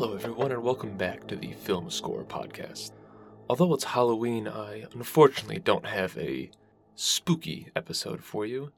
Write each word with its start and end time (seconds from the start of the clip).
Hello, 0.00 0.14
everyone, 0.14 0.52
and 0.52 0.62
welcome 0.62 0.96
back 0.96 1.26
to 1.26 1.34
the 1.34 1.50
Film 1.54 1.90
Scorer 1.90 2.22
podcast. 2.22 2.92
Although 3.50 3.74
it's 3.74 3.82
Halloween, 3.82 4.46
I 4.46 4.84
unfortunately 4.94 5.58
don't 5.58 5.86
have 5.86 6.16
a 6.16 6.52
spooky 6.94 7.72
episode 7.74 8.22
for 8.22 8.46
you. 8.46 8.70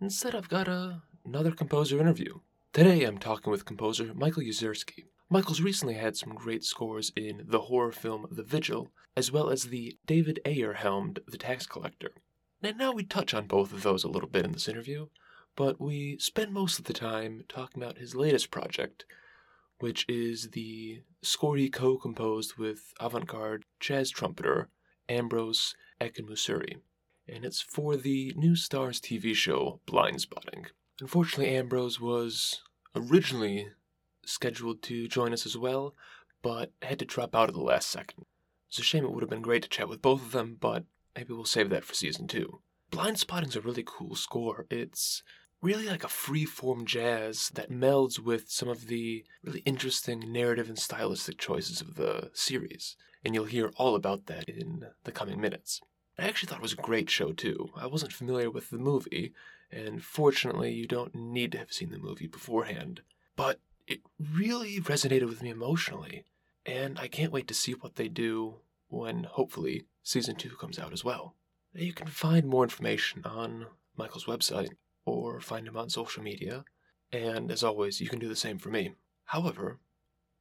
Instead, 0.00 0.34
I've 0.34 0.48
got 0.48 0.66
a, 0.66 1.02
another 1.24 1.52
composer 1.52 2.00
interview. 2.00 2.40
Today, 2.72 3.04
I'm 3.04 3.18
talking 3.18 3.52
with 3.52 3.64
composer 3.64 4.12
Michael 4.12 4.42
Yezerski. 4.42 5.04
Michael's 5.30 5.60
recently 5.60 5.94
had 5.94 6.16
some 6.16 6.34
great 6.34 6.64
scores 6.64 7.12
in 7.14 7.44
the 7.46 7.60
horror 7.60 7.92
film 7.92 8.26
The 8.28 8.42
Vigil, 8.42 8.90
as 9.16 9.30
well 9.30 9.50
as 9.50 9.66
the 9.66 9.96
David 10.04 10.40
Ayer 10.44 10.72
helmed 10.72 11.20
The 11.28 11.38
Tax 11.38 11.64
Collector. 11.68 12.10
And 12.60 12.76
now 12.76 12.90
we 12.90 13.04
touch 13.04 13.34
on 13.34 13.46
both 13.46 13.72
of 13.72 13.84
those 13.84 14.02
a 14.02 14.08
little 14.08 14.28
bit 14.28 14.44
in 14.44 14.50
this 14.50 14.66
interview, 14.66 15.06
but 15.54 15.80
we 15.80 16.18
spend 16.18 16.52
most 16.52 16.80
of 16.80 16.86
the 16.86 16.92
time 16.92 17.44
talking 17.48 17.80
about 17.80 17.98
his 17.98 18.16
latest 18.16 18.50
project, 18.50 19.04
which 19.78 20.04
is 20.08 20.50
the 20.50 21.02
score 21.22 21.56
he 21.56 21.68
co 21.68 21.96
composed 21.98 22.56
with 22.56 22.92
avant 23.00 23.26
garde 23.26 23.64
jazz 23.80 24.10
trumpeter 24.10 24.68
Ambrose 25.08 25.74
Akinmusire. 26.00 26.80
And 27.28 27.44
it's 27.44 27.60
for 27.60 27.96
the 27.96 28.32
New 28.36 28.52
Starz 28.52 29.00
TV 29.00 29.34
show 29.34 29.80
Blindspotting. 29.86 30.66
Unfortunately, 31.00 31.54
Ambrose 31.56 32.00
was 32.00 32.62
originally 32.94 33.68
scheduled 34.24 34.82
to 34.82 35.08
join 35.08 35.32
us 35.32 35.44
as 35.44 35.56
well, 35.56 35.94
but 36.42 36.72
had 36.82 36.98
to 37.00 37.04
drop 37.04 37.34
out 37.34 37.48
at 37.48 37.54
the 37.54 37.60
last 37.60 37.90
second. 37.90 38.24
It's 38.68 38.78
a 38.78 38.82
shame 38.82 39.04
it 39.04 39.12
would 39.12 39.22
have 39.22 39.30
been 39.30 39.42
great 39.42 39.62
to 39.62 39.68
chat 39.68 39.88
with 39.88 40.02
both 40.02 40.22
of 40.22 40.32
them, 40.32 40.56
but 40.60 40.84
maybe 41.16 41.32
we'll 41.32 41.44
save 41.44 41.70
that 41.70 41.84
for 41.84 41.94
season 41.94 42.26
two. 42.26 42.60
Blindspotting's 42.90 43.56
a 43.56 43.60
really 43.60 43.84
cool 43.84 44.14
score. 44.14 44.66
It's 44.70 45.22
really 45.62 45.86
like 45.86 46.04
a 46.04 46.08
free-form 46.08 46.84
jazz 46.84 47.50
that 47.54 47.70
melds 47.70 48.18
with 48.18 48.50
some 48.50 48.68
of 48.68 48.86
the 48.86 49.24
really 49.42 49.60
interesting 49.60 50.32
narrative 50.32 50.68
and 50.68 50.78
stylistic 50.78 51.38
choices 51.38 51.80
of 51.80 51.94
the 51.94 52.30
series, 52.34 52.96
and 53.24 53.34
you'll 53.34 53.44
hear 53.44 53.70
all 53.76 53.94
about 53.94 54.26
that 54.26 54.48
in 54.48 54.86
the 55.04 55.12
coming 55.12 55.40
minutes. 55.40 55.80
I 56.18 56.24
actually 56.24 56.48
thought 56.48 56.58
it 56.58 56.62
was 56.62 56.72
a 56.72 56.76
great 56.76 57.10
show 57.10 57.32
too. 57.32 57.70
I 57.76 57.86
wasn't 57.86 58.12
familiar 58.12 58.50
with 58.50 58.70
the 58.70 58.78
movie, 58.78 59.32
and 59.70 60.02
fortunately, 60.02 60.72
you 60.72 60.86
don't 60.86 61.14
need 61.14 61.52
to 61.52 61.58
have 61.58 61.72
seen 61.72 61.90
the 61.90 61.98
movie 61.98 62.26
beforehand. 62.26 63.02
But 63.34 63.60
it 63.86 64.00
really 64.18 64.80
resonated 64.80 65.28
with 65.28 65.42
me 65.42 65.50
emotionally, 65.50 66.24
and 66.64 66.98
I 66.98 67.08
can't 67.08 67.32
wait 67.32 67.48
to 67.48 67.54
see 67.54 67.72
what 67.72 67.96
they 67.96 68.08
do 68.08 68.56
when 68.88 69.24
hopefully 69.24 69.84
season 70.02 70.36
two 70.36 70.50
comes 70.50 70.78
out 70.78 70.92
as 70.92 71.04
well. 71.04 71.34
You 71.74 71.92
can 71.92 72.06
find 72.06 72.46
more 72.46 72.62
information 72.62 73.22
on 73.24 73.66
Michael's 73.96 74.24
website 74.24 74.70
or 75.06 75.40
find 75.40 75.66
him 75.66 75.76
on 75.76 75.88
social 75.88 76.22
media, 76.22 76.64
and 77.12 77.50
as 77.50 77.64
always, 77.64 78.00
you 78.00 78.08
can 78.08 78.18
do 78.18 78.28
the 78.28 78.36
same 78.36 78.58
for 78.58 78.68
me. 78.68 78.92
However, 79.26 79.78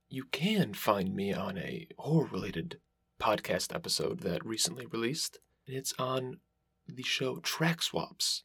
you 0.10 0.26
can 0.32 0.74
find 0.74 1.16
me 1.16 1.34
on 1.34 1.58
a 1.58 1.88
horror 1.98 2.28
related 2.32 2.80
podcast 3.22 3.74
episode 3.74 4.20
that 4.22 4.46
recently 4.46 4.86
released. 4.86 5.40
and 5.68 5.78
It's 5.78 5.94
on 5.98 6.40
the 6.88 7.04
show 7.04 7.38
Track 7.38 7.82
Swaps 7.82 8.44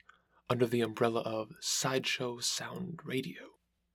under 0.48 0.66
the 0.66 0.80
umbrella 0.80 1.20
of 1.20 1.52
Sideshow 1.60 2.38
Sound 2.40 3.00
Radio. 3.04 3.40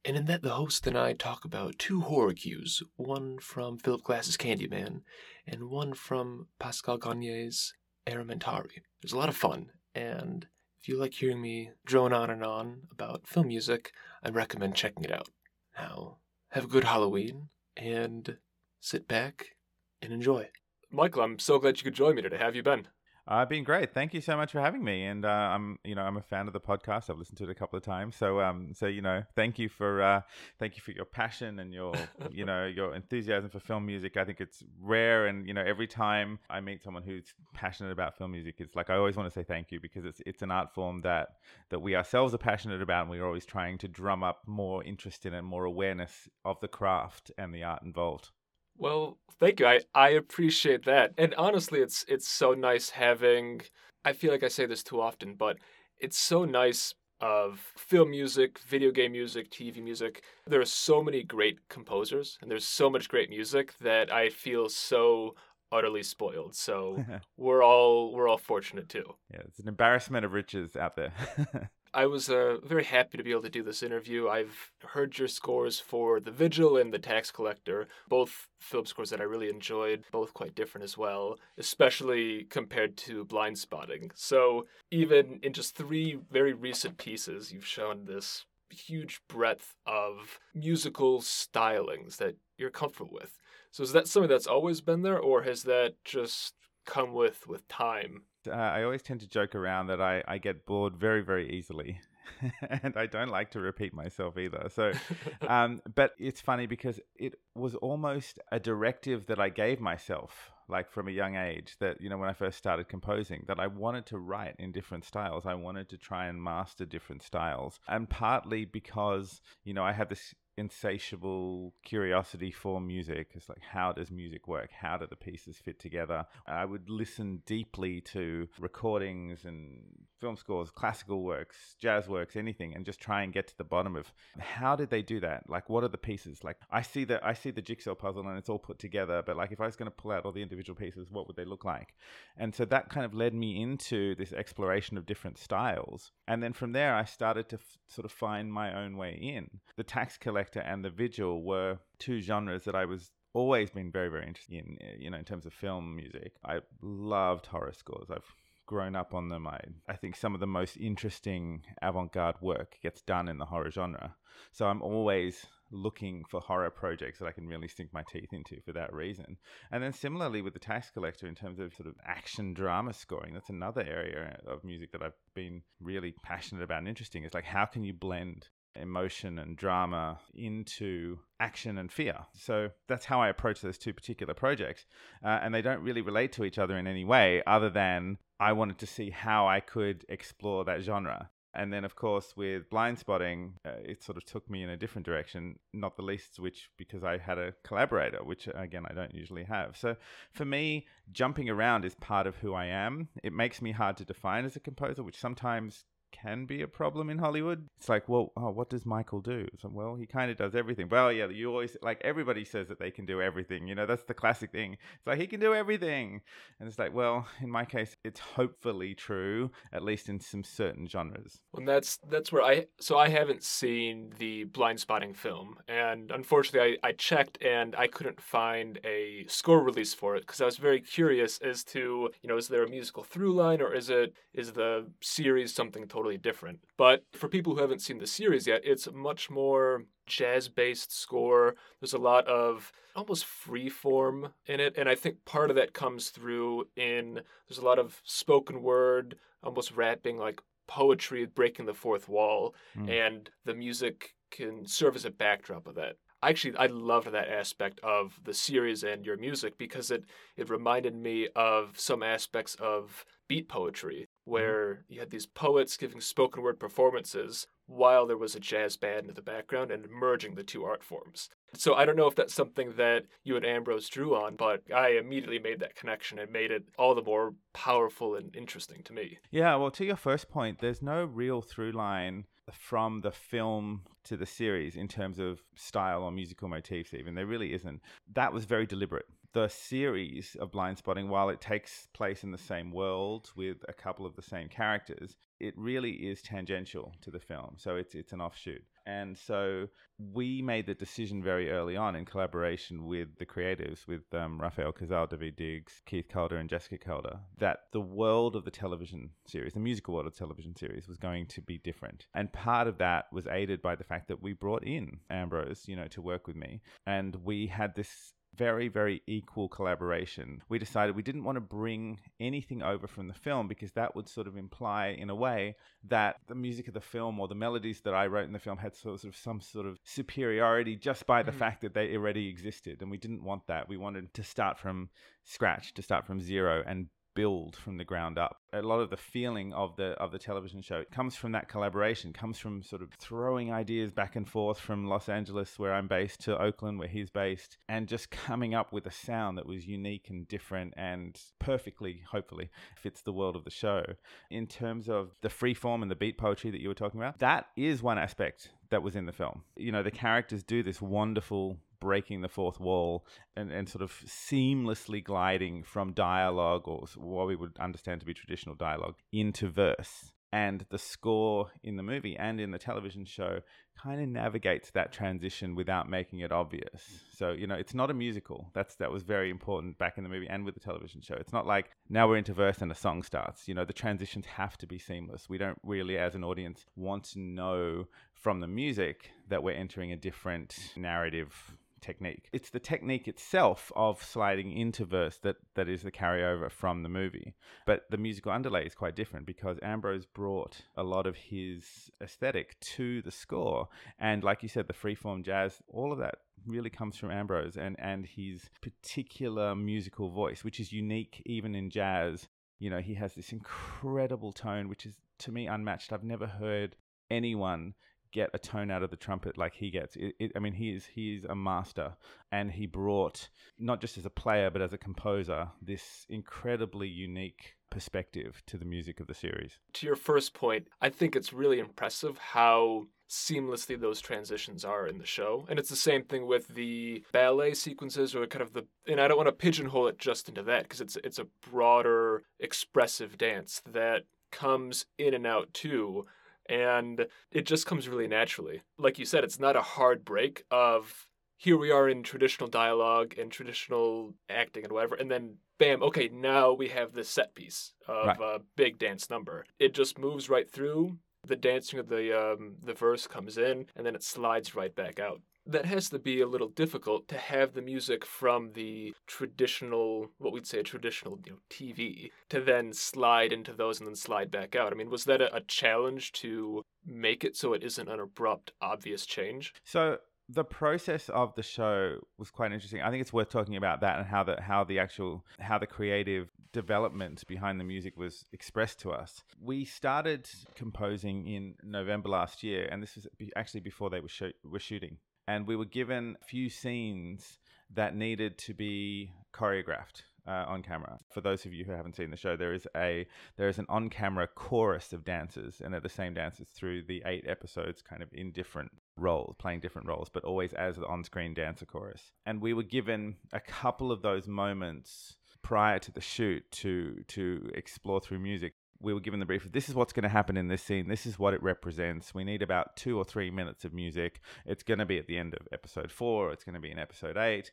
And 0.03 0.16
in 0.16 0.25
that, 0.25 0.44
the 0.44 0.53
host 0.53 0.86
and 0.86 0.97
I 0.97 1.13
talk 1.13 1.46
about 1.46 1.80
two 1.80 2.02
horror 2.02 2.34
cues 2.34 2.84
one 2.96 3.40
from 3.40 3.80
Philip 3.80 4.03
Glass's 4.03 4.38
Candyman, 4.38 5.02
and 5.47 5.69
one 5.69 5.94
from 5.94 6.47
Pascal 6.59 6.97
Gaigne's 7.00 7.74
Errementari. 8.07 8.84
There's 9.02 9.13
a 9.13 9.18
lot 9.18 9.30
of 9.30 9.36
fun, 9.36 9.72
and 9.96 10.46
if 10.85 10.90
you 10.90 11.00
like 11.00 11.16
hearing 11.16 11.41
me 11.41 11.72
drone 11.84 12.13
on 12.13 12.29
and 12.29 12.44
on 12.44 12.81
about 12.91 13.25
film 13.25 13.47
music, 13.47 13.91
I 14.23 14.29
recommend 14.29 14.75
checking 14.75 15.03
it 15.03 15.12
out. 15.12 15.29
Now, 15.75 16.18
have 16.50 16.66
a 16.66 16.68
good 16.68 16.84
Halloween, 16.84 17.50
and 17.75 18.38
sit 18.81 19.07
back 19.07 19.56
and 20.00 20.13
enjoy. 20.13 20.50
Michael, 20.91 21.24
I'm 21.24 21.40
so 21.40 21.57
glad 21.57 21.78
you 21.78 21.84
could 21.84 21.95
join 21.95 22.13
me 22.13 22.22
today. 22.22 22.38
How 22.38 22.45
have 22.45 22.56
you 22.56 22.62
been? 22.62 22.88
I've 23.28 23.50
been 23.50 23.63
great. 23.63 23.91
Thank 23.91 24.13
you 24.13 24.22
so 24.22 24.38
much 24.38 24.52
for 24.52 24.62
having 24.62 24.84
me. 24.84 25.03
And 25.06 25.25
uh, 25.25 25.30
I'm, 25.30 25.80
you 25.84 25.96
know, 25.96 26.03
I'm 26.03 26.16
a 26.16 26.22
fan 26.22 26.46
of 26.46 26.53
the 26.53 26.59
podcast. 26.59 27.09
I've 27.09 27.18
listened 27.18 27.40
to 27.40 27.46
it 27.46 27.50
a 27.50 27.56
couple 27.56 27.75
of 27.75 27.84
times. 27.84 28.16
So, 28.16 28.40
um, 28.40 28.74
so 28.75 28.86
you 28.86 29.02
know, 29.02 29.24
thank 29.36 29.58
you 29.58 29.68
for, 29.68 30.03
uh, 30.03 30.22
thank 30.59 30.75
you 30.75 30.84
for 30.84 30.91
your 30.91 31.06
passion 31.06 31.58
and 31.58 31.74
your, 31.74 31.96
you 32.31 32.46
know, 32.46 32.68
your 32.68 32.94
enthusiasm 32.94 33.50
for 33.50 33.59
film 33.59 33.84
music. 33.84 34.16
I 34.16 34.25
think 34.25 34.41
it's 34.41 34.63
rare, 34.80 35.25
and 35.25 35.47
you 35.47 35.56
know, 35.56 35.63
every 35.66 35.88
time 35.88 36.38
I 36.52 36.62
meet 36.62 36.84
someone 36.84 37.02
who's 37.02 37.34
passionate 37.53 37.91
about 37.91 38.16
film 38.16 38.31
music, 38.31 38.56
it's 38.59 38.75
like 38.75 38.91
I 38.91 38.96
always 38.96 39.16
want 39.16 39.28
to 39.28 39.40
say 39.40 39.44
thank 39.44 39.72
you 39.72 39.80
because 39.80 40.06
it's 40.06 40.22
it's 40.28 40.44
an 40.44 40.52
art 40.52 40.72
form 40.72 41.02
that 41.02 41.30
that 41.69 41.80
we 41.80 41.96
ourselves 41.96 42.31
are 42.36 42.40
passionate 42.40 42.84
about, 42.84 43.02
and 43.02 43.09
we're 43.09 43.25
always 43.25 43.46
trying 43.46 43.80
to 43.80 43.88
drum 43.88 44.24
up 44.24 44.44
more 44.46 44.84
interest 44.84 45.25
in 45.25 45.34
and 45.34 45.47
more 45.47 45.66
awareness 45.66 46.30
of 46.44 46.59
the 46.59 46.68
craft 46.68 47.31
and 47.40 47.56
the 47.56 47.63
art 47.63 47.81
involved. 47.81 48.30
Well, 48.78 49.18
thank 49.40 49.59
you. 49.59 49.68
I, 49.68 49.81
I 49.94 50.09
appreciate 50.09 50.86
that. 50.86 51.13
And 51.18 51.34
honestly, 51.36 51.80
it's 51.80 52.06
it's 52.08 52.28
so 52.28 52.53
nice 52.53 52.90
having 52.90 53.62
I 54.03 54.13
feel 54.13 54.31
like 54.31 54.44
I 54.44 54.50
say 54.50 54.66
this 54.66 54.84
too 54.84 55.02
often, 55.02 55.34
but 55.34 55.58
it's 56.00 56.18
so 56.18 56.46
nice 56.46 56.94
of 57.22 57.59
film 57.78 58.12
music, 58.12 58.59
video 58.59 58.91
game 58.91 59.13
music, 59.13 59.50
TV 59.50 59.81
music. 59.81 60.24
There 60.47 60.62
are 60.62 60.66
so 60.66 61.02
many 61.02 61.24
great 61.24 61.59
composers 61.69 62.38
and 62.41 62.52
there's 62.52 62.66
so 62.66 62.90
much 62.90 63.08
great 63.09 63.30
music 63.30 63.74
that 63.80 64.12
I 64.12 64.30
feel 64.30 64.69
so 64.69 65.36
utterly 65.72 66.03
spoiled. 66.03 66.56
So 66.56 67.03
we're 67.38 67.63
all 67.63 68.13
we're 68.13 68.28
all 68.28 68.38
fortunate 68.38 68.90
too. 68.90 69.16
Yeah, 69.34 69.42
it's 69.47 69.59
an 69.59 69.68
embarrassment 69.68 70.25
of 70.25 70.34
riches 70.34 70.75
out 70.75 70.96
there. 70.96 71.13
I 71.95 72.07
was 72.07 72.29
uh, 72.29 72.57
very 72.61 72.83
happy 72.83 73.17
to 73.17 73.23
be 73.23 73.31
able 73.31 73.44
to 73.44 73.50
do 73.50 73.63
this 73.63 73.81
interview. 73.81 74.28
I've 74.28 74.73
heard 74.85 75.17
your 75.17 75.29
scores 75.29 75.79
for 75.79 76.19
The 76.19 76.29
Vigil 76.29 76.75
and 76.75 76.94
The 76.94 77.00
Tax 77.00 77.31
Collector, 77.31 77.88
both 78.09 78.50
film 78.59 78.85
scores 78.85 79.11
that 79.11 79.22
I 79.22 79.23
really 79.23 79.47
enjoyed, 79.47 80.03
both 80.11 80.33
quite 80.33 80.56
different 80.56 80.83
as 80.83 80.97
well, 80.97 81.39
especially 81.57 82.47
compared 82.50 82.97
to 82.97 83.23
Blindspotting. 83.23 84.11
So, 84.13 84.67
even 84.91 85.39
in 85.41 85.53
just 85.53 85.78
three 85.78 86.19
very 86.29 86.51
recent 86.51 86.97
pieces, 86.97 87.53
you've 87.53 87.66
shown 87.66 88.03
this 88.03 88.45
huge 88.69 89.22
breadth 89.29 89.73
of 89.88 90.38
musical 90.53 91.22
stylings 91.22 92.17
that 92.17 92.35
you're 92.57 92.72
comfortable 92.72 93.13
with. 93.13 93.39
So, 93.72 93.83
is 93.83 93.94
that 93.94 94.09
something 94.09 94.29
that's 94.29 94.47
always 94.47 94.81
been 94.81 95.03
there, 95.03 95.19
or 95.19 95.44
has 95.44 95.63
that 95.63 95.94
just 96.03 96.56
come 96.85 97.13
with 97.13 97.47
with 97.47 97.66
time 97.69 98.23
uh, 98.47 98.51
I 98.51 98.83
always 98.83 99.01
tend 99.01 99.19
to 99.22 99.28
joke 99.28 99.56
around 99.56 99.88
that 99.88 100.01
I, 100.01 100.23
I 100.28 100.38
get 100.38 100.66
bored 100.66 100.95
very, 100.95 101.22
very 101.22 101.51
easily. 101.51 102.00
and 102.84 102.96
I 102.97 103.06
don't 103.06 103.30
like 103.30 103.52
to 103.52 103.59
repeat 103.59 103.94
myself 103.94 104.38
either. 104.38 104.69
So, 104.74 104.91
um, 105.47 105.81
but 105.94 106.12
it's 106.19 106.41
funny 106.41 106.66
because 106.66 107.00
it 107.16 107.36
was 107.56 107.75
almost 107.75 108.40
a 108.52 108.59
directive 108.59 109.28
that 109.28 109.40
I 109.40 109.50
gave 109.50 109.80
myself, 109.80 110.52
like 110.68 110.91
from 110.91 111.08
a 111.08 111.12
young 111.12 111.36
age, 111.36 111.75
that, 111.80 112.02
you 112.02 112.09
know, 112.09 112.18
when 112.18 112.30
I 112.30 112.34
first 112.34 112.58
started 112.58 112.88
composing, 112.88 113.44
that 113.47 113.59
I 113.59 113.68
wanted 113.68 114.06
to 114.08 114.18
write 114.18 114.56
in 114.59 114.72
different 114.72 115.06
styles. 115.06 115.46
I 115.46 115.53
wanted 115.56 115.90
to 115.90 115.97
try 115.97 116.28
and 116.28 116.41
master 116.41 116.86
different 116.86 117.24
styles. 117.24 117.80
And 117.88 118.09
partly 118.09 118.66
because, 118.66 119.42
you 119.63 119.74
know, 119.74 119.83
I 119.83 119.94
had 119.94 120.10
this 120.10 120.33
insatiable 120.57 121.74
curiosity 121.83 122.51
for 122.51 122.80
music. 122.80 123.31
It's 123.33 123.50
like, 123.50 123.62
how 123.62 123.92
does 123.92 124.12
music 124.12 124.48
work? 124.48 124.69
How 124.72 124.98
do 124.98 125.06
the 125.07 125.16
pieces 125.16 125.57
fit 125.57 125.80
together? 125.80 126.25
I 126.48 126.66
would 126.66 126.89
listen 126.89 127.42
deeply 127.45 128.01
to 128.01 128.48
recordings 128.60 129.45
and 129.45 129.83
film 130.25 130.36
scores, 130.36 130.72
classical 130.72 131.22
works, 131.22 131.75
jazz 131.80 132.10
works, 132.10 132.36
anything, 132.36 132.74
and 132.74 132.83
just 132.83 133.00
try 133.00 133.22
and 133.22 133.31
get 133.31 133.48
to 133.48 133.56
the 133.60 133.63
bottom 133.63 133.95
of 133.95 134.12
how 134.39 134.75
did 134.75 134.89
they 134.89 135.04
do 135.04 135.19
that? 135.19 135.48
Like, 135.48 135.69
what 135.69 135.83
are 135.83 135.88
the 135.88 136.00
pieces? 136.00 136.44
Like, 136.44 136.57
I 136.72 136.81
see 136.81 137.04
the 137.04 137.24
I 137.24 137.33
see 137.33 137.51
the 137.51 137.62
jigsaw 137.62 137.94
puzzle 137.94 138.27
and 138.27 138.36
it's 138.36 138.50
all 138.50 138.57
put 138.57 138.80
together, 138.80 139.22
but 139.24 139.38
like, 139.38 139.51
if 139.51 139.62
I 139.62 139.68
was 139.68 139.75
going 139.75 139.92
to 139.92 139.95
pull 139.95 140.12
out 140.12 140.25
all 140.25 140.31
the 140.31 140.42
individual 140.42 140.75
pieces, 140.75 141.12
what 141.12 141.27
would 141.27 141.36
they 141.36 141.45
look 141.45 141.63
like? 141.63 141.94
And 142.38 142.56
so 142.56 142.66
that 142.66 142.89
kind 142.89 143.06
of 143.06 143.13
led 143.13 143.36
me 143.36 143.62
into 143.62 144.16
this 144.16 144.33
exploration 144.33 144.98
of 144.98 145.06
different 145.06 145.38
styles, 145.38 146.12
and 146.27 146.42
then 146.42 146.54
from 146.54 146.72
there, 146.72 146.95
I 146.95 147.04
started 147.04 147.48
to 147.50 147.57
f- 147.57 147.77
sort 147.88 148.06
of 148.06 148.12
find 148.12 148.51
my 148.51 148.75
own 148.75 148.98
way 148.98 149.13
in. 149.22 149.60
The 149.77 149.83
tax 149.83 150.18
collector 150.18 150.62
and 150.62 150.83
the 150.83 150.89
vigil 150.89 151.44
were 151.44 151.77
two 152.00 152.19
genres 152.19 152.63
that 152.63 152.74
I 152.74 152.86
was 152.86 153.12
always 153.36 153.69
been 153.69 153.92
very 153.92 154.07
very 154.07 154.25
interested 154.25 154.56
in 154.56 154.77
eh, 154.81 154.95
you 154.98 155.10
know 155.10 155.18
in 155.18 155.25
terms 155.25 155.45
of 155.45 155.51
film 155.51 155.94
music 155.94 156.31
i 156.45 156.57
loved 156.81 157.45
horror 157.48 157.74
scores 157.74 158.10
i've 158.10 158.33
grown 158.65 158.95
up 158.95 159.13
on 159.13 159.29
them. 159.29 159.47
I, 159.47 159.59
I 159.88 159.95
think 159.95 160.15
some 160.15 160.33
of 160.33 160.39
the 160.39 160.47
most 160.47 160.77
interesting 160.77 161.63
avant 161.81 162.12
garde 162.12 162.35
work 162.41 162.77
gets 162.81 163.01
done 163.01 163.27
in 163.27 163.38
the 163.38 163.45
horror 163.45 163.71
genre. 163.71 164.15
So 164.51 164.65
I'm 164.65 164.81
always 164.81 165.45
looking 165.71 166.23
for 166.29 166.39
horror 166.39 166.69
projects 166.69 167.19
that 167.19 167.27
I 167.27 167.31
can 167.31 167.47
really 167.47 167.67
sink 167.67 167.94
my 167.94 168.03
teeth 168.12 168.31
into 168.31 168.62
for 168.62 168.71
that 168.73 168.94
reason. 168.94 169.38
And 169.71 169.83
then 169.83 169.94
similarly 169.94 170.41
with 170.41 170.53
the 170.53 170.59
Tax 170.59 170.89
Collector 170.91 171.27
in 171.27 171.35
terms 171.35 171.59
of 171.59 171.73
sort 171.73 171.88
of 171.88 171.95
action 172.06 172.53
drama 172.53 172.94
scoring, 172.94 173.33
that's 173.33 173.50
another 173.50 173.81
area 173.81 174.39
of 174.47 174.63
music 174.63 174.91
that 174.91 175.01
I've 175.01 175.17
been 175.33 175.62
really 175.81 176.13
passionate 176.23 176.63
about 176.63 176.79
and 176.79 176.88
interesting. 176.88 177.23
Is 177.23 177.33
like 177.33 177.45
how 177.45 177.65
can 177.65 177.83
you 177.83 177.94
blend 177.94 178.47
emotion 178.75 179.39
and 179.39 179.57
drama 179.57 180.19
into 180.33 181.19
action 181.39 181.77
and 181.77 181.92
fear. 181.92 182.18
So 182.33 182.69
that's 182.88 183.06
how 183.06 183.22
I 183.22 183.30
approach 183.30 183.62
those 183.62 183.77
two 183.77 183.94
particular 183.94 184.33
projects. 184.33 184.86
Uh, 185.24 185.39
and 185.42 185.54
they 185.54 185.62
don't 185.62 185.81
really 185.81 186.01
relate 186.01 186.31
to 186.33 186.44
each 186.44 186.57
other 186.57 186.77
in 186.77 186.88
any 186.88 187.06
way 187.06 187.42
other 187.45 187.69
than 187.69 188.18
I 188.39 188.54
wanted 188.54 188.80
to 188.80 188.88
see 188.88 189.10
how 189.10 189.48
I 189.48 189.60
could 189.60 190.06
explore 190.10 190.66
that 190.66 190.81
genre. 190.81 191.30
And 191.56 191.72
then, 191.72 191.86
of 191.86 191.95
course, 191.95 192.36
with 192.36 192.69
Blindspotting, 192.69 193.54
uh, 193.66 193.72
it 193.83 194.04
sort 194.04 194.18
of 194.18 194.25
took 194.25 194.50
me 194.50 194.62
in 194.62 194.69
a 194.69 194.75
different 194.75 195.06
direction, 195.06 195.57
not 195.74 195.95
the 195.95 196.04
least 196.04 196.38
which 196.38 196.69
because 196.77 197.04
I 197.04 197.18
had 197.18 197.38
a 197.38 197.54
collaborator, 197.63 198.24
which 198.24 198.50
again, 198.54 198.86
I 198.86 198.94
don't 198.94 199.16
usually 199.16 199.45
have. 199.45 199.77
So 199.77 199.95
for 200.33 200.44
me, 200.44 200.86
jumping 201.13 201.50
around 201.50 201.86
is 201.86 201.95
part 201.95 202.27
of 202.27 202.36
who 202.36 202.54
I 202.54 202.66
am. 202.66 203.07
It 203.24 203.31
makes 203.31 203.62
me 203.62 203.72
hard 203.72 203.95
to 203.98 204.06
define 204.06 204.44
as 204.44 204.57
a 204.57 204.60
composer, 204.60 205.01
which 205.01 205.18
sometimes 205.18 205.86
can 206.21 206.45
be 206.45 206.62
a 206.62 206.67
problem 206.67 207.09
in 207.09 207.17
Hollywood. 207.17 207.67
It's 207.77 207.89
like, 207.89 208.07
well, 208.07 208.31
oh, 208.38 208.50
what 208.50 208.69
does 208.69 208.85
Michael 208.85 209.21
do? 209.21 209.47
So, 209.59 209.69
well, 209.69 209.95
he 209.95 210.06
kind 210.06 210.31
of 210.31 210.38
does 210.38 210.56
everything. 210.56 210.88
Well, 210.89 211.12
yeah, 211.12 211.27
you 211.27 211.50
always 211.50 211.75
like 211.81 212.01
everybody 212.03 212.45
says 212.45 212.67
that 212.67 212.79
they 212.79 212.91
can 212.91 213.06
do 213.06 213.21
everything. 213.21 213.67
You 213.67 213.75
know, 213.75 213.85
that's 213.85 214.03
the 214.03 214.13
classic 214.13 214.51
thing. 214.51 214.73
It's 214.73 215.07
like 215.07 215.19
he 215.19 215.27
can 215.27 215.39
do 215.39 215.53
everything, 215.53 216.21
and 216.59 216.67
it's 216.67 216.79
like, 216.79 216.94
well, 216.94 217.27
in 217.41 217.50
my 217.50 217.65
case, 217.65 217.95
it's 218.03 218.19
hopefully 218.19 218.94
true, 218.94 219.51
at 219.73 219.83
least 219.83 220.09
in 220.09 220.19
some 220.19 220.44
certain 220.44 220.88
genres. 220.88 221.41
Well, 221.51 221.65
that's 221.65 221.97
that's 222.09 222.31
where 222.31 222.44
I 222.44 222.67
so 222.79 222.97
I 222.97 223.09
haven't 223.09 223.44
seen 223.44 224.13
the 224.17 224.45
Blindspotting 224.45 225.15
film, 225.15 225.56
and 225.67 226.12
unfortunately, 226.12 226.79
I, 226.83 226.89
I 226.89 226.91
checked 226.94 227.41
and 227.44 227.75
I 227.75 227.88
couldn't 227.88 228.21
find 228.21 228.79
a 228.83 229.25
score 229.27 229.62
release 229.62 229.94
for 229.94 230.15
it 230.15 230.21
because 230.21 230.41
I 230.41 230.45
was 230.45 230.57
very 230.57 230.81
curious 230.81 231.39
as 231.39 231.63
to 231.65 232.09
you 232.21 232.29
know 232.29 232.38
is 232.38 232.47
there 232.47 232.63
a 232.63 232.69
musical 232.69 233.03
through 233.03 233.33
line 233.33 233.62
or 233.62 233.73
is 233.73 233.89
it 233.89 234.13
is 234.33 234.53
the 234.53 234.88
series 235.01 235.53
something 235.53 235.88
totally 235.88 236.05
totally 236.06 236.18
different. 236.18 236.60
But 236.78 237.04
for 237.13 237.28
people 237.28 237.56
who 237.56 237.62
haven't 237.62 237.81
seen 237.81 237.98
the 237.98 238.07
series 238.07 238.46
yet, 238.46 238.62
it's 238.63 238.88
much 238.94 239.30
more 239.30 239.86
jazz 240.06 240.48
based 240.50 240.96
score. 240.96 241.56
There's 241.80 241.94
a 241.94 241.98
lot 241.98 242.28
of 242.28 242.72
almost 242.96 243.25
free 243.25 243.69
form 243.69 244.30
in 244.46 244.60
it. 244.60 244.75
And 244.78 244.88
I 244.88 244.96
think 244.96 245.25
part 245.25 245.50
of 245.50 245.56
that 245.56 245.74
comes 245.74 246.10
through 246.10 246.68
in 246.75 247.22
there's 247.48 247.57
a 247.57 247.66
lot 247.66 247.80
of 247.80 248.02
spoken 248.04 248.62
word, 248.62 249.16
almost 249.42 249.72
rapping, 249.72 250.18
like 250.18 250.42
poetry 250.68 251.25
breaking 251.25 251.66
the 251.66 251.74
fourth 251.74 252.08
wall. 252.08 252.54
Mm. 252.78 253.08
And 253.08 253.30
the 253.44 253.56
music 253.56 254.13
can 254.30 254.68
serve 254.68 254.96
as 254.96 255.06
a 255.06 255.12
backdrop 255.12 255.68
of 255.68 255.75
that. 255.75 255.96
Actually, 256.22 256.56
I 256.58 256.68
loved 256.68 257.12
that 257.12 257.30
aspect 257.30 257.80
of 257.84 258.19
the 258.24 258.34
series 258.34 258.84
and 258.84 259.06
your 259.06 259.18
music 259.18 259.58
because 259.58 259.92
it, 259.92 260.06
it 260.38 260.50
reminded 260.50 260.96
me 260.96 261.28
of 261.36 261.80
some 261.80 262.01
aspects 262.01 262.56
of 262.56 263.06
beat 263.28 263.48
poetry. 263.48 264.05
Mm-hmm. 264.25 264.31
where 264.31 264.86
you 264.88 265.00
had 265.00 265.12
these 265.12 265.27
poets 265.27 265.77
giving 265.77 266.01
spoken 266.01 266.42
word 266.42 266.60
performances 266.60 267.45
while 267.68 268.07
there 268.07 268.18
was 268.18 268.36
a 268.36 268.39
jazz 268.39 268.75
band 268.75 269.07
in 269.07 269.13
the 269.13 269.22
background 269.22 269.69
and 269.69 269.88
merging 269.89 270.33
the 270.33 270.44
two 270.44 270.63
art 270.63 270.83
forms. 270.83 271.30
So 271.56 271.75
I 271.75 271.86
don't 271.86 271.95
know 271.95 272.07
if 272.07 272.16
that's 272.16 272.33
something 272.33 272.74
that 272.77 273.04
you 273.24 273.36
and 273.36 273.45
Ambrose 273.45 273.88
drew 273.88 274.16
on, 274.16 274.36
but 274.36 274.63
I 274.75 274.89
immediately 274.89 275.39
made 275.39 275.60
that 275.60 275.75
connection 275.75 276.19
and 276.19 276.31
made 276.31 276.51
it 276.51 276.63
all 276.77 276.95
the 276.95 277.04
more 277.04 277.36
powerful 277.54 278.16
and 278.16 278.36
interesting 278.36 278.81
to 278.83 278.94
me. 278.94 279.19
Yeah, 279.31 279.56
well, 279.56 279.72
to 279.72 279.86
your 279.86 279.95
first 279.95 280.30
point, 280.30 280.60
there's 280.60 280.81
no 280.81 281.06
real 281.06 281.42
through 281.42 281.72
line 281.72 282.25
from 282.51 283.01
the 283.01 283.12
film 283.12 283.81
to 284.04 284.18
the 284.18 284.25
series 284.25 284.75
in 284.75 284.88
terms 284.88 285.18
of 285.18 285.42
style 285.56 286.04
or 286.04 286.12
musical 286.12 286.48
motifs 286.48 286.94
even 286.94 287.16
there 287.16 287.25
really 287.25 287.54
isn't 287.54 287.81
that 288.13 288.31
was 288.31 288.45
very 288.45 288.68
deliberate 288.68 289.07
the 289.36 289.50
series 289.50 290.38
of 290.40 290.50
Blindspotting, 290.50 291.10
while 291.10 291.28
it 291.28 291.42
takes 291.42 291.90
place 291.94 292.24
in 292.24 292.32
the 292.32 292.38
same 292.38 292.72
world 292.72 293.32
with 293.36 293.58
a 293.68 293.74
couple 293.74 294.06
of 294.06 294.16
the 294.16 294.22
same 294.22 294.48
characters, 294.48 295.18
it 295.42 295.54
really 295.58 295.92
is 295.92 296.22
tangential 296.22 296.94
to 297.02 297.12
the 297.12 297.20
film. 297.20 297.56
So 297.58 297.76
it's 297.76 297.96
it's 297.96 298.14
an 298.14 298.22
offshoot. 298.22 298.64
And 298.86 299.18
so 299.18 299.68
we 299.98 300.42
made 300.42 300.68
the 300.68 300.74
decision 300.74 301.22
very 301.22 301.52
early 301.52 301.76
on 301.76 301.98
in 301.98 302.06
collaboration 302.06 302.86
with 302.86 303.10
the 303.18 303.26
creatives, 303.26 303.88
with 303.88 304.04
um, 304.14 304.40
Rafael 304.40 304.72
Casal, 304.72 305.08
Daveed 305.08 305.36
Diggs, 305.36 305.82
Keith 305.86 306.08
Calder, 306.08 306.38
and 306.38 306.50
Jessica 306.50 306.78
Calder, 306.78 307.20
that 307.38 307.64
the 307.74 307.82
world 307.82 308.38
of 308.38 308.46
the 308.46 308.52
television 308.52 309.10
series, 309.28 309.54
the 309.54 309.60
musical 309.60 309.96
world 309.96 310.08
of 310.08 310.14
the 310.14 310.20
television 310.20 310.56
series, 310.56 310.88
was 310.88 310.98
going 310.98 311.26
to 311.26 311.42
be 311.42 311.58
different. 311.58 312.06
And 312.14 312.32
part 312.32 312.68
of 312.68 312.78
that 312.78 313.06
was 313.12 313.28
aided 313.28 313.62
by 313.62 313.76
the 313.76 313.84
fact 313.84 314.08
that 314.08 314.22
we 314.22 314.32
brought 314.32 314.64
in 314.64 315.00
Ambrose, 315.10 315.66
you 315.68 315.76
know, 315.76 315.88
to 315.88 316.02
work 316.02 316.26
with 316.26 316.38
me. 316.38 316.62
And 316.86 317.16
we 317.18 317.48
had 317.48 317.76
this 317.76 318.14
very, 318.38 318.68
very 318.68 319.02
equal 319.08 319.50
collaboration. 319.50 320.42
We 320.50 320.60
decided 320.60 320.96
we 320.96 321.04
didn't 321.04 321.24
want 321.24 321.38
to 321.38 321.42
bring 321.42 322.00
anything 322.20 322.62
over 322.62 322.88
from 322.88 323.08
the 323.08 323.14
film 323.14 323.48
because 323.48 323.72
that 323.74 323.96
would 323.96 324.08
sort 324.08 324.28
of 324.28 324.38
imply, 324.38 324.88
in 324.88 325.10
a 325.10 325.16
way, 325.16 325.56
that 325.88 326.18
the 326.28 326.36
music 326.36 326.68
of 326.68 326.74
the 326.74 326.82
film 326.82 327.20
or 327.20 327.28
the 327.28 327.36
melodies 327.36 327.82
that 327.82 327.94
I 327.94 328.08
wrote 328.08 328.26
in 328.26 328.34
the 328.34 328.40
film 328.40 328.58
had 328.58 328.76
sort 328.76 329.04
of 329.04 329.16
some 329.16 329.42
sort 329.42 329.66
of 329.66 329.80
superiority 329.84 330.76
just 330.76 331.06
by 331.06 331.24
the 331.24 331.32
mm-hmm. 331.32 331.40
fact 331.40 331.62
that 331.62 331.74
they 331.74 331.96
already 331.96 332.28
existed. 332.28 332.82
And 332.82 332.92
we 332.92 332.98
didn't 332.98 333.24
want 333.24 333.48
that. 333.48 333.70
We 333.70 333.78
wanted 333.78 334.14
to 334.14 334.24
start 334.24 334.58
from 334.58 334.90
scratch, 335.24 335.74
to 335.74 335.82
start 335.82 336.06
from 336.06 336.22
zero 336.22 336.64
and 336.66 336.88
build 337.15 337.56
from 337.56 337.77
the 337.77 337.83
ground 337.83 338.17
up. 338.17 338.38
A 338.53 338.62
lot 338.62 338.79
of 338.79 338.89
the 338.89 338.97
feeling 338.97 339.53
of 339.53 339.75
the 339.75 339.91
of 339.94 340.12
the 340.12 340.19
television 340.19 340.62
show 340.62 340.83
comes 340.91 341.15
from 341.15 341.31
that 341.31 341.50
collaboration, 341.50 342.13
comes 342.13 342.38
from 342.38 342.62
sort 342.62 342.81
of 342.81 342.89
throwing 343.00 343.51
ideas 343.51 343.91
back 343.91 344.15
and 344.15 344.29
forth 344.29 344.59
from 344.59 344.88
Los 344.88 345.09
Angeles 345.09 345.57
where 345.57 345.73
I'm 345.73 345.88
based 345.88 346.21
to 346.21 346.39
Oakland 346.39 346.79
where 346.79 346.88
he's 346.88 347.09
based 347.09 347.57
and 347.67 347.88
just 347.88 348.12
coming 348.12 348.53
up 348.53 348.71
with 348.71 348.85
a 348.85 348.91
sound 348.91 349.38
that 349.38 349.47
was 349.47 349.65
unique 349.65 350.09
and 350.09 350.27
different 350.27 350.73
and 350.77 351.19
perfectly 351.39 352.03
hopefully 352.12 352.50
fits 352.75 353.01
the 353.01 353.13
world 353.13 353.35
of 353.35 353.44
the 353.44 353.50
show. 353.50 353.83
In 354.29 354.47
terms 354.47 354.89
of 354.89 355.15
the 355.21 355.29
free 355.29 355.53
form 355.53 355.81
and 355.81 355.89
the 355.89 355.95
beat 355.95 356.17
poetry 356.17 356.51
that 356.51 356.62
you 356.62 356.67
were 356.67 356.75
talking 356.75 357.00
about, 357.00 357.19
that 357.19 357.47
is 357.56 357.81
one 357.81 357.97
aspect 357.97 358.50
that 358.69 358.83
was 358.83 358.95
in 358.95 359.06
the 359.06 359.12
film. 359.12 359.44
You 359.56 359.71
know, 359.71 359.83
the 359.83 359.91
characters 359.91 360.44
do 360.44 360.63
this 360.63 360.81
wonderful 360.81 361.57
breaking 361.80 362.22
the 362.22 362.30
fourth 362.30 362.60
wall 362.60 363.06
and, 363.36 363.51
and 363.51 363.69
sort 363.69 363.81
of 363.81 363.92
seamlessly 364.06 365.04
gliding 365.04 365.63
from 365.63 365.94
dialogue 365.94 366.68
or 366.68 366.86
what 366.98 367.27
we 367.27 367.36
would 367.36 367.57
understand 367.60 368.00
to 368.00 368.06
be 368.06 368.13
traditional 368.13 368.56
dialogue 368.56 368.95
into 369.12 369.50
verse. 369.50 370.12
And 370.36 370.66
the 370.69 370.77
score 370.77 371.51
in 371.63 371.77
the 371.77 371.83
movie 371.83 372.18
and 372.18 372.42
in 372.42 372.51
the 372.51 372.57
television 372.57 373.06
show 373.06 373.39
kind 373.81 374.01
of 374.01 374.10
navigates 374.10 374.69
that 374.72 374.91
transition 374.91 375.55
without 375.55 375.89
making 375.89 376.20
it 376.20 376.32
obvious. 376.34 377.03
So, 377.13 377.32
you 377.32 377.48
know, 377.48 377.55
it's 377.55 377.74
not 377.74 377.89
a 377.89 377.94
musical. 377.94 378.51
That's 378.53 378.75
that 378.75 378.91
was 378.91 379.03
very 379.03 379.29
important 379.29 379.77
back 379.77 379.98
in 379.98 380.03
the 380.03 380.10
movie 380.10 380.27
and 380.27 380.44
with 380.44 380.53
the 380.53 380.60
television 380.60 381.00
show. 381.01 381.15
It's 381.15 381.32
not 381.32 381.48
like 381.48 381.70
now 381.89 382.10
we're 382.10 382.17
into 382.17 382.34
verse 382.34 382.62
and 382.62 382.70
a 382.70 382.75
song 382.75 383.01
starts. 383.03 383.48
You 383.48 383.53
know, 383.53 383.63
the 383.63 383.72
transitions 383.72 384.25
have 384.25 384.58
to 384.58 384.67
be 384.67 384.77
seamless. 384.77 385.29
We 385.29 385.38
don't 385.38 385.60
really 385.63 385.98
as 385.98 386.15
an 386.15 386.25
audience 386.25 386.65
want 386.75 387.05
to 387.12 387.20
know 387.20 387.86
from 388.13 388.41
the 388.41 388.48
music 388.48 389.12
that 389.29 389.41
we're 389.41 389.55
entering 389.55 389.94
a 389.94 389.98
different 389.98 390.53
narrative 390.75 391.55
technique. 391.86 392.30
It's 392.34 392.50
the 392.50 392.60
technique 392.60 393.08
itself 393.08 393.72
of 393.75 394.04
sliding 394.04 394.51
into 394.51 394.86
verse 394.86 395.18
that, 395.20 395.38
that 395.54 395.70
is 395.70 395.84
the 395.84 395.92
carryover 395.92 396.51
from 396.51 396.82
the 396.82 396.89
movie. 396.89 397.36
But 397.65 397.84
the 397.92 397.98
musical 397.98 398.32
underlay 398.32 398.65
is 398.65 398.74
quite 398.74 398.96
different 398.96 399.25
because 399.25 399.60
Ambrose 399.62 400.06
brought 400.06 400.62
a 400.75 400.84
lot 400.84 401.06
of 401.06 401.15
his 401.15 401.92
aesthetic 402.01 402.60
to 402.77 403.01
the 403.04 403.12
score. 403.12 403.68
And 404.00 404.24
like 404.24 404.42
you 404.42 404.50
said, 404.50 404.68
the 404.68 404.74
freeform 404.74 405.24
jazz, 405.24 405.62
all 405.68 405.92
of 405.92 406.00
that 406.00 406.15
really 406.48 406.72
comes 406.72 406.98
from 406.98 407.12
Ambrose 407.12 407.56
and, 407.56 407.75
and 407.80 408.06
his 408.06 408.50
particular 408.62 409.56
musical 409.56 410.10
voice, 410.10 410.44
which 410.44 410.60
is 410.60 410.72
unique 410.72 411.22
even 411.25 411.54
in 411.54 411.70
jazz. 411.70 412.27
You 412.60 412.70
know, 412.70 412.80
he 412.80 412.96
has 412.96 413.13
this 413.13 413.32
incredible 413.32 414.32
tone, 414.34 414.70
which 414.70 414.86
is 414.86 414.96
to 415.20 415.32
me 415.32 415.48
unmatched. 415.48 415.94
I've 415.94 416.04
never 416.04 416.25
heard 416.25 416.75
anyone 417.12 417.75
get 418.15 418.29
a 418.34 418.39
tone 418.39 418.72
out 418.72 418.81
of 418.81 418.89
the 418.89 418.95
trumpet 418.95 419.38
like 419.38 419.53
he 419.53 419.69
gets. 419.69 419.98
It, 419.98 420.15
it, 420.19 420.31
I 420.36 420.39
mean, 420.39 420.53
he 420.53 420.69
is 420.74 420.86
he 420.86 421.15
is 421.15 421.25
a 421.25 421.36
master, 421.36 421.93
and 422.31 422.50
he 422.50 422.65
brought 422.65 423.29
not 423.60 423.81
just 423.81 423.98
as 423.98 424.05
a 424.05 424.10
player 424.10 424.50
but 424.50 424.62
as 424.62 424.74
a 424.74 424.77
composer 424.77 425.50
this 425.62 426.05
incredibly 426.10 426.88
unique 426.88 427.55
perspective 427.69 428.41
to 428.48 428.57
the 428.57 428.65
music 428.65 429.01
of 429.01 429.07
the 429.07 429.13
series. 429.13 429.60
To 429.74 429.86
your 429.86 429.98
first 429.98 430.34
point, 430.34 430.69
I 430.81 430.89
think 430.89 431.15
it's 431.15 431.34
really 431.34 431.60
impressive 431.60 432.17
how 432.17 432.88
seamlessly 433.10 433.79
those 433.79 434.00
transitions 434.00 434.63
are 434.63 434.88
in 434.88 434.98
the 434.98 435.05
show. 435.05 435.45
And 435.50 435.60
it's 435.60 435.69
the 435.69 435.75
same 435.75 436.03
thing 436.03 436.25
with 436.25 436.48
the 436.48 437.03
ballet 437.12 437.53
sequences 437.53 438.15
or 438.15 438.25
kind 438.27 438.41
of 438.41 438.53
the 438.53 438.65
and 438.88 439.01
I 439.01 439.10
don't 439.10 439.17
want 439.17 439.27
to 439.27 439.34
pigeonhole 439.34 439.88
it 439.88 440.00
just 440.00 440.29
into 440.29 440.43
that 440.43 440.63
because 440.63 440.79
it's 440.79 440.98
it's 441.03 441.19
a 441.19 441.27
broader 441.51 442.24
expressive 442.39 443.17
dance 443.17 443.62
that 443.69 444.03
comes 444.31 444.86
in 444.98 445.13
and 445.13 445.27
out 445.27 445.53
too 445.53 446.05
and 446.48 447.08
it 447.32 447.46
just 447.46 447.66
comes 447.66 447.88
really 447.88 448.08
naturally. 448.08 448.62
Like 448.78 449.00
you 449.00 449.06
said, 449.06 449.24
it's 449.24 449.40
not 449.40 449.56
a 449.56 449.62
hard 449.62 450.06
break 450.06 450.44
of 450.52 451.08
here 451.38 451.58
we 451.58 451.72
are 451.72 451.90
in 451.90 452.04
traditional 452.04 452.50
dialogue 452.50 453.16
and 453.18 453.32
traditional 453.32 454.14
acting 454.30 454.64
and 454.64 454.72
whatever, 454.72 454.96
and 454.96 455.12
then 455.12 455.36
bam, 455.58 455.84
okay, 455.84 456.10
now 456.12 456.54
we 456.54 456.70
have 456.70 456.94
this 456.94 457.10
set 457.10 457.36
piece 457.36 457.74
of 457.88 458.08
right. 458.08 458.20
a 458.20 458.40
big 458.56 458.78
dance 458.78 459.10
number. 459.10 459.46
It 459.60 459.74
just 459.74 460.00
moves 460.00 460.30
right 460.30 460.50
through. 460.50 460.98
The 461.28 461.36
dancing 461.36 461.80
of 461.80 461.90
the 461.90 462.34
um, 462.34 462.56
the 462.64 462.74
verse 462.74 463.08
comes 463.08 463.38
in, 463.38 463.66
and 463.75 463.86
then 463.86 463.96
it 463.96 464.04
slides 464.04 464.56
right 464.56 464.74
back 464.75 465.00
out 465.00 465.22
that 465.48 465.66
has 465.66 465.90
to 465.90 466.00
be 466.00 466.22
a 466.22 466.28
little 466.28 466.50
difficult 466.50 467.08
to 467.10 467.18
have 467.18 467.54
the 467.54 467.62
music 467.62 468.06
from 468.06 468.52
the 468.54 468.94
traditional, 469.08 470.08
what 470.18 470.34
we'd 470.34 470.48
say, 470.48 470.64
traditional 470.64 471.20
you 471.25 471.34
know, 471.34 471.38
TV, 471.50 472.12
to 472.30 472.42
then 472.42 472.74
slide 472.74 473.32
into 473.32 473.54
those 473.54 473.80
and 473.80 473.88
then 473.88 473.96
slide 473.96 474.32
back 474.32 474.56
out. 474.56 474.72
I 474.72 474.75
mean, 474.75 474.90
was 474.90 475.06
that 475.06 475.22
a, 475.22 475.36
a 475.36 475.42
challenge 475.42 476.12
to 476.14 476.64
make 476.86 477.24
it 477.24 477.36
so 477.36 477.54
it 477.54 477.64
isn't 477.64 477.90
an 477.90 478.00
abrupt, 478.00 478.52
obvious 478.62 479.06
change? 479.06 479.54
So 479.64 479.98
the 480.28 480.44
process 480.44 481.10
of 481.10 481.36
the 481.36 481.44
show 481.44 481.98
was 482.18 482.32
quite 482.32 482.52
interesting. 482.52 482.82
I 482.82 482.90
think 482.90 483.02
it's 483.02 483.14
worth 483.14 483.30
talking 483.30 483.56
about 483.56 483.82
that 483.82 484.00
and 484.00 484.08
how 484.08 484.24
the 484.24 484.42
how 484.42 484.64
the 484.64 484.80
actual 484.80 485.24
how 485.40 485.60
the 485.60 485.68
creative 485.68 486.30
development 486.52 487.24
behind 487.28 487.60
the 487.60 487.64
music 487.64 487.98
was 487.98 488.25
expressed 488.34 488.80
to 488.80 488.92
us. 488.92 489.24
We 489.40 489.66
started 489.66 490.28
composing 490.56 491.28
in 491.28 491.56
November 491.64 492.10
last 492.10 492.44
year, 492.44 492.68
and 492.72 492.82
this 492.82 492.96
was 492.96 493.08
actually 493.36 493.60
before 493.60 493.90
they 493.90 494.00
were 494.00 494.32
were 494.44 494.60
shooting. 494.60 494.98
And 495.27 495.48
we 495.48 495.55
were 495.55 495.65
given 495.65 496.17
a 496.22 496.25
few 496.25 496.50
scenes 496.50 497.39
that 497.74 497.96
needed 497.96 498.38
to 498.38 498.53
be 498.53 499.12
choreographed 499.34 500.03
uh, 500.27 500.46
on 500.48 500.63
camera. 500.63 500.98
For 501.12 501.22
those 501.22 501.46
of 501.46 501.53
you 501.53 501.65
who 501.65 501.72
haven't 501.72 501.96
seen 501.96 502.10
the 502.10 502.17
show, 502.17 502.36
there 502.36 502.53
is 502.53 502.67
a 502.75 503.08
there 503.38 503.48
is 503.48 503.60
an 503.60 503.65
on 503.70 503.89
camera 503.89 504.27
chorus 504.27 504.94
of 504.94 505.03
dancers, 505.03 505.62
and 505.63 505.74
they're 505.74 505.82
the 505.82 505.89
same 505.89 506.13
dancers 506.13 506.48
through 506.53 506.84
the 506.84 507.03
eight 507.05 507.25
episodes, 507.27 507.82
kind 507.82 508.01
of 508.01 508.10
in 508.13 508.32
different 508.32 508.72
roles, 508.98 509.36
playing 509.38 509.60
different 509.60 509.88
roles, 509.88 510.10
but 510.10 510.24
always 510.24 510.53
as 510.53 510.77
the 510.77 510.88
on 510.88 511.03
screen 511.03 511.34
dancer 511.34 511.65
chorus. 511.65 512.12
And 512.25 512.41
we 512.41 512.53
were 512.53 512.63
given 512.63 513.15
a 513.34 513.39
couple 513.39 513.91
of 513.91 514.01
those 514.01 514.27
moments 514.27 515.15
prior 515.41 515.77
to 515.79 515.91
the 515.91 516.01
shoot 516.01 516.44
to 516.51 517.03
to 517.08 517.50
explore 517.53 518.01
through 518.01 518.20
music 518.20 518.53
we 518.86 518.94
were 518.94 519.00
given 519.00 519.20
the 519.20 519.25
brief 519.25 519.51
this 519.51 519.68
is 519.68 519.75
what's 519.75 519.92
going 519.92 520.04
to 520.04 520.10
happen 520.10 520.38
in 520.38 520.48
this 520.48 520.62
scene. 520.62 520.88
This 520.88 521.06
is 521.06 521.18
what 521.18 521.34
it 521.34 521.42
represents. 521.42 522.13
We 522.13 522.24
need 522.24 522.42
about 522.42 522.75
two 522.77 522.98
or 522.98 523.04
three 523.04 523.32
minutes 523.32 523.65
of 523.65 523.74
music. 523.74 524.22
It's 524.46 524.63
going 524.63 524.77
to 524.77 524.86
be 524.86 525.00
at 525.00 525.08
the 525.08 525.18
end 525.18 525.34
of 525.34 525.48
episode 525.51 525.92
four. 525.92 526.32
It's 526.32 526.44
going 526.44 526.54
to 526.54 526.62
be 526.62 526.72
in 526.72 526.80
episode 526.80 527.18
eight. 527.18 527.51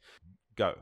Go. 0.56 0.74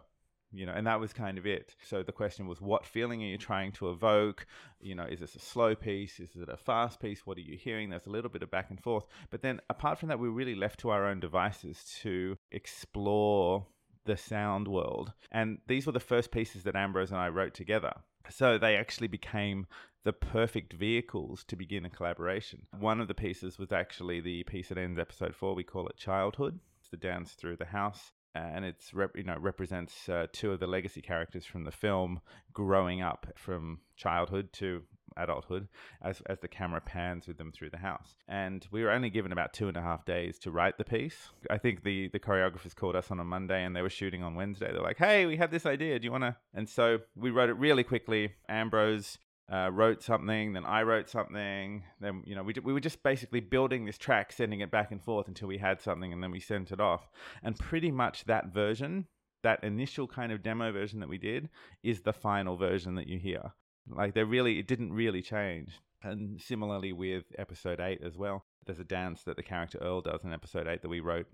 You 0.53 0.67
know 0.67 0.73
and 0.73 0.85
that 0.89 0.99
was 0.99 1.13
kind 1.13 1.39
of 1.39 1.47
it. 1.47 1.77
So 1.85 2.03
the 2.03 2.11
question 2.11 2.49
was 2.49 2.61
what 2.61 2.85
feeling 2.85 3.23
are 3.23 3.27
you 3.27 3.39
trying 3.39 3.71
to 3.73 3.91
evoke? 3.91 4.47
You 4.81 4.97
know 4.97 5.05
is 5.05 5.21
this 5.21 5.37
a 5.37 5.39
slow 5.39 5.77
piece? 5.77 6.19
Is 6.19 6.35
it 6.35 6.49
a 6.49 6.57
fast 6.57 6.99
piece? 6.99 7.25
What 7.25 7.39
are 7.39 7.43
you 7.43 7.57
hearing? 7.57 7.91
There's 7.91 8.07
a 8.07 8.11
little 8.11 8.31
bit 8.31 8.43
of 8.43 8.51
back 8.51 8.71
and 8.71 8.81
forth. 8.81 9.05
But 9.31 9.43
then 9.43 9.61
apart 9.71 10.01
from 10.01 10.09
that 10.09 10.19
we're 10.19 10.31
really 10.31 10.57
left 10.57 10.81
to 10.81 10.91
our 10.91 11.07
own 11.07 11.21
devices 11.21 11.97
to 12.03 12.37
explore 12.51 13.67
the 14.07 14.17
sound 14.17 14.67
world. 14.67 15.13
And 15.31 15.59
these 15.69 15.87
were 15.87 15.93
the 15.93 16.01
first 16.01 16.33
pieces 16.33 16.65
that 16.65 16.75
ambrose 16.75 17.13
and 17.13 17.21
i 17.21 17.29
wrote 17.29 17.55
together. 17.55 17.93
So 18.29 18.59
they 18.59 18.77
actually 18.77 19.09
became 19.09 19.67
the 20.05 20.13
perfect 20.13 20.73
vehicles 20.73 21.45
to 21.45 21.57
begin 21.57 21.85
a 21.85 21.91
collaboration. 21.91 22.67
One 22.79 23.01
of 23.01 23.09
the 23.09 23.15
pieces 23.15 23.59
was 23.59 23.73
actually 23.73 24.21
the 24.21 24.45
piece 24.45 24.69
that 24.69 24.79
ends 24.79 24.99
episode 24.99 25.35
four. 25.35 25.55
We 25.55 25.65
call 25.65 25.87
it 25.89 25.97
Childhood. 25.97 26.59
It's 26.81 26.89
the 26.89 26.97
dance 26.97 27.33
through 27.33 27.57
the 27.57 27.67
house 27.67 28.13
and 28.35 28.65
it's 28.65 28.95
rep- 28.95 29.17
you 29.17 29.25
know 29.25 29.37
represents 29.39 30.09
uh, 30.09 30.27
two 30.33 30.53
of 30.53 30.61
the 30.61 30.67
legacy 30.67 31.03
characters 31.03 31.45
from 31.45 31.65
the 31.65 31.73
film 31.73 32.21
growing 32.53 33.03
up 33.03 33.27
from 33.37 33.81
childhood 33.97 34.53
to 34.53 34.83
adulthood 35.17 35.69
as 36.03 36.23
as 36.27 36.39
the 36.39 36.49
camera 36.49 36.81
pans 36.81 37.27
with 37.27 37.37
them 37.37 37.53
through 37.53 37.71
the 37.71 37.79
house. 37.79 38.17
And 38.29 38.67
we 38.71 38.83
were 38.83 38.91
only 38.91 39.11
given 39.11 39.33
about 39.33 39.53
two 39.53 39.69
and 39.69 39.77
a 39.77 39.83
half 39.83 40.05
days 40.05 40.39
to 40.41 40.51
write 40.51 40.79
the 40.79 40.85
piece. 40.85 41.31
I 41.51 41.59
think 41.59 41.83
the 41.83 42.09
the 42.09 42.21
choreographers 42.21 42.75
called 42.75 42.97
us 42.97 43.11
on 43.11 43.21
a 43.21 43.25
Monday 43.25 43.65
and 43.65 43.75
they 43.75 43.83
were 43.83 43.91
shooting 43.91 44.23
on 44.23 44.35
Wednesday. 44.35 44.71
They're 44.73 44.83
like, 44.83 44.99
"Hey, 44.99 45.27
we 45.27 45.37
have 45.37 45.51
this 45.51 45.67
idea. 45.67 45.99
Do 45.99 46.05
you 46.05 46.13
want 46.13 46.25
to?" 46.25 46.37
And 46.55 46.69
so 46.69 47.01
we 47.17 47.31
wrote 47.31 47.51
it 47.51 47.55
really 47.55 47.85
quickly. 47.85 48.35
Ambrose 48.49 49.19
uh, 49.51 49.71
wrote 49.73 50.03
something, 50.03 50.53
then 50.53 50.65
I 50.65 50.83
wrote 50.83 51.09
something. 51.09 51.83
Then 52.01 52.23
you 52.25 52.35
know 52.35 52.43
we 52.43 52.55
we 52.63 52.73
were 52.73 52.81
just 52.81 53.03
basically 53.03 53.41
building 53.41 53.85
this 53.85 53.99
track, 53.99 54.33
sending 54.33 54.61
it 54.61 54.71
back 54.71 54.93
and 54.93 55.03
forth 55.03 55.29
until 55.29 55.49
we 55.49 55.59
had 55.59 55.81
something, 55.81 56.13
and 56.13 56.23
then 56.23 56.31
we 56.31 56.41
sent 56.41 56.71
it 56.71 56.81
off. 56.81 57.11
And 57.43 57.59
pretty 57.59 57.91
much 57.91 58.25
that 58.25 58.53
version, 58.53 59.07
that 59.43 59.65
initial 59.65 60.07
kind 60.07 60.31
of 60.33 60.43
demo 60.43 60.73
version 60.73 61.01
that 61.01 61.09
we 61.09 61.19
did, 61.19 61.49
is 61.83 62.03
the 62.03 62.13
final 62.13 62.57
version 62.57 62.95
that 62.95 63.09
you 63.09 63.19
hear. 63.19 63.53
Like 63.89 64.15
they 64.15 64.25
really, 64.25 64.59
it 64.59 64.69
didn't 64.69 64.93
really 64.93 65.23
change. 65.23 65.81
And 66.03 66.41
similarly 66.41 66.93
with 66.93 67.25
episode 67.37 67.81
eight 67.81 68.01
as 68.03 68.17
well. 68.17 68.45
There's 68.67 68.79
a 68.79 68.85
dance 68.85 69.23
that 69.25 69.37
the 69.37 69.43
character 69.43 69.79
Earl 69.83 70.01
does 70.03 70.23
in 70.23 70.33
episode 70.33 70.67
eight 70.67 70.83
that 70.83 70.89
we 70.89 71.01
wrote 71.01 71.27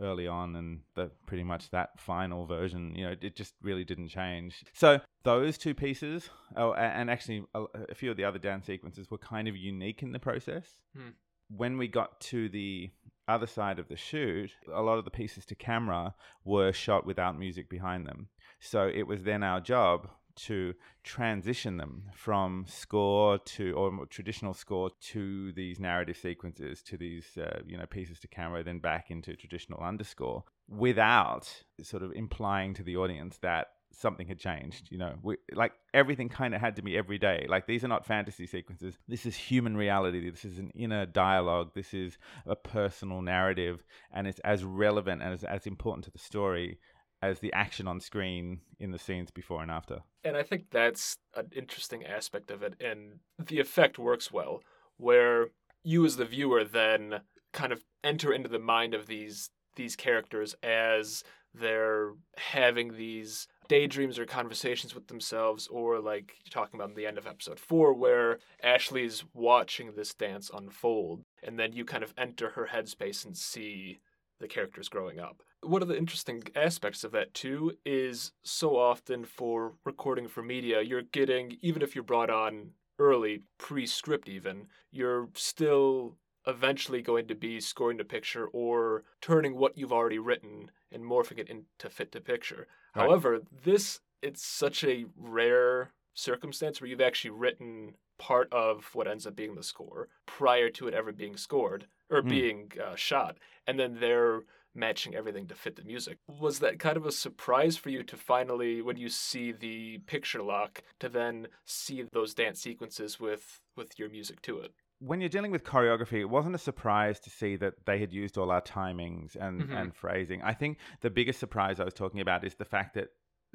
early 0.00 0.26
on 0.26 0.56
and 0.56 0.80
the 0.94 1.10
pretty 1.26 1.44
much 1.44 1.70
that 1.70 2.00
final 2.00 2.46
version 2.46 2.94
you 2.94 3.04
know 3.04 3.14
it 3.20 3.36
just 3.36 3.54
really 3.62 3.84
didn't 3.84 4.08
change. 4.08 4.64
So 4.72 5.00
those 5.24 5.58
two 5.58 5.74
pieces 5.74 6.30
oh, 6.56 6.72
and 6.74 7.10
actually 7.10 7.44
a, 7.54 7.64
a, 7.90 7.94
few 7.94 8.10
of 8.10 8.16
the 8.16 8.24
other 8.24 8.38
dance 8.38 8.66
sequences 8.66 9.10
were 9.10 9.18
kind 9.18 9.48
of 9.48 9.56
unique 9.56 10.02
in 10.02 10.12
the 10.12 10.18
process. 10.18 10.66
Hmm. 10.96 11.10
when 11.48 11.78
we 11.78 11.88
got 11.88 12.20
to 12.20 12.48
the 12.48 12.90
other 13.28 13.46
side 13.46 13.78
of 13.78 13.88
the 13.88 13.96
shoot 13.96 14.50
a 14.72 14.82
lot 14.82 14.98
of 14.98 15.04
the 15.04 15.10
pieces 15.10 15.44
to 15.46 15.54
camera 15.54 16.14
were 16.44 16.72
shot 16.72 17.06
without 17.06 17.38
music 17.38 17.68
behind 17.68 18.06
them. 18.06 18.28
So 18.60 18.90
it 18.92 19.06
was 19.06 19.22
then 19.22 19.42
our 19.42 19.60
job 19.60 20.08
to 20.36 20.74
transition 21.02 21.76
them 21.76 22.04
from 22.14 22.64
score 22.68 23.38
to 23.38 23.72
or 23.72 24.06
traditional 24.06 24.54
score 24.54 24.90
to 25.00 25.52
these 25.52 25.80
narrative 25.80 26.16
sequences 26.16 26.82
to 26.82 26.96
these 26.96 27.26
uh, 27.38 27.60
you 27.66 27.76
know 27.76 27.86
pieces 27.86 28.20
to 28.20 28.28
camera 28.28 28.62
then 28.62 28.78
back 28.78 29.10
into 29.10 29.34
traditional 29.36 29.80
underscore 29.80 30.44
without 30.68 31.62
sort 31.82 32.02
of 32.02 32.12
implying 32.12 32.74
to 32.74 32.82
the 32.82 32.96
audience 32.96 33.38
that 33.38 33.68
something 33.92 34.26
had 34.26 34.38
changed 34.38 34.88
you 34.90 34.98
know? 34.98 35.14
We, 35.22 35.36
like 35.52 35.72
everything 35.92 36.28
kind 36.28 36.54
of 36.54 36.60
had 36.60 36.76
to 36.76 36.82
be 36.82 36.96
every 36.96 37.18
day. 37.18 37.46
Like 37.48 37.66
these 37.66 37.84
are 37.84 37.88
not 37.88 38.06
fantasy 38.06 38.46
sequences. 38.46 38.98
This 39.06 39.26
is 39.26 39.36
human 39.36 39.76
reality. 39.76 40.30
This 40.30 40.44
is 40.44 40.58
an 40.58 40.70
inner 40.74 41.06
dialogue. 41.06 41.72
This 41.74 41.92
is 41.92 42.16
a 42.46 42.56
personal 42.56 43.20
narrative 43.20 43.84
and 44.12 44.26
it's 44.26 44.40
as 44.40 44.64
relevant 44.64 45.22
and 45.22 45.32
as, 45.34 45.44
as 45.44 45.66
important 45.66 46.04
to 46.04 46.10
the 46.10 46.18
story 46.18 46.78
as 47.22 47.38
the 47.38 47.52
action 47.52 47.86
on 47.86 48.00
screen 48.00 48.60
in 48.80 48.90
the 48.90 48.98
scenes 48.98 49.30
before 49.30 49.62
and 49.62 49.70
after. 49.70 50.00
And 50.24 50.36
I 50.36 50.42
think 50.42 50.64
that's 50.70 51.16
an 51.34 51.50
interesting 51.54 52.04
aspect 52.04 52.50
of 52.50 52.62
it. 52.62 52.74
And 52.80 53.20
the 53.38 53.60
effect 53.60 53.98
works 53.98 54.32
well, 54.32 54.60
where 54.96 55.48
you 55.84 56.04
as 56.04 56.16
the 56.16 56.24
viewer 56.24 56.64
then 56.64 57.20
kind 57.52 57.72
of 57.72 57.84
enter 58.02 58.32
into 58.32 58.48
the 58.48 58.58
mind 58.58 58.94
of 58.94 59.06
these 59.06 59.50
these 59.74 59.96
characters 59.96 60.54
as 60.62 61.24
they're 61.54 62.12
having 62.36 62.94
these 62.94 63.46
daydreams 63.68 64.18
or 64.18 64.26
conversations 64.26 64.94
with 64.94 65.06
themselves, 65.06 65.66
or 65.68 65.98
like 65.98 66.34
you're 66.44 66.50
talking 66.50 66.78
about 66.78 66.90
in 66.90 66.94
the 66.94 67.06
end 67.06 67.16
of 67.16 67.26
episode 67.26 67.58
four, 67.58 67.94
where 67.94 68.38
Ashley's 68.62 69.24
watching 69.32 69.92
this 69.92 70.12
dance 70.12 70.50
unfold, 70.52 71.22
and 71.42 71.58
then 71.58 71.72
you 71.72 71.84
kind 71.84 72.02
of 72.02 72.12
enter 72.18 72.50
her 72.50 72.68
headspace 72.70 73.24
and 73.24 73.36
see 73.36 74.00
the 74.40 74.48
characters 74.48 74.88
growing 74.88 75.20
up 75.20 75.42
one 75.62 75.82
of 75.82 75.88
the 75.88 75.96
interesting 75.96 76.42
aspects 76.54 77.04
of 77.04 77.12
that 77.12 77.34
too 77.34 77.72
is 77.84 78.32
so 78.42 78.76
often 78.76 79.24
for 79.24 79.74
recording 79.84 80.28
for 80.28 80.42
media, 80.42 80.82
you're 80.82 81.02
getting, 81.02 81.56
even 81.62 81.82
if 81.82 81.94
you're 81.94 82.04
brought 82.04 82.30
on 82.30 82.70
early, 82.98 83.42
pre 83.58 83.86
script 83.86 84.28
even, 84.28 84.66
you're 84.90 85.28
still 85.34 86.16
eventually 86.46 87.00
going 87.00 87.28
to 87.28 87.34
be 87.34 87.60
scoring 87.60 87.96
the 87.96 88.04
picture 88.04 88.46
or 88.48 89.04
turning 89.20 89.56
what 89.56 89.78
you've 89.78 89.92
already 89.92 90.18
written 90.18 90.70
and 90.90 91.04
morphing 91.04 91.38
it 91.38 91.48
into 91.48 91.88
fit 91.88 92.12
the 92.12 92.20
picture. 92.20 92.66
Right. 92.94 93.04
However, 93.04 93.40
this 93.64 94.00
it's 94.22 94.44
such 94.44 94.84
a 94.84 95.06
rare 95.16 95.92
circumstance 96.14 96.80
where 96.80 96.88
you've 96.88 97.00
actually 97.00 97.30
written 97.30 97.94
part 98.18 98.52
of 98.52 98.88
what 98.92 99.08
ends 99.08 99.26
up 99.26 99.34
being 99.34 99.54
the 99.54 99.62
score 99.62 100.08
prior 100.26 100.68
to 100.70 100.86
it 100.86 100.94
ever 100.94 101.12
being 101.12 101.36
scored 101.36 101.86
or 102.10 102.22
mm. 102.22 102.28
being 102.28 102.72
uh, 102.84 102.94
shot, 102.94 103.38
and 103.66 103.78
then 103.78 103.96
they're 103.98 104.42
matching 104.74 105.14
everything 105.14 105.46
to 105.48 105.54
fit 105.54 105.76
the 105.76 105.84
music. 105.84 106.18
Was 106.28 106.58
that 106.60 106.78
kind 106.78 106.96
of 106.96 107.06
a 107.06 107.12
surprise 107.12 107.76
for 107.76 107.90
you 107.90 108.02
to 108.04 108.16
finally, 108.16 108.82
when 108.82 108.96
you 108.96 109.08
see 109.08 109.52
the 109.52 109.98
picture 110.06 110.42
lock, 110.42 110.82
to 111.00 111.08
then 111.08 111.48
see 111.64 112.04
those 112.12 112.34
dance 112.34 112.60
sequences 112.60 113.20
with 113.20 113.60
with 113.76 113.98
your 113.98 114.08
music 114.10 114.42
to 114.42 114.58
it? 114.58 114.72
when 115.04 115.20
you're 115.20 115.28
dealing 115.28 115.50
with 115.50 115.64
choreography, 115.64 116.20
it 116.20 116.26
wasn't 116.30 116.54
a 116.54 116.58
surprise 116.58 117.18
to 117.18 117.28
see 117.28 117.56
that 117.56 117.74
they 117.86 117.98
had 117.98 118.12
used 118.12 118.38
all 118.38 118.52
our 118.52 118.60
timings 118.60 119.34
and, 119.34 119.62
mm-hmm. 119.62 119.72
and 119.72 119.94
phrasing. 119.94 120.40
I 120.42 120.54
think 120.54 120.78
the 121.00 121.10
biggest 121.10 121.40
surprise 121.40 121.80
I 121.80 121.84
was 121.84 121.94
talking 121.94 122.20
about 122.20 122.44
is 122.44 122.54
the 122.54 122.64
fact 122.64 122.94
that 122.94 123.08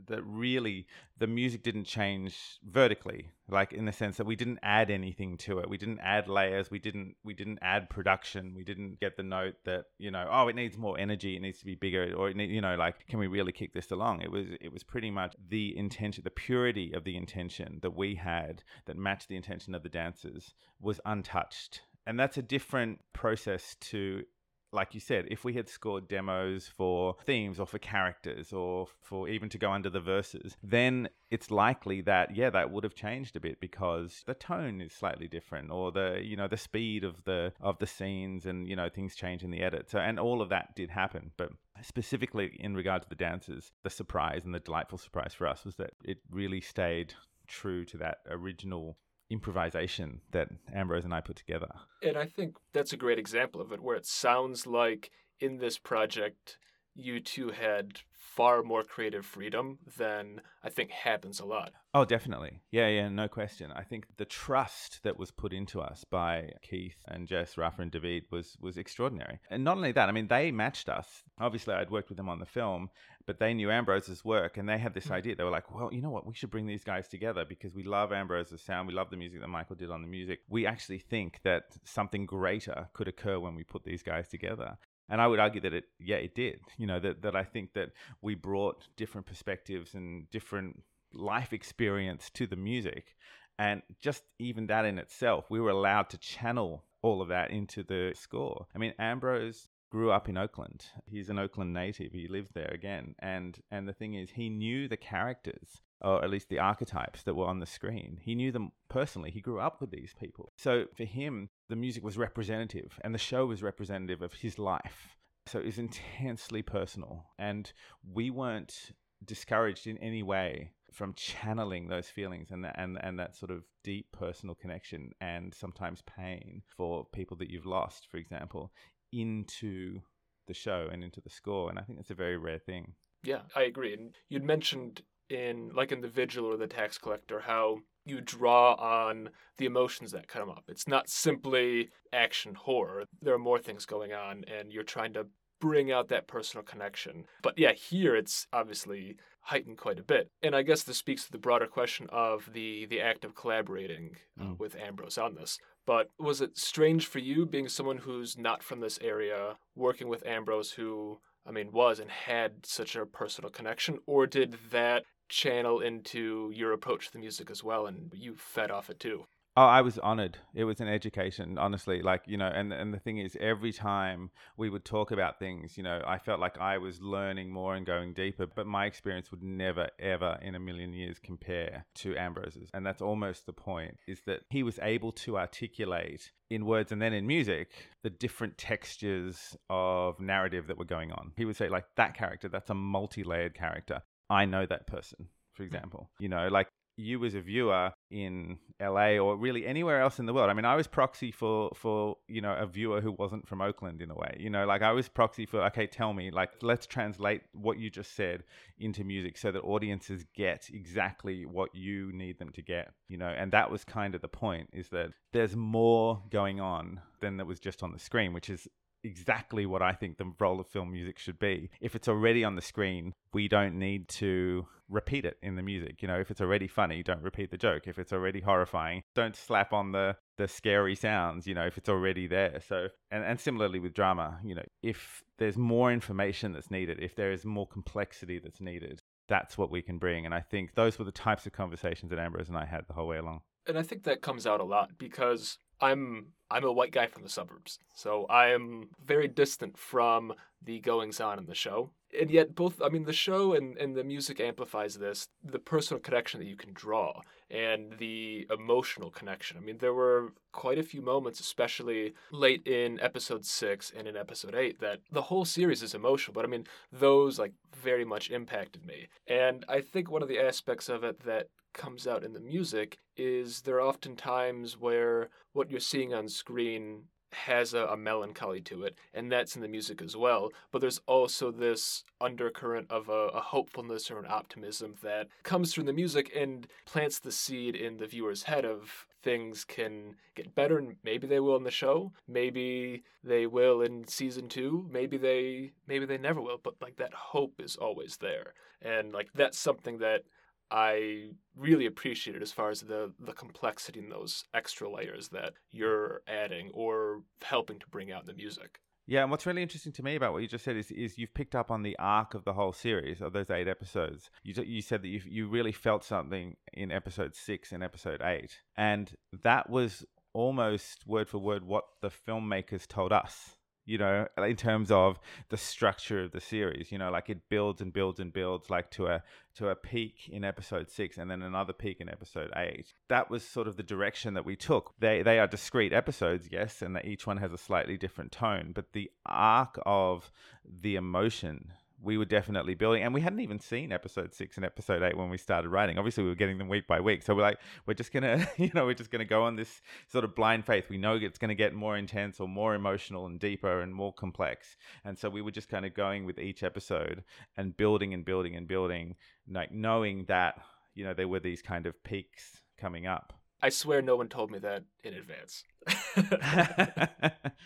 that 0.07 0.21
really 0.23 0.87
the 1.17 1.27
music 1.27 1.63
didn't 1.63 1.85
change 1.85 2.59
vertically 2.63 3.31
like 3.49 3.73
in 3.73 3.85
the 3.85 3.91
sense 3.91 4.17
that 4.17 4.25
we 4.25 4.35
didn't 4.35 4.59
add 4.61 4.91
anything 4.91 5.37
to 5.37 5.59
it. 5.59 5.69
We 5.69 5.77
didn't 5.77 5.99
add 5.99 6.27
layers. 6.27 6.69
We 6.69 6.79
didn't 6.79 7.15
we 7.23 7.33
didn't 7.33 7.59
add 7.61 7.89
production. 7.89 8.53
We 8.53 8.63
didn't 8.63 8.99
get 8.99 9.17
the 9.17 9.23
note 9.23 9.55
that 9.65 9.85
you 9.97 10.11
know 10.11 10.27
oh 10.29 10.47
it 10.47 10.55
needs 10.55 10.77
more 10.77 10.99
energy. 10.99 11.35
It 11.35 11.41
needs 11.41 11.59
to 11.59 11.65
be 11.65 11.75
bigger 11.75 12.13
or 12.15 12.33
need, 12.33 12.49
you 12.49 12.61
know 12.61 12.75
like 12.75 13.07
can 13.07 13.19
we 13.19 13.27
really 13.27 13.51
kick 13.51 13.73
this 13.73 13.91
along? 13.91 14.21
It 14.21 14.31
was 14.31 14.47
it 14.61 14.71
was 14.71 14.83
pretty 14.83 15.11
much 15.11 15.35
the 15.49 15.77
intention 15.77 16.23
the 16.23 16.29
purity 16.29 16.93
of 16.93 17.03
the 17.03 17.15
intention 17.15 17.79
that 17.81 17.95
we 17.95 18.15
had 18.15 18.63
that 18.85 18.97
matched 18.97 19.29
the 19.29 19.35
intention 19.35 19.73
of 19.73 19.83
the 19.83 19.89
dancers 19.89 20.53
was 20.81 20.99
untouched. 21.05 21.81
And 22.05 22.17
that's 22.19 22.37
a 22.37 22.41
different 22.41 22.99
process 23.11 23.75
to 23.81 24.23
like 24.71 24.93
you 24.93 24.99
said, 24.99 25.25
if 25.29 25.43
we 25.43 25.53
had 25.53 25.69
scored 25.69 26.07
demos 26.07 26.67
for 26.67 27.15
themes 27.25 27.59
or 27.59 27.65
for 27.65 27.79
characters 27.79 28.51
or 28.51 28.87
for 29.01 29.29
even 29.29 29.49
to 29.49 29.57
go 29.57 29.71
under 29.71 29.89
the 29.89 29.99
verses, 29.99 30.57
then 30.61 31.09
it's 31.31 31.51
likely 31.51 32.01
that 32.01 32.35
yeah, 32.35 32.49
that 32.49 32.71
would 32.71 32.83
have 32.83 32.95
changed 32.95 33.35
a 33.35 33.39
bit 33.39 33.59
because 33.59 34.23
the 34.25 34.33
tone 34.33 34.81
is 34.81 34.93
slightly 34.93 35.27
different 35.27 35.71
or 35.71 35.91
the 35.91 36.19
you 36.23 36.35
know 36.35 36.47
the 36.47 36.57
speed 36.57 37.03
of 37.03 37.23
the 37.23 37.53
of 37.61 37.79
the 37.79 37.87
scenes 37.87 38.45
and 38.45 38.67
you 38.67 38.75
know 38.75 38.89
things 38.89 39.15
change 39.15 39.43
in 39.43 39.51
the 39.51 39.61
edit. 39.61 39.89
So 39.89 39.99
and 39.99 40.19
all 40.19 40.41
of 40.41 40.49
that 40.49 40.75
did 40.75 40.89
happen, 40.89 41.31
but 41.37 41.49
specifically 41.81 42.55
in 42.59 42.75
regard 42.75 43.03
to 43.03 43.09
the 43.09 43.15
dancers, 43.15 43.71
the 43.83 43.89
surprise 43.89 44.41
and 44.45 44.53
the 44.53 44.59
delightful 44.59 44.97
surprise 44.97 45.33
for 45.33 45.47
us 45.47 45.63
was 45.63 45.75
that 45.77 45.91
it 46.03 46.17
really 46.29 46.61
stayed 46.61 47.13
true 47.47 47.85
to 47.85 47.97
that 47.97 48.17
original 48.29 48.97
improvisation 49.29 50.21
that 50.31 50.49
Ambrose 50.73 51.05
and 51.05 51.13
I 51.13 51.21
put 51.21 51.35
together. 51.35 51.69
And 52.01 52.17
I 52.17 52.25
think 52.25 52.55
that's 52.73 52.93
a 52.93 52.97
great 52.97 53.19
example 53.19 53.61
of 53.61 53.71
it, 53.71 53.81
where 53.81 53.95
it 53.95 54.05
sounds 54.05 54.65
like 54.67 55.11
in 55.39 55.57
this 55.57 55.77
project, 55.77 56.57
you 56.95 57.19
two 57.19 57.49
had 57.49 57.99
far 58.11 58.63
more 58.63 58.83
creative 58.83 59.25
freedom 59.25 59.79
than 59.97 60.41
I 60.63 60.69
think 60.69 60.91
happens 60.91 61.39
a 61.39 61.45
lot. 61.45 61.71
Oh, 61.93 62.05
definitely. 62.05 62.61
Yeah, 62.71 62.87
yeah, 62.87 63.09
no 63.09 63.27
question. 63.27 63.71
I 63.71 63.83
think 63.83 64.05
the 64.17 64.25
trust 64.25 65.01
that 65.03 65.17
was 65.17 65.31
put 65.31 65.53
into 65.53 65.81
us 65.81 66.03
by 66.09 66.49
Keith 66.61 66.97
and 67.07 67.27
Jess, 67.27 67.57
Rafa 67.57 67.81
and 67.81 67.91
David 67.91 68.23
was 68.31 68.57
was 68.59 68.77
extraordinary. 68.77 69.39
And 69.49 69.63
not 69.63 69.77
only 69.77 69.91
that, 69.91 70.09
I 70.09 70.11
mean, 70.11 70.27
they 70.27 70.51
matched 70.51 70.89
us. 70.89 71.23
Obviously, 71.39 71.73
I'd 71.73 71.91
worked 71.91 72.09
with 72.09 72.17
them 72.17 72.29
on 72.29 72.39
the 72.39 72.45
film, 72.45 72.89
but 73.27 73.37
they 73.37 73.53
knew 73.53 73.69
Ambrose's 73.69 74.25
work 74.25 74.57
and 74.57 74.67
they 74.67 74.79
had 74.79 74.95
this 74.95 75.07
mm. 75.07 75.11
idea. 75.11 75.35
They 75.35 75.43
were 75.43 75.51
like, 75.51 75.73
well, 75.73 75.93
you 75.93 76.01
know 76.01 76.09
what? 76.09 76.25
We 76.25 76.33
should 76.33 76.49
bring 76.49 76.65
these 76.65 76.83
guys 76.83 77.07
together 77.07 77.45
because 77.47 77.75
we 77.75 77.83
love 77.83 78.11
Ambrose's 78.11 78.61
sound. 78.61 78.87
We 78.87 78.95
love 78.95 79.11
the 79.11 79.17
music 79.17 79.41
that 79.41 79.49
Michael 79.49 79.75
did 79.75 79.91
on 79.91 80.01
the 80.01 80.07
music. 80.07 80.39
We 80.49 80.65
actually 80.65 80.99
think 80.99 81.41
that 81.43 81.77
something 81.83 82.25
greater 82.25 82.87
could 82.93 83.07
occur 83.07 83.39
when 83.39 83.53
we 83.53 83.63
put 83.63 83.83
these 83.83 84.01
guys 84.01 84.27
together 84.27 84.77
and 85.09 85.21
I 85.21 85.27
would 85.27 85.39
argue 85.39 85.61
that 85.61 85.73
it, 85.73 85.85
yeah, 85.99 86.17
it 86.17 86.35
did. 86.35 86.59
You 86.77 86.87
know, 86.87 86.99
that, 86.99 87.21
that 87.21 87.35
I 87.35 87.43
think 87.43 87.73
that 87.73 87.91
we 88.21 88.35
brought 88.35 88.87
different 88.97 89.27
perspectives 89.27 89.93
and 89.93 90.29
different 90.31 90.83
life 91.13 91.53
experience 91.53 92.29
to 92.31 92.47
the 92.47 92.55
music. 92.55 93.15
And 93.59 93.81
just 94.01 94.23
even 94.39 94.67
that 94.67 94.85
in 94.85 94.99
itself, 94.99 95.45
we 95.49 95.59
were 95.59 95.69
allowed 95.69 96.09
to 96.09 96.17
channel 96.17 96.83
all 97.01 97.21
of 97.21 97.29
that 97.29 97.51
into 97.51 97.83
the 97.83 98.13
score. 98.15 98.67
I 98.75 98.77
mean, 98.77 98.93
Ambrose 98.99 99.67
grew 99.89 100.11
up 100.11 100.27
in 100.27 100.37
Oakland. 100.37 100.85
He's 101.05 101.29
an 101.29 101.39
Oakland 101.39 101.73
native. 101.73 102.11
He 102.11 102.27
lived 102.27 102.53
there 102.53 102.71
again. 102.73 103.15
And 103.19 103.59
and 103.71 103.87
the 103.87 103.93
thing 103.93 104.13
is 104.13 104.31
he 104.31 104.49
knew 104.49 104.87
the 104.87 104.97
characters 104.97 105.81
or 106.01 106.23
at 106.23 106.29
least 106.29 106.49
the 106.49 106.59
archetypes 106.59 107.23
that 107.23 107.35
were 107.35 107.47
on 107.47 107.59
the 107.59 107.65
screen. 107.65 108.19
He 108.21 108.35
knew 108.35 108.51
them 108.51 108.71
personally. 108.89 109.31
He 109.31 109.41
grew 109.41 109.59
up 109.59 109.81
with 109.81 109.91
these 109.91 110.13
people. 110.19 110.51
So 110.55 110.85
for 110.95 111.05
him, 111.05 111.49
the 111.69 111.75
music 111.75 112.03
was 112.03 112.17
representative 112.17 112.99
and 113.01 113.13
the 113.15 113.19
show 113.19 113.45
was 113.47 113.63
representative 113.63 114.21
of 114.21 114.33
his 114.33 114.59
life. 114.59 115.15
So 115.47 115.59
it 115.59 115.65
was 115.65 115.79
intensely 115.79 116.61
personal. 116.61 117.25
And 117.39 117.71
we 118.13 118.29
weren't 118.29 118.91
discouraged 119.25 119.87
in 119.87 119.97
any 119.97 120.21
way 120.21 120.71
from 120.91 121.13
channeling 121.13 121.87
those 121.87 122.07
feelings 122.07 122.51
and, 122.51 122.65
and, 122.75 122.97
and 123.01 123.19
that 123.19 123.35
sort 123.35 123.51
of 123.51 123.63
deep 123.83 124.07
personal 124.11 124.55
connection 124.55 125.11
and 125.19 125.53
sometimes 125.53 126.01
pain 126.03 126.61
for 126.75 127.05
people 127.13 127.37
that 127.37 127.49
you've 127.49 127.65
lost, 127.65 128.07
for 128.09 128.17
example, 128.17 128.71
into 129.11 130.01
the 130.47 130.53
show 130.53 130.87
and 130.91 131.03
into 131.03 131.21
the 131.21 131.29
score. 131.29 131.69
And 131.69 131.77
I 131.77 131.83
think 131.83 131.97
that's 131.97 132.11
a 132.11 132.15
very 132.15 132.37
rare 132.37 132.59
thing. 132.59 132.93
Yeah, 133.23 133.41
I 133.55 133.63
agree. 133.63 133.93
And 133.93 134.15
you'd 134.29 134.43
mentioned 134.43 135.01
in 135.29 135.71
like 135.73 135.91
in 135.91 136.01
the 136.01 136.07
vigil 136.07 136.45
or 136.45 136.57
the 136.57 136.67
tax 136.67 136.97
collector 136.97 137.41
how 137.41 137.79
you 138.05 138.21
draw 138.21 138.73
on 138.75 139.29
the 139.57 139.65
emotions 139.65 140.11
that 140.11 140.27
come 140.27 140.49
up 140.49 140.63
it's 140.67 140.87
not 140.87 141.09
simply 141.09 141.89
action 142.13 142.55
horror 142.55 143.05
there 143.21 143.33
are 143.33 143.39
more 143.39 143.59
things 143.59 143.85
going 143.85 144.13
on 144.13 144.45
and 144.45 144.71
you're 144.71 144.83
trying 144.83 145.13
to 145.13 145.25
bring 145.59 145.91
out 145.91 146.07
that 146.07 146.27
personal 146.27 146.63
connection 146.63 147.25
but 147.41 147.57
yeah 147.57 147.73
here 147.73 148.15
it's 148.15 148.47
obviously 148.53 149.17
heightened 149.41 149.77
quite 149.77 149.99
a 149.99 150.03
bit 150.03 150.29
and 150.41 150.55
i 150.55 150.61
guess 150.61 150.83
this 150.83 150.97
speaks 150.97 151.25
to 151.25 151.31
the 151.31 151.37
broader 151.37 151.67
question 151.67 152.07
of 152.09 152.49
the 152.53 152.85
the 152.85 153.01
act 153.01 153.25
of 153.25 153.35
collaborating 153.35 154.15
uh, 154.39 154.45
mm. 154.45 154.59
with 154.59 154.75
ambrose 154.75 155.17
on 155.17 155.35
this 155.35 155.57
but 155.87 156.11
was 156.19 156.41
it 156.41 156.55
strange 156.57 157.07
for 157.07 157.17
you 157.17 157.47
being 157.47 157.67
someone 157.67 157.97
who's 157.97 158.37
not 158.37 158.61
from 158.61 158.79
this 158.79 158.99
area 159.01 159.57
working 159.75 160.07
with 160.07 160.23
ambrose 160.27 160.71
who 160.71 161.19
I 161.47 161.51
mean, 161.51 161.71
was 161.71 161.99
and 161.99 162.11
had 162.11 162.65
such 162.65 162.95
a 162.97 163.05
personal 163.05 163.49
connection, 163.49 163.99
or 164.05 164.27
did 164.27 164.57
that 164.69 165.03
channel 165.29 165.79
into 165.79 166.51
your 166.53 166.73
approach 166.73 167.07
to 167.07 167.13
the 167.13 167.19
music 167.19 167.49
as 167.49 167.63
well, 167.63 167.87
and 167.87 168.11
you 168.13 168.35
fed 168.35 168.69
off 168.69 168.89
it 168.89 168.99
too. 168.99 169.25
Oh, 169.57 169.65
I 169.65 169.81
was 169.81 169.97
honored. 169.97 170.37
It 170.53 170.65
was 170.65 170.81
an 170.81 170.87
education, 170.87 171.57
honestly. 171.57 172.03
Like, 172.03 172.21
you 172.27 172.37
know, 172.37 172.45
and, 172.45 172.71
and 172.71 172.93
the 172.93 172.99
thing 172.99 173.17
is, 173.17 173.35
every 173.39 173.73
time 173.73 174.29
we 174.55 174.69
would 174.69 174.85
talk 174.85 175.09
about 175.09 175.39
things, 175.39 175.77
you 175.77 175.81
know, 175.81 175.99
I 176.05 176.19
felt 176.19 176.39
like 176.39 176.59
I 176.59 176.77
was 176.77 177.01
learning 177.01 177.49
more 177.49 177.73
and 177.73 177.83
going 177.83 178.13
deeper, 178.13 178.45
but 178.45 178.67
my 178.67 178.85
experience 178.85 179.31
would 179.31 179.41
never, 179.41 179.89
ever 179.97 180.37
in 180.43 180.53
a 180.53 180.59
million 180.59 180.93
years 180.93 181.17
compare 181.17 181.87
to 181.95 182.15
Ambrose's. 182.15 182.69
And 182.75 182.85
that's 182.85 183.01
almost 183.01 183.47
the 183.47 183.53
point, 183.53 183.97
is 184.07 184.21
that 184.27 184.41
he 184.51 184.61
was 184.61 184.77
able 184.83 185.11
to 185.13 185.39
articulate 185.39 186.31
in 186.51 186.67
words 186.67 186.91
and 186.91 187.01
then 187.01 187.13
in 187.13 187.25
music 187.25 187.71
the 188.03 188.11
different 188.11 188.59
textures 188.59 189.57
of 189.71 190.19
narrative 190.19 190.67
that 190.67 190.77
were 190.77 190.85
going 190.85 191.11
on. 191.11 191.31
He 191.35 191.45
would 191.45 191.55
say, 191.55 191.67
like, 191.67 191.85
that 191.95 192.13
character, 192.13 192.47
that's 192.47 192.69
a 192.69 192.75
multi 192.75 193.23
layered 193.23 193.55
character. 193.55 194.03
I 194.29 194.45
know 194.45 194.67
that 194.67 194.85
person, 194.85 195.29
for 195.55 195.63
hmm. 195.63 195.73
example. 195.73 196.11
You 196.19 196.29
know, 196.29 196.47
like 196.47 196.67
you 196.97 197.23
as 197.25 197.35
a 197.35 197.41
viewer 197.41 197.91
in 198.09 198.57
LA 198.81 199.17
or 199.17 199.35
really 199.35 199.65
anywhere 199.65 200.01
else 200.01 200.19
in 200.19 200.25
the 200.25 200.33
world. 200.33 200.49
I 200.49 200.53
mean, 200.53 200.65
I 200.65 200.75
was 200.75 200.87
proxy 200.87 201.31
for 201.31 201.71
for 201.75 202.17
you 202.27 202.41
know 202.41 202.53
a 202.53 202.65
viewer 202.65 203.01
who 203.01 203.11
wasn't 203.11 203.47
from 203.47 203.61
Oakland 203.61 204.01
in 204.01 204.11
a 204.11 204.15
way. 204.15 204.37
You 204.39 204.49
know, 204.49 204.65
like 204.65 204.81
I 204.81 204.91
was 204.91 205.09
proxy 205.09 205.45
for 205.45 205.61
okay, 205.65 205.87
tell 205.87 206.13
me 206.13 206.31
like 206.31 206.49
let's 206.61 206.85
translate 206.85 207.41
what 207.53 207.77
you 207.77 207.89
just 207.89 208.15
said 208.15 208.43
into 208.79 209.03
music 209.03 209.37
so 209.37 209.51
that 209.51 209.59
audiences 209.59 210.25
get 210.35 210.69
exactly 210.71 211.45
what 211.45 211.73
you 211.73 212.11
need 212.13 212.39
them 212.39 212.51
to 212.53 212.61
get. 212.61 212.93
You 213.07 213.17
know, 213.17 213.33
and 213.35 213.51
that 213.51 213.69
was 213.71 213.83
kind 213.83 214.15
of 214.15 214.21
the 214.21 214.27
point 214.27 214.69
is 214.73 214.89
that 214.89 215.09
there's 215.33 215.55
more 215.55 216.21
going 216.29 216.59
on 216.59 217.01
than 217.19 217.37
that 217.37 217.47
was 217.47 217.59
just 217.59 217.83
on 217.83 217.91
the 217.91 217.99
screen, 217.99 218.31
which 218.33 218.49
is 218.49 218.67
exactly 219.03 219.65
what 219.65 219.81
I 219.81 219.93
think 219.93 220.17
the 220.17 220.31
role 220.39 220.59
of 220.59 220.67
film 220.67 220.91
music 220.91 221.19
should 221.19 221.39
be. 221.39 221.69
If 221.81 221.95
it's 221.95 222.07
already 222.07 222.43
on 222.43 222.55
the 222.55 222.61
screen, 222.61 223.13
we 223.33 223.47
don't 223.47 223.77
need 223.77 224.07
to 224.09 224.67
repeat 224.89 225.25
it 225.25 225.37
in 225.41 225.55
the 225.55 225.61
music. 225.61 226.01
You 226.01 226.07
know, 226.07 226.19
if 226.19 226.31
it's 226.31 226.41
already 226.41 226.67
funny, 226.67 227.03
don't 227.03 227.21
repeat 227.21 227.51
the 227.51 227.57
joke. 227.57 227.87
If 227.87 227.99
it's 227.99 228.13
already 228.13 228.41
horrifying, 228.41 229.03
don't 229.15 229.35
slap 229.35 229.73
on 229.73 229.91
the 229.91 230.15
the 230.37 230.47
scary 230.47 230.95
sounds, 230.95 231.47
you 231.47 231.55
know, 231.55 231.65
if 231.65 231.77
it's 231.77 231.89
already 231.89 232.27
there. 232.27 232.59
So 232.65 232.87
and, 233.11 233.23
and 233.23 233.39
similarly 233.39 233.79
with 233.79 233.93
drama, 233.93 234.39
you 234.43 234.55
know, 234.55 234.65
if 234.81 235.23
there's 235.37 235.57
more 235.57 235.91
information 235.91 236.53
that's 236.53 236.71
needed, 236.71 236.99
if 237.01 237.15
there 237.15 237.31
is 237.31 237.45
more 237.45 237.67
complexity 237.67 238.39
that's 238.39 238.61
needed, 238.61 239.01
that's 239.27 239.57
what 239.57 239.71
we 239.71 239.81
can 239.81 239.97
bring. 239.97 240.25
And 240.25 240.33
I 240.33 240.41
think 240.41 240.75
those 240.75 240.97
were 240.97 241.05
the 241.05 241.11
types 241.11 241.45
of 241.45 241.53
conversations 241.53 242.11
that 242.11 242.19
Ambrose 242.19 242.49
and 242.49 242.57
I 242.57 242.65
had 242.65 242.87
the 242.87 242.93
whole 242.93 243.07
way 243.07 243.17
along. 243.17 243.41
And 243.67 243.77
I 243.77 243.83
think 243.83 244.03
that 244.03 244.21
comes 244.21 244.47
out 244.47 244.61
a 244.61 244.63
lot 244.63 244.91
because 244.97 245.57
I'm 245.81 246.27
I'm 246.49 246.63
a 246.63 246.71
white 246.71 246.91
guy 246.91 247.07
from 247.07 247.23
the 247.23 247.29
suburbs, 247.29 247.79
so 247.93 248.25
I 248.29 248.49
am 248.49 248.89
very 249.05 249.27
distant 249.27 249.77
from 249.77 250.33
the 250.63 250.79
goings 250.79 251.19
on 251.19 251.39
in 251.39 251.45
the 251.45 251.55
show. 251.55 251.91
And 252.19 252.31
yet, 252.31 252.55
both, 252.55 252.81
I 252.81 252.89
mean, 252.89 253.05
the 253.05 253.13
show 253.13 253.53
and, 253.53 253.77
and 253.77 253.95
the 253.95 254.03
music 254.03 254.39
amplifies 254.39 254.95
this 254.95 255.27
the 255.43 255.59
personal 255.59 256.01
connection 256.01 256.39
that 256.39 256.47
you 256.47 256.55
can 256.55 256.73
draw 256.73 257.21
and 257.49 257.93
the 257.97 258.47
emotional 258.51 259.09
connection. 259.09 259.57
I 259.57 259.61
mean, 259.61 259.77
there 259.77 259.93
were 259.93 260.33
quite 260.51 260.77
a 260.77 260.83
few 260.83 261.01
moments, 261.01 261.39
especially 261.39 262.13
late 262.31 262.65
in 262.67 262.99
episode 262.99 263.45
six 263.45 263.91
and 263.95 264.07
in 264.07 264.17
episode 264.17 264.55
eight, 264.55 264.79
that 264.79 264.99
the 265.11 265.23
whole 265.23 265.45
series 265.45 265.81
is 265.83 265.93
emotional, 265.93 266.33
but 266.33 266.45
I 266.45 266.47
mean, 266.47 266.65
those 266.91 267.39
like 267.39 267.53
very 267.75 268.05
much 268.05 268.29
impacted 268.29 268.85
me. 268.85 269.07
And 269.27 269.63
I 269.69 269.81
think 269.81 270.09
one 270.09 270.21
of 270.21 270.27
the 270.27 270.39
aspects 270.39 270.89
of 270.89 271.03
it 271.03 271.23
that 271.25 271.47
comes 271.73 272.07
out 272.07 272.23
in 272.23 272.33
the 272.33 272.39
music 272.39 272.97
is 273.15 273.61
there 273.61 273.75
are 273.75 273.81
often 273.81 274.15
times 274.15 274.77
where 274.77 275.29
what 275.53 275.69
you're 275.69 275.79
seeing 275.79 276.13
on 276.13 276.27
screen 276.27 277.03
has 277.31 277.73
a, 277.73 277.85
a, 277.87 277.97
melancholy 277.97 278.61
to 278.61 278.83
it, 278.83 278.97
and 279.13 279.31
that's 279.31 279.55
in 279.55 279.61
the 279.61 279.67
music 279.67 280.01
as 280.01 280.15
well. 280.15 280.49
But 280.71 280.79
there's 280.79 281.01
also 281.05 281.51
this 281.51 282.03
undercurrent 282.21 282.89
of 282.89 283.09
a, 283.09 283.27
a, 283.29 283.41
hopefulness 283.41 284.09
or 284.09 284.19
an 284.19 284.25
optimism 284.29 284.95
that 285.03 285.27
comes 285.43 285.73
through 285.73 285.85
the 285.85 285.93
music 285.93 286.31
and 286.35 286.67
plants 286.85 287.19
the 287.19 287.31
seed 287.31 287.75
in 287.75 287.97
the 287.97 288.07
viewer's 288.07 288.43
head 288.43 288.65
of 288.65 289.05
things 289.23 289.65
can 289.65 290.15
get 290.35 290.55
better, 290.55 290.77
and 290.77 290.95
maybe 291.03 291.27
they 291.27 291.39
will 291.39 291.57
in 291.57 291.63
the 291.63 291.71
show, 291.71 292.13
maybe 292.27 293.03
they 293.23 293.45
will 293.45 293.81
in 293.81 294.07
season 294.07 294.47
two, 294.47 294.87
maybe 294.91 295.17
they 295.17 295.71
maybe 295.87 296.05
they 296.05 296.17
never 296.17 296.41
will. 296.41 296.59
But 296.61 296.75
like 296.81 296.95
that 296.97 297.13
hope 297.13 297.59
is 297.59 297.75
always 297.75 298.17
there, 298.17 298.53
and 298.81 299.13
like 299.13 299.29
that's 299.33 299.59
something 299.59 299.97
that 299.99 300.23
I 300.69 301.29
really 301.55 301.85
appreciate 301.85 302.35
it 302.35 302.41
as 302.41 302.51
far 302.51 302.69
as 302.69 302.81
the 302.81 303.13
the 303.19 303.33
complexity 303.33 303.99
and 303.99 304.11
those 304.11 304.45
extra 304.53 304.89
layers 304.89 305.29
that 305.29 305.53
you're 305.71 306.21
adding 306.27 306.71
or 306.73 307.21
helping 307.41 307.79
to 307.79 307.87
bring 307.87 308.11
out 308.11 308.21
in 308.21 308.27
the 308.27 308.33
music. 308.33 308.79
Yeah, 309.09 309.21
and 309.21 309.31
what's 309.31 309.45
really 309.45 309.61
interesting 309.61 309.93
to 309.93 310.03
me 310.03 310.17
about 310.17 310.33
what 310.33 310.41
you 310.41 310.49
just 310.49 310.65
said 310.65 310.75
is, 310.75 310.91
is 310.91 311.17
you've 311.17 311.33
picked 311.33 311.55
up 311.55 311.71
on 311.71 311.81
the 311.81 311.97
arc 311.97 312.33
of 312.33 312.43
the 312.43 312.51
whole 312.51 312.73
series 312.73 313.21
of 313.21 313.31
those 313.31 313.49
eight 313.49 313.69
episodes. 313.69 314.29
You, 314.43 314.61
you 314.63 314.81
said 314.81 315.01
that 315.01 315.07
you, 315.07 315.21
you 315.25 315.47
really 315.47 315.71
felt 315.71 316.03
something 316.03 316.57
in 316.73 316.91
episode 316.91 317.33
six 317.33 317.71
and 317.71 317.81
episode 317.81 318.21
eight, 318.21 318.59
and 318.75 319.15
that 319.43 319.69
was 319.69 320.05
almost 320.33 321.07
word 321.07 321.29
for 321.29 321.39
word 321.39 321.63
what 321.63 321.85
the 322.01 322.11
filmmakers 322.11 322.85
told 322.85 323.13
us 323.13 323.56
you 323.87 323.97
know, 323.97 324.27
in 324.37 324.55
terms 324.57 324.91
of 324.91 325.17
the 325.49 325.57
structure 325.57 326.21
of 326.21 326.31
the 326.31 326.41
series. 326.41 326.91
You 326.91 326.99
know, 326.99 327.09
like 327.09 327.29
it 327.29 327.49
builds 327.49 327.81
and 327.81 327.91
builds 327.91 328.19
and 328.19 328.31
builds, 328.31 328.69
like 328.69 328.91
to 328.91 329.07
a 329.07 329.23
to 329.55 329.69
a 329.69 329.75
peak 329.75 330.29
in 330.29 330.43
episode 330.43 330.91
six, 330.91 331.17
and 331.17 331.31
then 331.31 331.41
another 331.41 331.73
peak 331.73 332.01
in 332.01 332.09
episode 332.09 332.51
eight. 332.55 332.93
That 333.07 333.31
was 333.31 333.47
sort 333.47 333.67
of 333.67 333.77
the 333.77 333.83
direction 333.83 334.35
that 334.35 334.45
we 334.45 334.55
took. 334.55 334.93
They 334.99 335.23
they 335.23 335.39
are 335.39 335.47
discrete 335.47 335.93
episodes, 335.93 336.49
yes, 336.51 336.81
and 336.81 336.95
that 336.95 337.05
each 337.05 337.25
one 337.25 337.37
has 337.37 337.53
a 337.53 337.57
slightly 337.57 337.97
different 337.97 338.31
tone, 338.31 338.73
but 338.75 338.91
the 338.91 339.09
arc 339.25 339.79
of 339.85 340.31
the 340.63 340.97
emotion 340.97 341.71
we 342.01 342.17
were 342.17 342.25
definitely 342.25 342.75
building, 342.75 343.03
and 343.03 343.13
we 343.13 343.21
hadn't 343.21 343.39
even 343.39 343.59
seen 343.59 343.91
episode 343.91 344.33
six 344.33 344.55
and 344.55 344.65
episode 344.65 345.01
eight 345.01 345.17
when 345.17 345.29
we 345.29 345.37
started 345.37 345.69
writing. 345.69 345.97
Obviously, 345.97 346.23
we 346.23 346.29
were 346.29 346.35
getting 346.35 346.57
them 346.57 346.69
week 346.69 346.87
by 346.87 346.99
week, 346.99 347.23
so 347.23 347.33
we're 347.33 347.41
like, 347.41 347.59
we're 347.85 347.95
just 347.95 348.11
gonna, 348.13 348.47
you 348.57 348.69
know, 348.73 348.85
we're 348.85 348.93
just 348.93 349.11
gonna 349.11 349.25
go 349.25 349.43
on 349.43 349.55
this 349.55 349.81
sort 350.07 350.23
of 350.23 350.35
blind 350.35 350.65
faith. 350.65 350.85
We 350.89 350.97
know 350.97 351.15
it's 351.15 351.39
gonna 351.39 351.55
get 351.55 351.73
more 351.73 351.97
intense 351.97 352.39
or 352.39 352.47
more 352.47 352.75
emotional 352.75 353.25
and 353.25 353.39
deeper 353.39 353.81
and 353.81 353.93
more 353.93 354.13
complex, 354.13 354.77
and 355.03 355.17
so 355.17 355.29
we 355.29 355.41
were 355.41 355.51
just 355.51 355.69
kind 355.69 355.85
of 355.85 355.93
going 355.93 356.25
with 356.25 356.39
each 356.39 356.63
episode 356.63 357.23
and 357.55 357.75
building 357.75 358.13
and 358.13 358.23
building 358.23 358.55
and 358.55 358.67
building, 358.67 359.15
like 359.49 359.71
knowing 359.71 360.25
that 360.25 360.61
you 360.93 361.03
know 361.03 361.13
there 361.13 361.27
were 361.27 361.39
these 361.39 361.61
kind 361.61 361.87
of 361.87 362.03
peaks 362.03 362.61
coming 362.77 363.07
up. 363.07 363.33
I 363.61 363.69
swear 363.69 364.03
no 364.03 364.15
one 364.15 364.29
told 364.29 364.51
me 364.51 364.59
that 364.59 364.83
in 365.03 365.15
advance. 365.15 365.63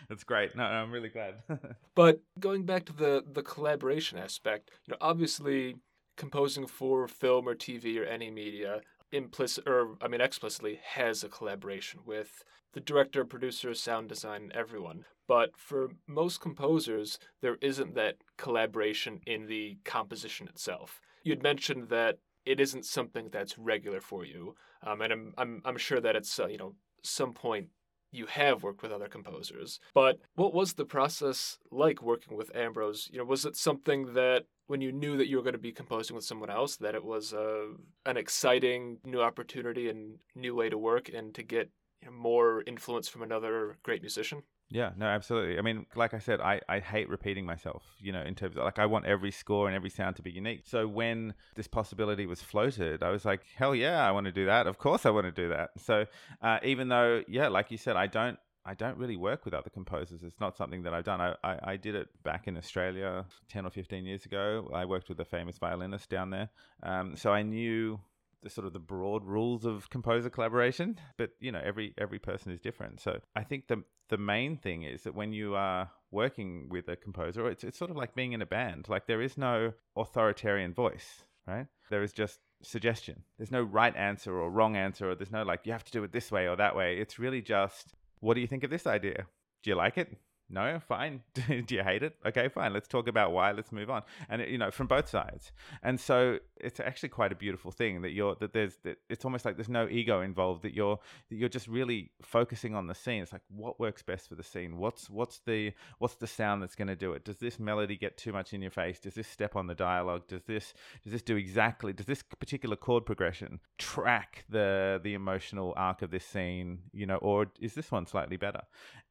That's 0.10 0.24
great. 0.26 0.56
No, 0.56 0.64
I'm 0.64 0.92
really 0.92 1.10
glad. 1.10 1.36
but 1.96 2.22
going 2.40 2.66
back 2.66 2.86
to 2.86 2.94
the 2.94 3.24
the 3.32 3.44
collaboration 3.44 4.18
aspect, 4.18 4.72
you 4.86 4.92
know, 4.92 4.98
obviously 5.02 5.76
composing 6.18 6.68
for 6.68 7.08
film 7.08 7.48
or 7.48 7.56
TV 7.56 8.00
or 8.00 8.04
any 8.04 8.30
media 8.30 8.82
implicit 9.12 9.68
or 9.68 9.96
I 10.02 10.08
mean 10.08 10.22
explicitly 10.22 10.80
has 10.84 11.24
a 11.24 11.30
collaboration 11.30 12.02
with 12.06 12.44
the 12.74 12.80
director, 12.80 13.26
producer, 13.26 13.74
sound 13.74 14.10
design, 14.10 14.52
everyone. 14.54 15.06
But 15.28 15.52
for 15.58 15.92
most 16.08 16.42
composers, 16.42 17.20
there 17.42 17.58
isn't 17.62 17.96
that 17.96 18.18
collaboration 18.38 19.20
in 19.26 19.48
the 19.48 19.78
composition 19.84 20.48
itself. 20.48 21.02
You'd 21.24 21.44
mentioned 21.44 21.90
that 21.90 22.20
it 22.46 22.60
isn't 22.60 22.86
something 22.86 23.30
that's 23.32 23.58
regular 23.58 24.02
for 24.02 24.26
you, 24.26 24.56
um, 24.86 25.02
and 25.02 25.14
I'm 25.14 25.34
I'm 25.38 25.62
I'm 25.66 25.78
sure 25.78 26.02
that 26.02 26.16
it's 26.16 26.40
uh, 26.40 26.48
you 26.48 26.58
know 26.58 26.76
some 27.04 27.34
point 27.34 27.68
you 28.12 28.26
have 28.28 28.64
worked 28.64 28.82
with 28.82 28.92
other 28.92 29.08
composers. 29.08 29.80
But 29.94 30.20
what 30.36 30.54
was 30.54 30.74
the 30.74 30.86
process 30.86 31.58
like 31.72 32.02
working 32.02 32.38
with 32.38 32.56
Ambrose? 32.56 33.10
You 33.12 33.20
know, 33.20 33.26
was 33.26 33.46
it 33.46 33.56
something 33.56 34.14
that 34.14 34.46
when 34.68 34.82
you 34.82 34.92
knew 34.92 35.18
that 35.18 35.28
you 35.28 35.38
were 35.38 35.44
going 35.44 35.54
to 35.54 35.60
be 35.60 35.72
composing 35.72 36.16
with 36.16 36.26
someone 36.26 36.50
else, 36.50 36.78
that 36.78 36.96
it 36.96 37.04
was 37.04 37.34
uh, 37.34 37.68
an 38.06 38.18
exciting 38.18 38.98
new 39.04 39.22
opportunity 39.22 39.90
and 39.90 40.16
new 40.36 40.56
way 40.56 40.70
to 40.70 40.78
work 40.78 41.10
and 41.10 41.34
to 41.36 41.44
get 41.44 41.70
you 42.02 42.10
know, 42.10 42.16
more 42.16 42.64
influence 42.68 43.08
from 43.08 43.22
another 43.22 43.78
great 43.84 44.02
musician? 44.02 44.44
Yeah, 44.72 44.92
no, 44.96 45.06
absolutely. 45.06 45.60
I 45.60 45.62
mean, 45.62 45.86
like 45.96 46.14
I 46.14 46.20
said, 46.20 46.40
I, 46.40 46.62
I 46.70 46.80
hate 46.80 47.10
repeating 47.10 47.46
myself, 47.46 47.84
you 48.00 48.14
know, 48.14 48.22
in 48.22 48.36
terms 48.36 48.56
of 48.56 48.64
like 48.64 48.80
I 48.80 48.86
want 48.86 49.06
every 49.06 49.30
score 49.30 49.68
and 49.68 49.76
every 49.76 49.90
sound 49.90 50.16
to 50.16 50.22
be 50.22 50.32
unique. 50.32 50.62
So 50.66 50.88
when 50.88 51.34
this 51.56 51.68
possibility 51.68 52.26
was 52.26 52.42
floated, 52.42 53.04
I 53.04 53.10
was 53.10 53.26
like, 53.26 53.42
hell 53.58 53.76
yeah, 53.76 54.08
I 54.08 54.12
want 54.12 54.28
to 54.28 54.32
do 54.32 54.46
that. 54.46 54.68
Of 54.68 54.78
course 54.78 55.06
I 55.06 55.10
want 55.10 55.26
to 55.26 55.32
do 55.32 55.50
that. 55.50 55.72
So 55.78 56.06
uh, 56.42 56.60
even 56.64 56.88
though, 56.88 57.22
yeah, 57.28 57.50
like 57.50 57.70
you 57.70 57.78
said, 57.78 57.98
I 57.98 58.08
don't 58.08 58.40
I 58.64 58.76
don't 58.76 58.98
really 58.98 59.18
work 59.18 59.44
with 59.44 59.54
other 59.56 59.72
composers. 59.72 60.22
It's 60.24 60.40
not 60.40 60.56
something 60.56 60.84
that 60.84 60.94
I've 60.94 61.04
done. 61.04 61.20
I, 61.20 61.36
I, 61.44 61.60
I, 61.72 61.78
did 61.78 61.96
it 61.96 62.10
back 62.24 62.48
in 62.48 62.56
Australia 62.58 63.26
10 63.50 63.66
or 63.66 63.72
15 63.72 64.06
years 64.06 64.26
ago. 64.26 64.70
I 64.72 64.86
worked 64.86 65.10
with 65.10 65.20
a 65.20 65.26
famous 65.26 65.58
violinist 65.58 66.12
down 66.12 66.30
there. 66.30 66.50
Um, 66.84 67.16
so 67.16 67.32
I 67.32 67.42
knew 67.42 68.00
the 68.42 68.50
sort 68.50 68.68
of 68.68 68.74
the 68.74 68.80
broad 68.80 69.26
rules 69.26 69.66
of 69.66 69.90
composer 69.90 70.30
collaboration, 70.30 71.00
but 71.18 71.32
you 71.40 71.52
know 71.52 71.62
every 71.64 71.94
every 71.98 72.20
person 72.20 72.52
is 72.52 72.60
different. 72.60 73.02
So 73.02 73.20
I 73.36 73.44
think 73.44 73.68
the 73.68 73.84
the 74.10 74.18
main 74.18 74.58
thing 74.58 74.84
is 74.84 75.04
that 75.04 75.16
when 75.16 75.32
you 75.34 75.56
are 75.56 75.90
working 76.12 76.68
with 76.70 76.88
a 76.88 76.96
composer, 76.96 77.48
it's 77.48 77.64
it's 77.64 77.78
sort 77.78 77.92
of 77.92 77.98
like 77.98 78.16
being 78.16 78.34
in 78.34 78.42
a 78.42 78.46
band. 78.46 78.90
Like 78.90 79.08
there 79.08 79.22
is 79.22 79.38
no 79.38 79.74
authoritarian 79.96 80.74
voice, 80.74 81.24
right? 81.48 81.68
There 81.90 82.04
is 82.04 82.14
just 82.14 82.40
suggestion. 82.64 83.24
There's 83.38 83.52
no 83.52 83.62
right 83.62 83.96
answer 83.96 84.38
or 84.38 84.50
wrong 84.50 84.76
answer, 84.76 85.12
or 85.12 85.16
there's 85.16 85.32
no 85.32 85.44
like 85.44 85.66
you 85.66 85.72
have 85.72 85.86
to 85.86 85.92
do 85.92 86.04
it 86.04 86.12
this 86.12 86.32
way 86.32 86.48
or 86.48 86.56
that 86.58 86.76
way. 86.76 86.98
It's 86.98 87.20
really 87.20 87.42
just 87.42 87.94
what 88.20 88.36
do 88.36 88.42
you 88.42 88.48
think 88.48 88.64
of 88.64 88.70
this 88.70 88.88
idea? 88.88 89.26
Do 89.64 89.70
you 89.70 89.76
like 89.76 89.98
it? 89.98 90.18
No, 90.52 90.80
fine. 90.80 91.22
Do 91.34 91.64
you 91.70 91.84
hate 91.84 92.04
it? 92.04 92.16
Okay, 92.26 92.50
fine. 92.50 92.74
Let's 92.74 92.88
talk 92.88 93.08
about 93.08 93.32
why. 93.32 93.52
Let's 93.54 93.72
move 93.72 93.90
on. 93.90 94.04
And 94.30 94.42
you 94.42 94.58
know, 94.58 94.70
from 94.70 94.88
both 94.88 95.08
sides. 95.08 95.52
And 95.82 96.00
so 96.00 96.40
it's 96.58 96.80
actually 96.80 97.10
quite 97.10 97.32
a 97.32 97.36
beautiful 97.36 97.72
thing 97.72 98.02
that 98.02 98.12
you're 98.12 98.36
that 98.36 98.52
there's 98.52 98.78
that 98.84 98.98
it's 99.10 99.24
almost 99.24 99.46
like 99.46 99.56
there's 99.56 99.70
no 99.70 99.88
ego 99.90 100.22
involved. 100.22 100.64
That 100.64 100.74
you're 100.74 101.00
that 101.30 101.36
you're 101.36 101.50
just 101.50 101.68
really 101.68 102.12
focusing 102.22 102.76
on 102.76 102.88
the 102.88 102.96
scene. 102.96 103.24
It's 103.24 103.32
like 103.32 103.44
what 103.50 103.80
works 103.80 104.04
best 104.04 104.28
for 104.28 104.36
the 104.36 104.44
scene. 104.44 104.78
What's 104.78 105.10
what's 105.10 105.40
the 105.46 105.72
what's 106.00 106.16
the 106.16 106.28
sound 106.28 106.62
that's 106.62 106.76
going 106.76 106.90
to 106.90 106.96
do 106.98 107.14
it? 107.14 107.24
Does 107.24 107.38
this 107.38 107.58
melody 107.58 107.96
get 107.96 108.18
too 108.18 108.34
much 108.34 108.54
in 108.54 108.62
your 108.62 108.72
face? 108.72 109.00
Does 109.00 109.14
this 109.14 109.28
step 109.28 109.56
on 109.56 109.68
the 109.68 109.76
dialogue? 109.76 110.28
Does 110.28 110.44
this 110.44 110.74
does 111.04 111.14
this 111.14 111.22
do 111.22 111.38
exactly? 111.38 111.94
Does 111.94 112.08
this 112.08 112.24
particular 112.24 112.76
chord 112.76 113.06
progression 113.06 113.62
track 113.78 114.44
the 114.50 115.00
the 115.02 115.14
emotional 115.14 115.74
arc 115.78 116.02
of 116.02 116.12
this 116.12 116.26
scene? 116.26 116.80
You 116.92 117.06
know, 117.06 117.18
or 117.18 117.48
is 117.62 117.74
this 117.74 117.90
one 117.90 118.06
slightly 118.06 118.36
better? 118.36 118.64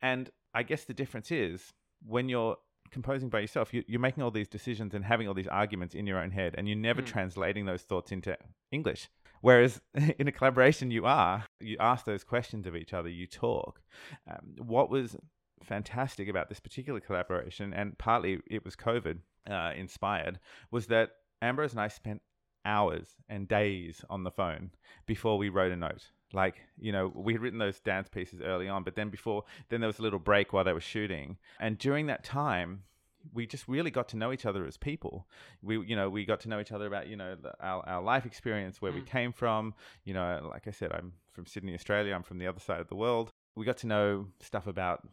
And 0.03 0.31
I 0.55 0.63
guess 0.63 0.85
the 0.85 0.95
difference 0.95 1.31
is 1.31 1.73
when 2.05 2.29
you're 2.29 2.57
composing 2.91 3.29
by 3.29 3.41
yourself, 3.41 3.73
you, 3.73 3.85
are 3.95 3.99
making 3.99 4.23
all 4.23 4.31
these 4.31 4.49
decisions 4.49 4.95
and 4.95 5.05
having 5.05 5.29
all 5.29 5.35
these 5.35 5.47
arguments 5.47 5.95
in 5.95 6.07
your 6.07 6.19
own 6.19 6.31
head, 6.31 6.55
and 6.59 6.69
you're 6.69 6.77
never 6.77 7.03
mm. 7.03 7.07
translating 7.07 7.67
those 7.67 7.83
thoughts 7.83 8.13
into 8.13 8.37
English. 8.73 9.09
Whereas 9.41 9.81
in 10.19 10.29
a 10.29 10.33
collaboration, 10.33 10.91
you 10.91 11.07
are. 11.07 11.45
You 11.61 11.77
ask 11.81 12.05
those 12.05 12.25
questions 12.25 12.67
of 12.67 12.77
each 12.77 12.93
other, 12.93 13.09
you 13.09 13.27
talk. 13.27 13.81
Um, 14.29 14.55
what 14.59 14.91
was 14.91 15.17
fantastic 15.63 16.29
about 16.29 16.49
this 16.49 16.61
particular 16.61 17.01
collaboration, 17.01 17.73
and 17.73 17.97
partly 17.99 18.41
it 18.51 18.65
was 18.65 18.77
COVID 18.77 19.19
uh, 19.49 19.73
inspired, 19.77 20.41
was 20.71 20.87
that 20.87 21.11
Ambrose 21.43 21.73
and 21.73 21.81
I 21.81 21.89
spent 21.89 22.23
hours 22.65 23.09
and 23.29 23.49
days 23.49 24.05
on 24.11 24.25
the 24.25 24.31
phone 24.31 24.71
before 25.07 25.39
we 25.39 25.49
wrote 25.49 25.73
a 25.73 25.77
note. 25.77 26.11
Like, 26.33 26.57
you 26.79 26.93
know, 26.93 27.13
we 27.15 27.33
had 27.33 27.43
written 27.43 27.59
those 27.59 27.81
dance 27.81 28.09
pieces 28.09 28.41
early 28.41 28.69
on, 28.69 28.85
but 28.85 28.95
then 28.95 29.11
before, 29.11 29.45
then 29.69 29.81
there 29.81 29.89
was 29.89 29.99
a 29.99 30.03
little 30.03 30.19
break 30.19 30.53
while 30.53 30.65
they 30.65 30.73
were 30.73 30.81
shooting. 30.81 31.39
And 31.59 31.77
during 31.77 32.07
that 32.07 32.23
time, 32.23 32.85
we 33.33 33.47
just 33.47 33.69
really 33.69 33.91
got 33.91 34.09
to 34.09 34.17
know 34.17 34.33
each 34.33 34.47
other 34.47 34.65
as 34.65 34.77
people. 34.77 35.27
We, 35.63 35.85
you 35.85 35.97
know, 35.97 36.09
we 36.09 36.25
got 36.25 36.41
to 36.41 36.49
know 36.49 36.61
each 36.61 36.73
other 36.73 36.87
about, 36.87 37.09
you 37.09 37.17
know, 37.17 37.35
the, 37.35 37.53
our, 37.61 37.87
our 37.87 38.03
life 38.03 38.27
experience, 38.27 38.81
where 38.81 38.93
mm. 38.93 38.97
we 38.97 39.03
came 39.03 39.33
from. 39.33 39.75
You 40.05 40.15
know, 40.15 40.49
like 40.51 40.69
I 40.69 40.71
said, 40.71 40.93
I'm 40.93 41.13
from 41.33 41.47
Sydney, 41.47 41.75
Australia. 41.75 42.15
I'm 42.15 42.23
from 42.23 42.39
the 42.39 42.47
other 42.47 42.61
side 42.61 42.81
of 42.81 42.89
the 42.89 42.97
world. 42.97 43.31
We 43.57 43.67
got 43.67 43.79
to 43.79 43.87
know 43.87 44.29
stuff 44.41 44.67
about 44.67 45.07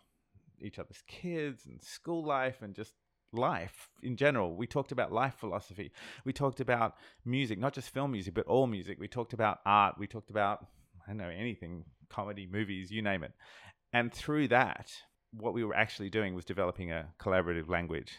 each 0.62 0.80
other's 0.80 1.04
kids 1.08 1.66
and 1.66 1.82
school 1.82 2.24
life 2.24 2.62
and 2.62 2.74
just 2.74 2.94
life 3.34 3.90
in 4.02 4.16
general. 4.16 4.56
We 4.56 4.68
talked 4.68 4.92
about 4.92 5.12
life 5.12 5.36
philosophy. 5.40 5.92
We 6.26 6.34
talked 6.34 6.60
about 6.60 6.96
music, 7.26 7.60
not 7.60 7.74
just 7.74 7.90
film 7.90 8.12
music, 8.12 8.34
but 8.34 8.46
all 8.48 8.68
music. 8.68 9.00
We 9.00 9.08
talked 9.08 9.34
about 9.34 9.60
art. 9.66 9.96
We 9.98 10.08
talked 10.08 10.30
about 10.30 10.66
I 11.08 11.12
don't 11.12 11.18
know, 11.18 11.30
anything, 11.30 11.86
comedy, 12.10 12.48
movies, 12.52 12.92
you 12.92 13.02
name 13.02 13.24
it. 13.24 13.32
And 13.94 14.14
through 14.14 14.50
that, 14.50 14.92
what 15.32 15.54
we 15.54 15.64
were 15.64 15.76
actually 15.76 16.10
doing 16.10 16.36
was 16.36 16.46
developing 16.46 16.92
a 16.92 17.08
collaborative 17.20 17.70
language. 17.70 18.12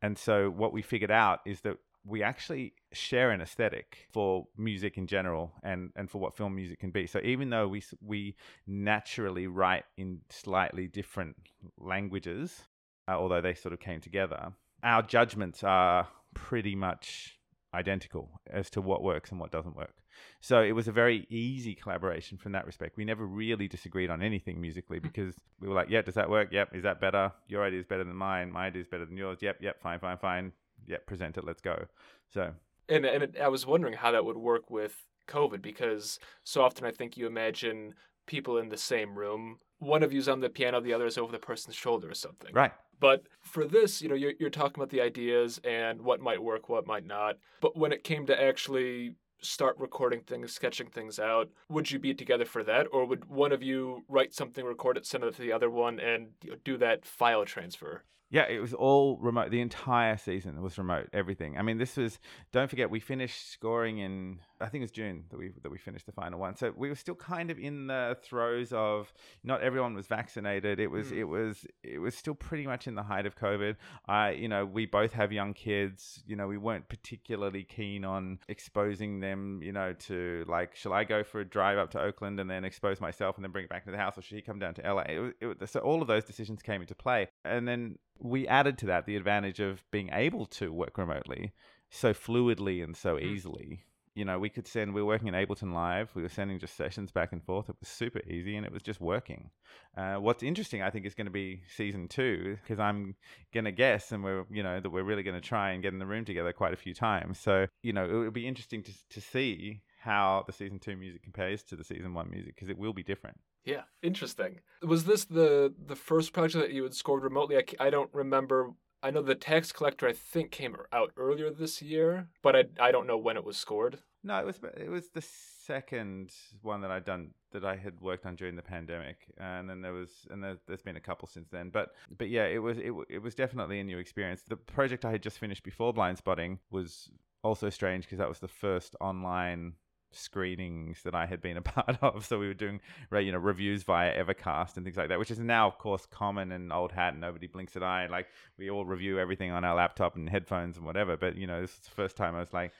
And 0.00 0.18
so 0.18 0.50
what 0.50 0.72
we 0.72 0.82
figured 0.82 1.10
out 1.10 1.40
is 1.46 1.60
that 1.60 1.76
we 2.06 2.22
actually 2.22 2.74
share 2.92 3.30
an 3.30 3.40
aesthetic 3.40 4.08
for 4.12 4.46
music 4.56 4.98
in 4.98 5.06
general 5.06 5.52
and, 5.62 5.90
and 5.96 6.10
for 6.10 6.18
what 6.18 6.36
film 6.36 6.54
music 6.54 6.78
can 6.78 6.90
be. 6.90 7.06
So 7.06 7.20
even 7.22 7.50
though 7.50 7.68
we, 7.68 7.82
we 8.02 8.36
naturally 8.66 9.46
write 9.46 9.84
in 9.96 10.20
slightly 10.28 10.86
different 10.86 11.36
languages, 11.78 12.62
uh, 13.08 13.12
although 13.12 13.40
they 13.40 13.54
sort 13.54 13.72
of 13.72 13.80
came 13.80 14.00
together, 14.00 14.52
our 14.82 15.02
judgments 15.02 15.62
are 15.64 16.08
pretty 16.34 16.74
much 16.74 17.38
identical 17.74 18.40
as 18.50 18.70
to 18.70 18.80
what 18.80 19.02
works 19.02 19.30
and 19.30 19.40
what 19.40 19.50
doesn't 19.50 19.76
work. 19.76 19.94
So 20.40 20.62
it 20.62 20.72
was 20.72 20.88
a 20.88 20.92
very 20.92 21.26
easy 21.28 21.74
collaboration 21.74 22.38
from 22.38 22.52
that 22.52 22.66
respect. 22.66 22.96
We 22.96 23.04
never 23.04 23.26
really 23.26 23.66
disagreed 23.66 24.10
on 24.10 24.22
anything 24.22 24.60
musically 24.60 24.98
hmm. 24.98 25.06
because 25.06 25.34
we 25.60 25.68
were 25.68 25.74
like, 25.74 25.90
yeah, 25.90 26.02
does 26.02 26.14
that 26.14 26.30
work? 26.30 26.48
Yep. 26.52 26.74
Is 26.74 26.82
that 26.84 27.00
better? 27.00 27.32
Your 27.48 27.64
idea 27.64 27.80
is 27.80 27.86
better 27.86 28.04
than 28.04 28.16
mine. 28.16 28.52
My 28.52 28.66
idea 28.66 28.82
is 28.82 28.88
better 28.88 29.04
than 29.04 29.16
yours. 29.16 29.38
Yep. 29.40 29.58
Yep. 29.60 29.82
Fine. 29.82 29.98
Fine. 29.98 30.18
Fine. 30.18 30.52
Yep. 30.86 31.06
Present 31.06 31.36
it. 31.36 31.44
Let's 31.44 31.60
go. 31.60 31.86
So. 32.32 32.52
And 32.88 33.04
and 33.06 33.22
it, 33.22 33.36
I 33.42 33.48
was 33.48 33.66
wondering 33.66 33.94
how 33.94 34.12
that 34.12 34.24
would 34.24 34.36
work 34.36 34.70
with 34.70 34.94
COVID 35.28 35.62
because 35.62 36.18
so 36.44 36.62
often 36.62 36.84
I 36.84 36.90
think 36.90 37.16
you 37.16 37.26
imagine 37.26 37.94
people 38.26 38.58
in 38.58 38.68
the 38.68 38.76
same 38.76 39.16
room. 39.16 39.58
One 39.78 40.02
of 40.02 40.12
you's 40.12 40.28
on 40.28 40.40
the 40.40 40.50
piano, 40.50 40.80
the 40.80 40.92
other 40.92 41.06
is 41.06 41.18
over 41.18 41.32
the 41.32 41.38
person's 41.38 41.76
shoulder 41.76 42.10
or 42.10 42.14
something. 42.14 42.52
Right. 42.52 42.72
But 43.04 43.24
for 43.42 43.66
this, 43.66 44.00
you 44.00 44.08
know, 44.08 44.14
you're, 44.14 44.32
you're 44.40 44.48
talking 44.48 44.76
about 44.76 44.88
the 44.88 45.02
ideas 45.02 45.60
and 45.62 46.00
what 46.00 46.22
might 46.22 46.42
work, 46.42 46.70
what 46.70 46.86
might 46.86 47.04
not. 47.04 47.36
But 47.60 47.76
when 47.76 47.92
it 47.92 48.02
came 48.02 48.24
to 48.24 48.42
actually 48.42 49.16
start 49.42 49.76
recording 49.78 50.20
things, 50.20 50.54
sketching 50.54 50.86
things 50.86 51.18
out, 51.18 51.50
would 51.68 51.90
you 51.90 51.98
be 51.98 52.14
together 52.14 52.46
for 52.46 52.64
that, 52.64 52.86
or 52.92 53.04
would 53.04 53.26
one 53.26 53.52
of 53.52 53.62
you 53.62 54.04
write 54.08 54.32
something, 54.32 54.64
record 54.64 54.96
it, 54.96 55.04
send 55.04 55.22
it 55.22 55.34
to 55.34 55.42
the 55.42 55.52
other 55.52 55.68
one, 55.68 56.00
and 56.00 56.28
do 56.64 56.78
that 56.78 57.04
file 57.04 57.44
transfer? 57.44 58.04
Yeah, 58.30 58.48
it 58.48 58.58
was 58.58 58.72
all 58.72 59.18
remote. 59.18 59.50
The 59.50 59.60
entire 59.60 60.16
season 60.16 60.62
was 60.62 60.78
remote. 60.78 61.10
Everything. 61.12 61.58
I 61.58 61.62
mean, 61.62 61.76
this 61.76 61.98
was. 61.98 62.18
Don't 62.52 62.70
forget, 62.70 62.88
we 62.88 63.00
finished 63.00 63.52
scoring 63.52 63.98
in. 63.98 64.38
I 64.64 64.68
think 64.68 64.80
it 64.82 64.84
was 64.84 64.90
June 64.90 65.24
that 65.30 65.38
we 65.38 65.50
that 65.62 65.70
we 65.70 65.78
finished 65.78 66.06
the 66.06 66.12
final 66.12 66.38
one. 66.38 66.56
So 66.56 66.72
we 66.76 66.88
were 66.88 66.94
still 66.94 67.14
kind 67.14 67.50
of 67.50 67.58
in 67.58 67.86
the 67.86 68.16
throes 68.22 68.72
of. 68.72 69.12
Not 69.42 69.60
everyone 69.62 69.94
was 69.94 70.06
vaccinated. 70.06 70.80
It 70.80 70.90
was. 70.90 71.08
Mm. 71.08 71.18
It 71.18 71.24
was. 71.24 71.66
It 71.82 71.98
was 71.98 72.14
still 72.14 72.34
pretty 72.34 72.66
much 72.66 72.86
in 72.86 72.94
the 72.94 73.02
height 73.02 73.26
of 73.26 73.36
COVID. 73.36 73.76
I. 74.08 74.30
You 74.30 74.48
know, 74.48 74.64
we 74.64 74.86
both 74.86 75.12
have 75.12 75.32
young 75.32 75.54
kids. 75.54 76.22
You 76.26 76.36
know, 76.36 76.46
we 76.46 76.58
weren't 76.58 76.88
particularly 76.88 77.64
keen 77.64 78.04
on 78.04 78.38
exposing 78.48 79.20
them. 79.20 79.60
You 79.62 79.72
know, 79.72 79.92
to 79.92 80.44
like, 80.48 80.74
shall 80.74 80.92
I 80.92 81.04
go 81.04 81.22
for 81.22 81.40
a 81.40 81.44
drive 81.44 81.78
up 81.78 81.90
to 81.92 82.00
Oakland 82.00 82.40
and 82.40 82.50
then 82.50 82.64
expose 82.64 83.00
myself 83.00 83.36
and 83.36 83.44
then 83.44 83.52
bring 83.52 83.64
it 83.64 83.70
back 83.70 83.84
to 83.84 83.90
the 83.90 83.98
house, 83.98 84.16
or 84.18 84.22
should 84.22 84.36
he 84.36 84.42
come 84.42 84.58
down 84.58 84.74
to 84.74 84.82
LA? 84.82 85.02
It 85.08 85.18
was, 85.18 85.32
it 85.40 85.60
was, 85.60 85.70
so 85.70 85.80
all 85.80 86.02
of 86.02 86.08
those 86.08 86.24
decisions 86.24 86.62
came 86.62 86.80
into 86.80 86.94
play, 86.94 87.28
and 87.44 87.68
then 87.68 87.98
we 88.18 88.46
added 88.46 88.78
to 88.78 88.86
that 88.86 89.06
the 89.06 89.16
advantage 89.16 89.60
of 89.60 89.84
being 89.90 90.08
able 90.12 90.46
to 90.46 90.72
work 90.72 90.96
remotely 90.98 91.52
so 91.90 92.12
fluidly 92.12 92.82
and 92.82 92.96
so 92.96 93.16
Mm. 93.16 93.22
easily. 93.22 93.84
You 94.14 94.24
know, 94.24 94.38
we 94.38 94.48
could 94.48 94.68
send, 94.68 94.94
we 94.94 95.02
were 95.02 95.08
working 95.08 95.26
in 95.26 95.34
Ableton 95.34 95.74
Live, 95.74 96.10
we 96.14 96.22
were 96.22 96.28
sending 96.28 96.60
just 96.60 96.76
sessions 96.76 97.10
back 97.10 97.32
and 97.32 97.42
forth. 97.42 97.68
It 97.68 97.76
was 97.80 97.88
super 97.88 98.20
easy 98.28 98.56
and 98.56 98.64
it 98.64 98.72
was 98.72 98.82
just 98.82 99.00
working. 99.00 99.50
Uh, 99.96 100.14
what's 100.16 100.44
interesting, 100.44 100.82
I 100.82 100.90
think, 100.90 101.04
is 101.04 101.14
going 101.14 101.26
to 101.26 101.32
be 101.32 101.62
season 101.76 102.06
two, 102.06 102.56
because 102.62 102.78
I'm 102.78 103.16
going 103.52 103.64
to 103.64 103.72
guess, 103.72 104.12
and 104.12 104.22
we're, 104.22 104.44
you 104.50 104.62
know, 104.62 104.78
that 104.78 104.90
we're 104.90 105.02
really 105.02 105.24
going 105.24 105.40
to 105.40 105.40
try 105.40 105.72
and 105.72 105.82
get 105.82 105.92
in 105.92 105.98
the 105.98 106.06
room 106.06 106.24
together 106.24 106.52
quite 106.52 106.72
a 106.72 106.76
few 106.76 106.94
times. 106.94 107.40
So, 107.40 107.66
you 107.82 107.92
know, 107.92 108.04
it 108.04 108.14
would 108.14 108.32
be 108.32 108.46
interesting 108.46 108.84
to, 108.84 108.92
to 109.10 109.20
see 109.20 109.82
how 109.98 110.44
the 110.46 110.52
season 110.52 110.78
two 110.78 110.96
music 110.96 111.24
compares 111.24 111.64
to 111.64 111.76
the 111.76 111.82
season 111.82 112.14
one 112.14 112.30
music, 112.30 112.54
because 112.54 112.68
it 112.68 112.78
will 112.78 112.92
be 112.92 113.02
different. 113.02 113.40
Yeah, 113.64 113.82
interesting. 114.02 114.60
Was 114.82 115.06
this 115.06 115.24
the 115.24 115.72
the 115.86 115.96
first 115.96 116.34
project 116.34 116.66
that 116.66 116.74
you 116.74 116.82
had 116.82 116.94
scored 116.94 117.24
remotely? 117.24 117.56
I, 117.56 117.64
I 117.86 117.90
don't 117.90 118.10
remember. 118.12 118.72
I 119.04 119.10
know 119.10 119.20
the 119.20 119.34
Tax 119.34 119.70
Collector 119.70 120.08
I 120.08 120.14
think 120.14 120.50
came 120.50 120.74
out 120.90 121.12
earlier 121.18 121.50
this 121.50 121.82
year, 121.82 122.28
but 122.40 122.56
I 122.56 122.64
I 122.80 122.90
don't 122.90 123.06
know 123.06 123.18
when 123.18 123.36
it 123.36 123.44
was 123.44 123.58
scored. 123.58 123.98
No, 124.22 124.38
it 124.38 124.46
was 124.46 124.58
it 124.78 124.88
was 124.88 125.10
the 125.10 125.20
second 125.20 126.32
one 126.62 126.80
that 126.80 126.90
I'd 126.90 127.04
done 127.04 127.32
that 127.52 127.66
I 127.66 127.76
had 127.76 128.00
worked 128.00 128.24
on 128.24 128.34
during 128.34 128.56
the 128.56 128.62
pandemic, 128.62 129.18
and 129.36 129.68
then 129.68 129.82
there 129.82 129.92
was 129.92 130.26
and 130.30 130.42
there, 130.42 130.56
there's 130.66 130.80
been 130.80 130.96
a 130.96 131.00
couple 131.00 131.28
since 131.28 131.50
then. 131.50 131.68
But 131.68 131.90
but 132.16 132.30
yeah, 132.30 132.46
it 132.46 132.62
was 132.62 132.78
it, 132.78 132.92
it 133.10 133.18
was 133.18 133.34
definitely 133.34 133.78
a 133.78 133.84
new 133.84 133.98
experience. 133.98 134.40
The 134.48 134.56
project 134.56 135.04
I 135.04 135.10
had 135.10 135.22
just 135.22 135.38
finished 135.38 135.64
before 135.64 135.92
Blindspotting 135.92 136.58
was 136.70 137.10
also 137.42 137.68
strange 137.68 138.04
because 138.04 138.18
that 138.18 138.28
was 138.28 138.38
the 138.38 138.48
first 138.48 138.96
online 139.02 139.74
screenings 140.16 141.02
that 141.04 141.14
I 141.14 141.26
had 141.26 141.40
been 141.40 141.56
a 141.56 141.62
part 141.62 141.98
of. 142.02 142.24
So 142.26 142.38
we 142.38 142.46
were 142.46 142.54
doing 142.54 142.80
you 143.12 143.32
know 143.32 143.38
reviews 143.38 143.82
via 143.82 144.12
Evercast 144.12 144.76
and 144.76 144.84
things 144.84 144.96
like 144.96 145.08
that, 145.08 145.18
which 145.18 145.30
is 145.30 145.38
now 145.38 145.66
of 145.66 145.78
course 145.78 146.06
common 146.06 146.52
and 146.52 146.72
old 146.72 146.92
hat, 146.92 147.12
and 147.12 147.20
nobody 147.20 147.46
blinks 147.46 147.76
an 147.76 147.82
eye. 147.82 148.06
Like 148.06 148.26
we 148.58 148.70
all 148.70 148.84
review 148.84 149.18
everything 149.18 149.50
on 149.50 149.64
our 149.64 149.74
laptop 149.74 150.16
and 150.16 150.28
headphones 150.28 150.76
and 150.76 150.86
whatever. 150.86 151.16
But 151.16 151.36
you 151.36 151.46
know, 151.46 151.60
this 151.60 151.72
is 151.72 151.80
the 151.80 151.90
first 151.90 152.16
time 152.16 152.34
I 152.34 152.40
was 152.40 152.52
like. 152.52 152.72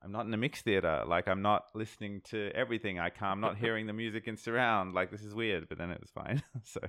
I'm 0.00 0.12
not 0.12 0.26
in 0.26 0.32
a 0.32 0.36
mix 0.36 0.62
theater. 0.62 1.02
Like 1.08 1.26
I'm 1.26 1.42
not 1.42 1.64
listening 1.74 2.20
to 2.26 2.52
everything. 2.54 3.00
I 3.00 3.10
can't. 3.10 3.32
I'm 3.32 3.40
not 3.40 3.56
hearing 3.64 3.88
the 3.88 3.92
music 3.92 4.28
in 4.28 4.36
surround. 4.36 4.94
Like 4.94 5.10
this 5.10 5.24
is 5.24 5.34
weird. 5.34 5.68
But 5.68 5.78
then 5.78 5.90
it 5.90 6.00
was 6.00 6.12
fine. 6.12 6.40
so 6.62 6.80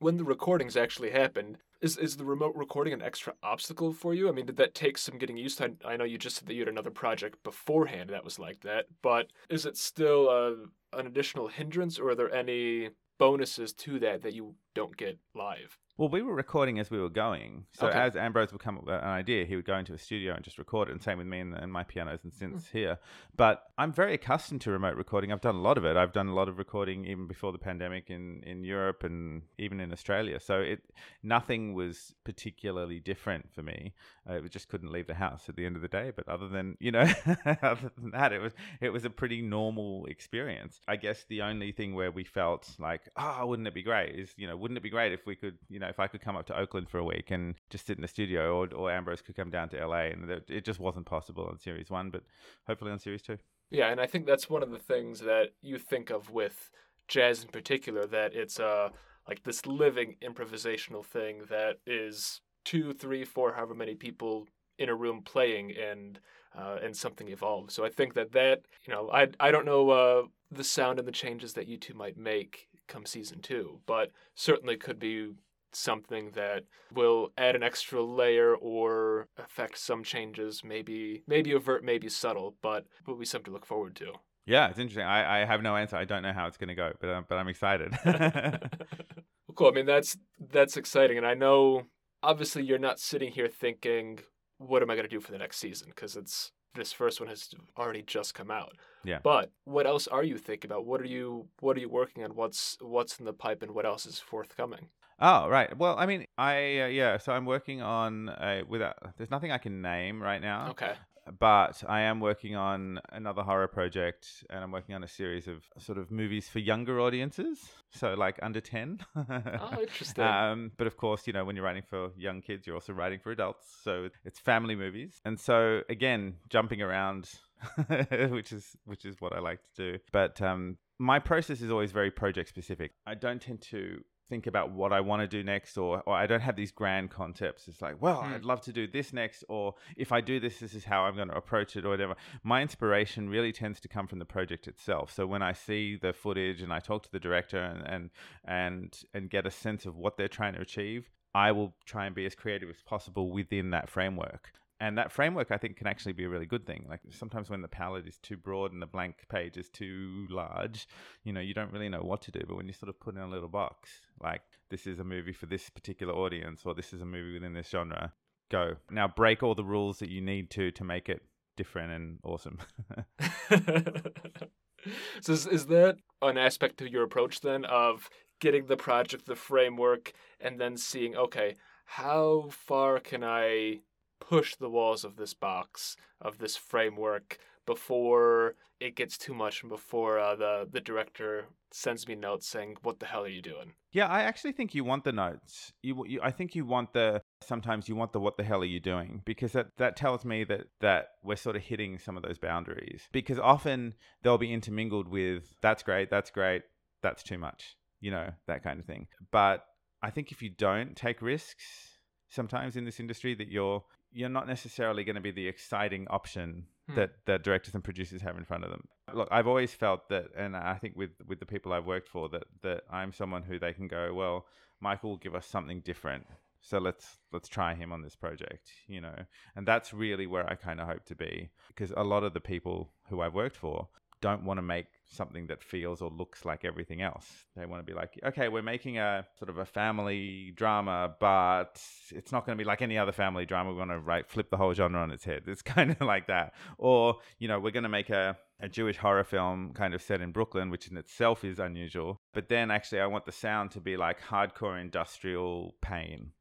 when 0.00 0.16
the 0.16 0.24
recordings 0.24 0.76
actually 0.76 1.10
happened, 1.10 1.58
is 1.80 1.96
is 1.96 2.16
the 2.16 2.24
remote 2.24 2.54
recording 2.56 2.92
an 2.92 3.02
extra 3.02 3.34
obstacle 3.42 3.92
for 3.92 4.12
you? 4.12 4.28
I 4.28 4.32
mean, 4.32 4.46
did 4.46 4.56
that 4.56 4.74
take 4.74 4.98
some 4.98 5.18
getting 5.18 5.36
used 5.36 5.58
to? 5.58 5.72
I, 5.84 5.92
I 5.92 5.96
know 5.96 6.04
you 6.04 6.18
just 6.18 6.36
said 6.36 6.48
that 6.48 6.54
you 6.54 6.60
had 6.60 6.68
another 6.68 6.90
project 6.90 7.42
beforehand 7.44 8.10
that 8.10 8.24
was 8.24 8.38
like 8.38 8.60
that, 8.62 8.86
but 9.02 9.28
is 9.48 9.64
it 9.66 9.76
still 9.76 10.28
uh, 10.28 10.98
an 10.98 11.06
additional 11.06 11.48
hindrance, 11.48 11.98
or 11.98 12.10
are 12.10 12.14
there 12.14 12.34
any 12.34 12.90
bonuses 13.18 13.72
to 13.74 13.98
that 14.00 14.22
that 14.22 14.34
you 14.34 14.54
don't 14.74 14.96
get 14.96 15.18
live? 15.34 15.78
Well, 16.00 16.08
we 16.08 16.22
were 16.22 16.34
recording 16.34 16.78
as 16.78 16.90
we 16.90 16.98
were 16.98 17.10
going. 17.10 17.66
So 17.72 17.88
Okay. 17.88 17.98
as 17.98 18.16
Ambrose 18.16 18.52
would 18.52 18.62
come 18.62 18.78
up 18.78 18.86
with 18.86 18.94
an 18.94 19.04
idea, 19.04 19.44
he 19.44 19.54
would 19.54 19.66
go 19.66 19.76
into 19.76 19.92
a 19.92 19.98
studio 19.98 20.32
and 20.32 20.42
just 20.42 20.56
record 20.56 20.88
it. 20.88 20.92
And 20.92 21.02
same 21.02 21.18
with 21.18 21.26
me 21.26 21.40
and, 21.40 21.54
and 21.54 21.70
my 21.70 21.84
pianos 21.84 22.20
and 22.24 22.32
synths 22.32 22.70
here. 22.70 22.98
But 23.36 23.70
I'm 23.76 23.92
very 23.92 24.14
accustomed 24.14 24.62
to 24.62 24.70
remote 24.70 24.96
recording. 24.96 25.30
I've 25.30 25.42
done 25.42 25.56
a 25.56 25.60
lot 25.60 25.76
of 25.76 25.84
it. 25.84 25.98
I've 25.98 26.14
done 26.14 26.28
a 26.28 26.34
lot 26.34 26.48
of 26.48 26.56
recording 26.56 27.04
even 27.04 27.26
before 27.26 27.52
the 27.52 27.58
pandemic 27.58 28.08
in, 28.08 28.42
in 28.46 28.64
Europe 28.64 29.04
and 29.04 29.42
even 29.58 29.78
in 29.78 29.92
Australia. 29.92 30.40
So 30.40 30.60
it 30.60 30.80
nothing 31.22 31.74
was 31.74 32.14
particularly 32.24 32.98
different 32.98 33.52
for 33.52 33.62
me. 33.62 33.92
Uh, 34.26 34.42
it 34.42 34.50
just 34.50 34.70
couldn't 34.70 34.90
leave 34.90 35.06
the 35.06 35.12
house 35.12 35.50
at 35.50 35.56
the 35.56 35.66
end 35.66 35.76
of 35.76 35.82
the 35.82 35.88
day. 35.88 36.12
But 36.16 36.26
other 36.30 36.48
than 36.48 36.78
you 36.80 36.92
know, 36.92 37.00
other 37.62 37.92
than 37.98 38.12
that, 38.12 38.32
it 38.32 38.40
was 38.40 38.54
it 38.80 38.88
was 38.88 39.04
a 39.04 39.10
pretty 39.10 39.42
normal 39.42 40.06
experience. 40.06 40.80
I 40.88 40.96
guess 40.96 41.26
the 41.28 41.42
only 41.42 41.72
thing 41.72 41.94
where 41.94 42.10
we 42.10 42.24
felt 42.24 42.70
like, 42.78 43.02
oh, 43.18 43.44
wouldn't 43.44 43.68
it 43.68 43.74
be 43.74 43.82
great? 43.82 44.18
Is 44.18 44.32
you 44.38 44.46
know, 44.46 44.56
wouldn't 44.56 44.78
it 44.78 44.82
be 44.82 44.88
great 44.88 45.12
if 45.12 45.26
we 45.26 45.36
could, 45.36 45.58
you 45.68 45.78
know, 45.78 45.89
if 45.90 46.00
I 46.00 46.06
could 46.06 46.22
come 46.22 46.36
up 46.36 46.46
to 46.46 46.58
Oakland 46.58 46.88
for 46.88 46.98
a 46.98 47.04
week 47.04 47.30
and 47.30 47.54
just 47.68 47.86
sit 47.86 47.98
in 47.98 48.02
the 48.02 48.08
studio, 48.08 48.56
or 48.56 48.74
or 48.74 48.90
Ambrose 48.90 49.20
could 49.20 49.36
come 49.36 49.50
down 49.50 49.68
to 49.70 49.86
LA, 49.86 50.06
and 50.12 50.30
it, 50.30 50.64
just 50.64 50.80
wasn't 50.80 51.06
possible 51.06 51.44
on 51.44 51.58
series 51.58 51.90
one, 51.90 52.10
but 52.10 52.22
hopefully 52.66 52.90
on 52.90 52.98
series 52.98 53.22
two. 53.22 53.36
Yeah, 53.70 53.88
and 53.88 54.00
I 54.00 54.06
think 54.06 54.26
that's 54.26 54.48
one 54.48 54.62
of 54.62 54.70
the 54.70 54.78
things 54.78 55.20
that 55.20 55.50
you 55.60 55.78
think 55.78 56.10
of 56.10 56.30
with 56.30 56.70
jazz 57.08 57.42
in 57.42 57.48
particular 57.48 58.06
that 58.06 58.34
it's 58.34 58.60
uh 58.60 58.88
like 59.28 59.42
this 59.42 59.66
living 59.66 60.16
improvisational 60.22 61.04
thing 61.04 61.42
that 61.50 61.78
is 61.86 62.40
two, 62.64 62.92
three, 62.92 63.24
four, 63.24 63.52
however 63.52 63.74
many 63.74 63.94
people 63.94 64.46
in 64.78 64.88
a 64.88 64.94
room 64.94 65.22
playing 65.22 65.72
and 65.76 66.18
uh, 66.58 66.78
and 66.82 66.96
something 66.96 67.28
evolves. 67.28 67.74
So 67.74 67.84
I 67.84 67.90
think 67.90 68.14
that 68.14 68.32
that 68.32 68.62
you 68.84 68.92
know 68.92 69.10
I 69.12 69.28
I 69.38 69.50
don't 69.50 69.66
know 69.66 69.90
uh, 69.90 70.22
the 70.50 70.64
sound 70.64 70.98
and 70.98 71.06
the 71.06 71.12
changes 71.12 71.52
that 71.54 71.68
you 71.68 71.76
two 71.76 71.94
might 71.94 72.16
make 72.16 72.68
come 72.88 73.06
season 73.06 73.40
two, 73.40 73.80
but 73.86 74.10
certainly 74.34 74.76
could 74.76 74.98
be 74.98 75.32
something 75.72 76.30
that 76.34 76.64
will 76.92 77.32
add 77.36 77.56
an 77.56 77.62
extra 77.62 78.02
layer 78.02 78.54
or 78.54 79.28
affect 79.38 79.78
some 79.78 80.02
changes, 80.04 80.62
maybe 80.64 81.22
maybe 81.26 81.54
overt, 81.54 81.84
maybe 81.84 82.08
subtle, 82.08 82.56
but 82.62 82.84
will 83.06 83.16
be 83.16 83.24
something 83.24 83.46
to 83.46 83.52
look 83.52 83.66
forward 83.66 83.96
to. 83.96 84.12
Yeah, 84.46 84.68
it's 84.68 84.78
interesting. 84.78 85.04
I, 85.04 85.42
I 85.42 85.44
have 85.44 85.62
no 85.62 85.76
answer. 85.76 85.96
I 85.96 86.04
don't 86.04 86.22
know 86.22 86.32
how 86.32 86.46
it's 86.46 86.56
going 86.56 86.68
to 86.68 86.74
go, 86.74 86.92
but 87.00 87.28
but 87.28 87.36
I'm 87.36 87.48
excited. 87.48 87.92
well, 88.04 89.54
cool. 89.54 89.68
I 89.68 89.72
mean, 89.72 89.86
that's 89.86 90.16
that's 90.52 90.76
exciting, 90.76 91.18
and 91.18 91.26
I 91.26 91.34
know 91.34 91.84
obviously 92.22 92.64
you're 92.64 92.78
not 92.78 92.98
sitting 92.98 93.32
here 93.32 93.48
thinking, 93.48 94.20
"What 94.58 94.82
am 94.82 94.90
I 94.90 94.94
going 94.94 95.08
to 95.08 95.14
do 95.14 95.20
for 95.20 95.32
the 95.32 95.38
next 95.38 95.58
season?" 95.58 95.88
Because 95.94 96.16
it's 96.16 96.52
this 96.74 96.92
first 96.92 97.20
one 97.20 97.28
has 97.28 97.48
already 97.76 98.02
just 98.02 98.34
come 98.34 98.50
out. 98.50 98.76
Yeah. 99.04 99.18
But 99.22 99.50
what 99.64 99.86
else 99.86 100.06
are 100.06 100.22
you 100.22 100.36
thinking 100.36 100.70
about? 100.70 100.86
What 100.86 101.00
are 101.00 101.06
you 101.06 101.48
What 101.60 101.76
are 101.76 101.80
you 101.80 101.88
working 101.88 102.24
on? 102.24 102.34
What's 102.34 102.76
What's 102.80 103.18
in 103.18 103.26
the 103.26 103.32
pipe, 103.32 103.62
and 103.62 103.72
what 103.72 103.86
else 103.86 104.06
is 104.06 104.18
forthcoming? 104.18 104.88
Oh 105.20 105.48
right. 105.48 105.76
Well, 105.76 105.96
I 105.98 106.06
mean, 106.06 106.26
I 106.38 106.80
uh, 106.80 106.86
yeah. 106.86 107.18
So 107.18 107.32
I'm 107.32 107.44
working 107.44 107.82
on 107.82 108.28
uh, 108.30 108.62
without. 108.66 108.96
There's 109.16 109.30
nothing 109.30 109.52
I 109.52 109.58
can 109.58 109.82
name 109.82 110.22
right 110.22 110.40
now. 110.40 110.70
Okay. 110.70 110.94
But 111.38 111.84
I 111.86 112.00
am 112.00 112.18
working 112.18 112.56
on 112.56 112.98
another 113.12 113.42
horror 113.42 113.68
project, 113.68 114.26
and 114.48 114.64
I'm 114.64 114.72
working 114.72 114.94
on 114.94 115.04
a 115.04 115.08
series 115.08 115.46
of 115.46 115.62
sort 115.78 115.98
of 115.98 116.10
movies 116.10 116.48
for 116.48 116.58
younger 116.58 116.98
audiences, 117.00 117.58
so 117.92 118.14
like 118.14 118.38
under 118.42 118.60
ten. 118.60 119.00
Oh, 119.14 119.76
interesting. 119.80 120.24
Um, 120.24 120.72
but 120.78 120.86
of 120.86 120.96
course, 120.96 121.26
you 121.26 121.32
know, 121.32 121.44
when 121.44 121.54
you're 121.54 121.64
writing 121.64 121.84
for 121.88 122.10
young 122.16 122.40
kids, 122.40 122.66
you're 122.66 122.74
also 122.74 122.94
writing 122.94 123.20
for 123.20 123.30
adults, 123.30 123.66
so 123.84 124.08
it's 124.24 124.40
family 124.40 124.74
movies. 124.74 125.20
And 125.24 125.38
so 125.38 125.82
again, 125.88 126.36
jumping 126.48 126.80
around, 126.80 127.30
which 128.30 128.52
is 128.52 128.74
which 128.86 129.04
is 129.04 129.20
what 129.20 129.34
I 129.34 129.40
like 129.40 129.60
to 129.76 129.92
do. 129.92 129.98
But 130.12 130.40
um, 130.40 130.78
my 130.98 131.18
process 131.18 131.60
is 131.60 131.70
always 131.70 131.92
very 131.92 132.10
project 132.10 132.48
specific. 132.48 132.92
I 133.06 133.14
don't 133.14 133.40
tend 133.40 133.60
to 133.70 134.02
think 134.30 134.46
about 134.46 134.70
what 134.70 134.92
I 134.92 135.00
want 135.00 135.20
to 135.20 135.26
do 135.28 135.42
next, 135.42 135.76
or, 135.76 136.02
or 136.06 136.14
I 136.16 136.26
don't 136.26 136.40
have 136.40 136.56
these 136.56 136.70
grand 136.70 137.10
concepts. 137.10 137.68
It's 137.68 137.82
like, 137.82 138.00
well, 138.00 138.22
Hmm. 138.22 138.32
I'd 138.32 138.44
love 138.46 138.62
to 138.62 138.72
do 138.72 138.86
this 138.86 139.12
next, 139.12 139.44
or 139.48 139.74
if 139.96 140.12
I 140.12 140.22
do 140.22 140.40
this, 140.40 140.60
this 140.60 140.72
is 140.72 140.84
how 140.84 141.02
I'm 141.02 141.16
going 141.16 141.28
to 141.28 141.36
approach 141.36 141.76
it, 141.76 141.84
or 141.84 141.90
whatever. 141.90 142.14
My 142.42 142.62
inspiration 142.62 143.28
really 143.28 143.52
tends 143.52 143.78
to 143.80 143.88
come 143.88 144.06
from 144.06 144.20
the 144.20 144.24
project 144.24 144.66
itself. 144.68 145.12
So 145.12 145.26
when 145.26 145.42
I 145.42 145.52
see 145.52 145.96
the 146.00 146.14
footage 146.14 146.62
and 146.62 146.72
I 146.72 146.78
talk 146.78 147.02
to 147.02 147.12
the 147.12 147.20
director 147.20 147.58
and 147.58 147.82
and 147.86 148.10
and, 148.44 148.98
and 149.12 149.28
get 149.28 149.46
a 149.46 149.50
sense 149.50 149.84
of 149.84 149.96
what 149.96 150.16
they're 150.16 150.28
trying 150.28 150.54
to 150.54 150.60
achieve, 150.60 151.10
I 151.34 151.52
will 151.52 151.74
try 151.84 152.06
and 152.06 152.14
be 152.14 152.24
as 152.26 152.34
creative 152.34 152.70
as 152.70 152.80
possible 152.84 153.30
within 153.30 153.70
that 153.70 153.90
framework. 153.90 154.52
And 154.80 154.96
that 154.96 155.12
framework, 155.12 155.50
I 155.50 155.58
think, 155.58 155.76
can 155.76 155.86
actually 155.86 156.14
be 156.14 156.24
a 156.24 156.28
really 156.28 156.46
good 156.46 156.66
thing. 156.66 156.86
Like 156.88 157.00
sometimes 157.10 157.50
when 157.50 157.60
the 157.60 157.68
palette 157.68 158.06
is 158.06 158.16
too 158.16 158.38
broad 158.38 158.72
and 158.72 158.80
the 158.80 158.86
blank 158.86 159.26
page 159.28 159.58
is 159.58 159.68
too 159.68 160.26
large, 160.30 160.88
you 161.22 161.34
know, 161.34 161.40
you 161.40 161.52
don't 161.52 161.70
really 161.70 161.90
know 161.90 162.00
what 162.00 162.22
to 162.22 162.30
do. 162.30 162.40
But 162.48 162.56
when 162.56 162.66
you 162.66 162.72
sort 162.72 162.88
of 162.88 162.98
put 162.98 163.14
in 163.14 163.20
a 163.20 163.28
little 163.28 163.48
box, 163.48 163.90
like 164.22 164.40
this 164.70 164.86
is 164.86 164.98
a 164.98 165.04
movie 165.04 165.34
for 165.34 165.44
this 165.44 165.68
particular 165.68 166.14
audience, 166.14 166.62
or 166.64 166.74
this 166.74 166.94
is 166.94 167.02
a 167.02 167.06
movie 167.06 167.34
within 167.34 167.52
this 167.52 167.68
genre, 167.68 168.14
go 168.50 168.76
now. 168.90 169.06
Break 169.06 169.42
all 169.42 169.54
the 169.54 169.64
rules 169.64 169.98
that 169.98 170.08
you 170.08 170.22
need 170.22 170.50
to 170.52 170.70
to 170.70 170.84
make 170.84 171.10
it 171.10 171.22
different 171.58 171.92
and 171.92 172.18
awesome. 172.24 172.58
so 175.20 175.32
is, 175.32 175.46
is 175.46 175.66
that 175.66 175.96
an 176.22 176.38
aspect 176.38 176.78
to 176.78 176.90
your 176.90 177.02
approach 177.02 177.42
then 177.42 177.66
of 177.66 178.08
getting 178.40 178.66
the 178.66 178.76
project, 178.76 179.26
the 179.26 179.36
framework, 179.36 180.12
and 180.40 180.58
then 180.58 180.76
seeing, 180.76 181.14
okay, 181.14 181.56
how 181.84 182.48
far 182.50 182.98
can 182.98 183.22
I 183.22 183.80
push 184.20 184.54
the 184.54 184.70
walls 184.70 185.04
of 185.04 185.16
this 185.16 185.34
box, 185.34 185.96
of 186.20 186.38
this 186.38 186.56
framework, 186.56 187.38
before 187.66 188.54
it 188.80 188.96
gets 188.96 189.18
too 189.18 189.34
much 189.34 189.62
and 189.62 189.70
before 189.70 190.18
uh, 190.18 190.34
the, 190.34 190.68
the 190.70 190.80
director 190.80 191.46
sends 191.70 192.08
me 192.08 192.14
notes 192.14 192.48
saying, 192.48 192.76
what 192.82 192.98
the 192.98 193.06
hell 193.06 193.22
are 193.22 193.28
you 193.28 193.42
doing? 193.42 193.74
Yeah, 193.92 194.08
I 194.08 194.22
actually 194.22 194.52
think 194.52 194.74
you 194.74 194.84
want 194.84 195.04
the 195.04 195.12
notes. 195.12 195.72
You, 195.82 196.04
you, 196.06 196.20
I 196.22 196.30
think 196.30 196.54
you 196.54 196.64
want 196.64 196.92
the. 196.92 197.22
Sometimes 197.42 197.88
you 197.88 197.96
want 197.96 198.12
the 198.12 198.20
"What 198.20 198.36
the 198.36 198.44
hell 198.44 198.62
are 198.62 198.66
you 198.66 198.78
doing?" 198.78 199.22
Because 199.24 199.52
that 199.52 199.76
that 199.78 199.96
tells 199.96 200.24
me 200.24 200.44
that 200.44 200.66
that 200.80 201.08
we're 201.24 201.36
sort 201.36 201.56
of 201.56 201.62
hitting 201.62 201.98
some 201.98 202.16
of 202.16 202.22
those 202.22 202.38
boundaries. 202.38 203.08
Because 203.10 203.40
often 203.40 203.94
they'll 204.22 204.38
be 204.38 204.52
intermingled 204.52 205.08
with 205.08 205.54
"That's 205.60 205.82
great, 205.82 206.08
that's 206.08 206.30
great, 206.30 206.62
that's 207.02 207.24
too 207.24 207.38
much," 207.38 207.76
you 208.00 208.12
know, 208.12 208.30
that 208.46 208.62
kind 208.62 208.78
of 208.78 208.86
thing. 208.86 209.08
But 209.32 209.64
I 210.02 210.10
think 210.10 210.30
if 210.30 210.40
you 210.40 210.50
don't 210.50 210.94
take 210.94 211.20
risks, 211.20 211.98
sometimes 212.28 212.76
in 212.76 212.84
this 212.84 213.00
industry, 213.00 213.34
that 213.34 213.48
you're 213.48 213.82
you're 214.12 214.28
not 214.28 214.46
necessarily 214.46 215.04
going 215.04 215.16
to 215.16 215.20
be 215.20 215.30
the 215.30 215.46
exciting 215.46 216.06
option 216.08 216.66
hmm. 216.88 216.96
that 216.96 217.10
that 217.26 217.42
directors 217.42 217.74
and 217.74 217.84
producers 217.84 218.22
have 218.22 218.36
in 218.36 218.44
front 218.44 218.64
of 218.64 218.70
them. 218.70 218.88
Look, 219.12 219.28
I've 219.30 219.46
always 219.46 219.72
felt 219.72 220.08
that, 220.08 220.26
and 220.36 220.56
I 220.56 220.74
think 220.74 220.96
with 220.96 221.10
with 221.26 221.40
the 221.40 221.46
people 221.46 221.72
I've 221.72 221.86
worked 221.86 222.08
for, 222.08 222.28
that 222.30 222.44
that 222.62 222.82
I'm 222.90 223.12
someone 223.12 223.42
who 223.42 223.58
they 223.58 223.72
can 223.72 223.88
go, 223.88 224.12
well, 224.14 224.46
Michael 224.80 225.10
will 225.10 225.16
give 225.16 225.34
us 225.34 225.46
something 225.46 225.80
different. 225.80 226.26
So 226.60 226.78
let's 226.78 227.18
let's 227.32 227.48
try 227.48 227.74
him 227.74 227.92
on 227.92 228.02
this 228.02 228.16
project, 228.16 228.70
you 228.86 229.00
know. 229.00 229.16
And 229.56 229.66
that's 229.66 229.94
really 229.94 230.26
where 230.26 230.48
I 230.48 230.54
kind 230.54 230.80
of 230.80 230.86
hope 230.86 231.04
to 231.06 231.14
be 231.14 231.50
because 231.68 231.92
a 231.96 232.04
lot 232.04 232.22
of 232.22 232.34
the 232.34 232.40
people 232.40 232.92
who 233.08 233.20
I've 233.20 233.34
worked 233.34 233.56
for 233.56 233.88
don't 234.20 234.44
want 234.44 234.58
to 234.58 234.62
make 234.62 234.86
something 235.10 235.48
that 235.48 235.62
feels 235.62 236.00
or 236.00 236.10
looks 236.10 236.44
like 236.44 236.64
everything 236.64 237.02
else. 237.02 237.26
They 237.56 237.66
want 237.66 237.84
to 237.84 237.92
be 237.92 237.96
like, 237.96 238.18
okay, 238.24 238.48
we're 238.48 238.62
making 238.62 238.98
a 238.98 239.26
sort 239.38 239.50
of 239.50 239.58
a 239.58 239.64
family 239.64 240.52
drama, 240.54 241.14
but 241.18 241.82
it's 242.10 242.32
not 242.32 242.46
going 242.46 242.56
to 242.56 242.62
be 242.62 242.66
like 242.66 242.80
any 242.80 242.96
other 242.96 243.12
family 243.12 243.44
drama. 243.44 243.70
We 243.70 243.78
want 243.78 243.90
to 243.90 243.98
right 243.98 244.28
flip 244.28 244.50
the 244.50 244.56
whole 244.56 244.72
genre 244.72 245.00
on 245.00 245.10
its 245.10 245.24
head. 245.24 245.44
It's 245.46 245.62
kind 245.76 245.90
of 245.90 246.00
like 246.00 246.28
that. 246.28 246.54
Or, 246.78 247.16
you 247.38 247.48
know, 247.48 247.58
we're 247.58 247.72
going 247.72 247.82
to 247.82 247.88
make 247.88 248.10
a, 248.10 248.36
a 248.60 248.68
Jewish 248.68 248.96
horror 248.96 249.24
film 249.24 249.72
kind 249.74 249.94
of 249.94 250.02
set 250.02 250.20
in 250.20 250.32
Brooklyn, 250.32 250.70
which 250.70 250.88
in 250.88 250.96
itself 250.96 251.44
is 251.44 251.58
unusual. 251.58 252.20
But 252.32 252.48
then 252.48 252.70
actually 252.70 253.00
I 253.00 253.06
want 253.06 253.26
the 253.26 253.32
sound 253.32 253.72
to 253.72 253.80
be 253.80 253.96
like 253.96 254.20
hardcore 254.20 254.80
industrial 254.80 255.74
pain. 255.82 256.32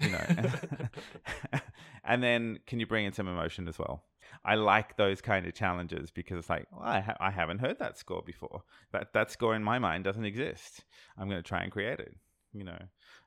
You 0.00 0.10
know, 0.10 0.24
and 2.04 2.22
then 2.22 2.58
can 2.66 2.80
you 2.80 2.86
bring 2.86 3.04
in 3.04 3.12
some 3.12 3.28
emotion 3.28 3.68
as 3.68 3.78
well? 3.78 4.02
I 4.44 4.54
like 4.54 4.96
those 4.96 5.20
kind 5.20 5.46
of 5.46 5.54
challenges 5.54 6.10
because 6.10 6.38
it's 6.38 6.50
like, 6.50 6.66
well, 6.70 6.82
I, 6.82 7.00
ha- 7.00 7.16
I 7.20 7.30
haven't 7.30 7.60
heard 7.60 7.78
that 7.78 7.98
score 7.98 8.22
before. 8.24 8.62
That 8.92 9.12
that 9.12 9.30
score 9.30 9.54
in 9.54 9.64
my 9.64 9.78
mind 9.78 10.04
doesn't 10.04 10.24
exist. 10.24 10.84
I'm 11.18 11.28
going 11.28 11.42
to 11.42 11.48
try 11.48 11.62
and 11.62 11.72
create 11.72 12.00
it. 12.00 12.14
You 12.52 12.64
know, 12.64 12.78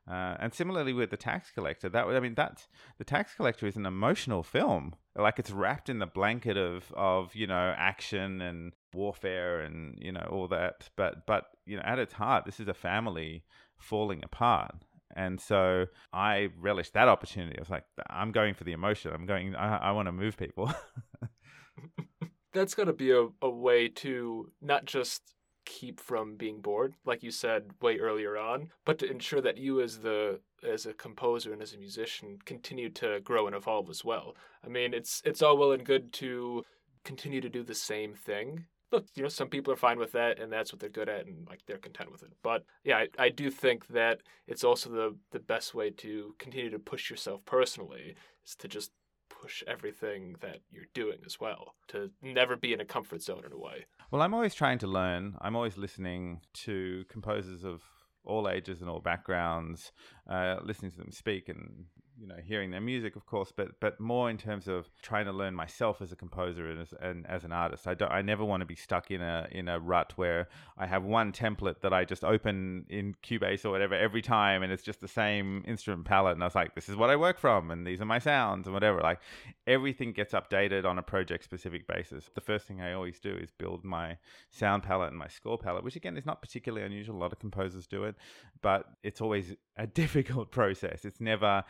uh, 0.06 0.36
and 0.38 0.52
similarly 0.52 0.92
with 0.92 1.10
the 1.10 1.16
tax 1.16 1.50
collector, 1.50 1.88
that 1.88 2.04
I 2.06 2.20
mean, 2.20 2.34
that's 2.34 2.68
the 2.98 3.04
tax 3.04 3.34
collector 3.34 3.66
is 3.66 3.76
an 3.76 3.86
emotional 3.86 4.42
film. 4.42 4.94
Like 5.16 5.38
it's 5.38 5.50
wrapped 5.50 5.88
in 5.88 5.98
the 5.98 6.06
blanket 6.06 6.58
of 6.58 6.92
of 6.94 7.34
you 7.34 7.46
know 7.46 7.74
action 7.76 8.42
and 8.42 8.72
warfare 8.92 9.60
and 9.60 9.98
you 9.98 10.12
know 10.12 10.28
all 10.30 10.46
that. 10.48 10.90
But 10.96 11.26
but 11.26 11.46
you 11.64 11.76
know, 11.76 11.82
at 11.84 11.98
its 11.98 12.12
heart, 12.14 12.44
this 12.44 12.60
is 12.60 12.68
a 12.68 12.74
family 12.74 13.44
falling 13.78 14.22
apart 14.22 14.74
and 15.14 15.40
so 15.40 15.86
I 16.12 16.50
relished 16.58 16.94
that 16.94 17.08
opportunity. 17.08 17.56
I 17.58 17.62
was 17.62 17.70
like, 17.70 17.84
I'm 18.10 18.32
going 18.32 18.54
for 18.54 18.64
the 18.64 18.72
emotion. 18.72 19.12
I'm 19.14 19.26
going, 19.26 19.54
I, 19.54 19.76
I 19.76 19.92
want 19.92 20.06
to 20.06 20.12
move 20.12 20.36
people. 20.36 20.72
That's 22.52 22.74
got 22.74 22.84
to 22.84 22.92
be 22.92 23.10
a, 23.10 23.26
a 23.42 23.50
way 23.50 23.88
to 23.88 24.52
not 24.60 24.84
just 24.84 25.34
keep 25.64 26.00
from 26.00 26.36
being 26.36 26.60
bored, 26.60 26.94
like 27.04 27.22
you 27.22 27.30
said 27.30 27.70
way 27.80 27.98
earlier 27.98 28.36
on, 28.36 28.68
but 28.84 28.98
to 28.98 29.10
ensure 29.10 29.40
that 29.40 29.58
you 29.58 29.80
as 29.80 29.98
the 29.98 30.40
as 30.62 30.86
a 30.86 30.94
composer 30.94 31.52
and 31.52 31.60
as 31.60 31.74
a 31.74 31.78
musician 31.78 32.38
continue 32.44 32.88
to 32.88 33.20
grow 33.20 33.46
and 33.46 33.54
evolve 33.54 33.90
as 33.90 34.04
well. 34.04 34.34
I 34.64 34.68
mean, 34.68 34.94
it's 34.94 35.20
it's 35.24 35.42
all 35.42 35.56
well 35.56 35.72
and 35.72 35.84
good 35.84 36.12
to 36.14 36.62
continue 37.04 37.40
to 37.40 37.48
do 37.48 37.62
the 37.62 37.74
same 37.74 38.14
thing, 38.14 38.66
look, 38.94 39.06
you 39.14 39.22
know, 39.22 39.28
some 39.28 39.48
people 39.48 39.72
are 39.72 39.76
fine 39.76 39.98
with 39.98 40.12
that 40.12 40.38
and 40.40 40.52
that's 40.52 40.72
what 40.72 40.80
they're 40.80 40.88
good 40.88 41.08
at 41.08 41.26
and 41.26 41.46
like 41.48 41.60
they're 41.66 41.78
content 41.78 42.12
with 42.12 42.22
it. 42.22 42.32
But 42.42 42.64
yeah, 42.84 42.98
I, 42.98 43.08
I 43.18 43.28
do 43.28 43.50
think 43.50 43.88
that 43.88 44.20
it's 44.46 44.64
also 44.64 44.90
the 44.90 45.16
the 45.32 45.40
best 45.40 45.74
way 45.74 45.90
to 45.90 46.34
continue 46.38 46.70
to 46.70 46.78
push 46.78 47.10
yourself 47.10 47.44
personally 47.44 48.14
is 48.46 48.54
to 48.56 48.68
just 48.68 48.92
push 49.28 49.62
everything 49.66 50.36
that 50.40 50.58
you're 50.70 50.84
doing 50.94 51.18
as 51.26 51.40
well. 51.40 51.74
To 51.88 52.10
never 52.22 52.56
be 52.56 52.72
in 52.72 52.80
a 52.80 52.84
comfort 52.84 53.22
zone 53.22 53.42
in 53.44 53.52
a 53.52 53.58
way. 53.58 53.86
Well, 54.10 54.22
I'm 54.22 54.34
always 54.34 54.54
trying 54.54 54.78
to 54.78 54.86
learn. 54.86 55.34
I'm 55.40 55.56
always 55.56 55.76
listening 55.76 56.40
to 56.64 57.04
composers 57.10 57.64
of 57.64 57.82
all 58.24 58.48
ages 58.48 58.80
and 58.80 58.88
all 58.88 59.00
backgrounds, 59.00 59.92
uh, 60.30 60.56
listening 60.62 60.90
to 60.92 60.96
them 60.96 61.12
speak 61.12 61.48
and 61.48 61.84
you 62.20 62.26
know 62.26 62.36
hearing 62.44 62.70
their 62.70 62.80
music 62.80 63.16
of 63.16 63.26
course 63.26 63.52
but 63.54 63.80
but 63.80 63.98
more 63.98 64.30
in 64.30 64.38
terms 64.38 64.68
of 64.68 64.88
trying 65.02 65.24
to 65.24 65.32
learn 65.32 65.54
myself 65.54 66.00
as 66.00 66.12
a 66.12 66.16
composer 66.16 66.70
and 66.70 66.80
as, 66.80 66.94
and 67.00 67.26
as 67.26 67.44
an 67.44 67.52
artist. 67.52 67.86
I 67.86 67.94
don't 67.94 68.12
i 68.12 68.22
never 68.22 68.44
want 68.44 68.60
to 68.60 68.66
be 68.66 68.76
stuck 68.76 69.10
in 69.10 69.20
a 69.20 69.48
in 69.50 69.68
a 69.68 69.78
rut 69.78 70.12
where 70.16 70.48
i 70.78 70.86
have 70.86 71.04
one 71.04 71.32
template 71.32 71.80
that 71.80 71.92
i 71.92 72.04
just 72.04 72.24
open 72.24 72.86
in 72.88 73.14
cubase 73.22 73.64
or 73.64 73.70
whatever 73.70 73.94
every 73.94 74.22
time 74.22 74.62
and 74.62 74.72
it's 74.72 74.82
just 74.82 75.00
the 75.00 75.08
same 75.08 75.64
instrument 75.66 76.04
palette. 76.04 76.34
And 76.34 76.42
i 76.42 76.46
was 76.46 76.54
like 76.54 76.74
this 76.74 76.88
is 76.88 76.96
what 76.96 77.10
i 77.10 77.16
work 77.16 77.38
from 77.38 77.70
and 77.70 77.86
these 77.86 78.00
are 78.00 78.06
my 78.06 78.18
sounds 78.18 78.66
and 78.66 78.74
whatever. 78.74 79.00
Like 79.00 79.20
everything 79.66 80.12
gets 80.12 80.32
updated 80.32 80.84
on 80.84 80.98
a 80.98 81.02
project 81.02 81.44
specific 81.44 81.86
basis. 81.86 82.30
The 82.34 82.40
first 82.40 82.66
thing 82.66 82.80
i 82.80 82.92
always 82.92 83.18
do 83.18 83.34
is 83.34 83.50
build 83.50 83.84
my 83.84 84.18
sound 84.50 84.82
palette 84.82 85.10
and 85.10 85.18
my 85.18 85.28
score 85.28 85.58
palette 85.58 85.82
which 85.82 85.96
again 85.96 86.16
is 86.16 86.26
not 86.26 86.42
particularly 86.42 86.86
unusual. 86.86 87.16
A 87.16 87.18
lot 87.18 87.32
of 87.32 87.38
composers 87.40 87.86
do 87.86 88.04
it 88.04 88.14
but 88.62 88.86
it's 89.02 89.20
always 89.20 89.54
a 89.76 89.86
difficult 90.04 90.50
process. 90.50 91.04
It's 91.04 91.20
never 91.20 91.64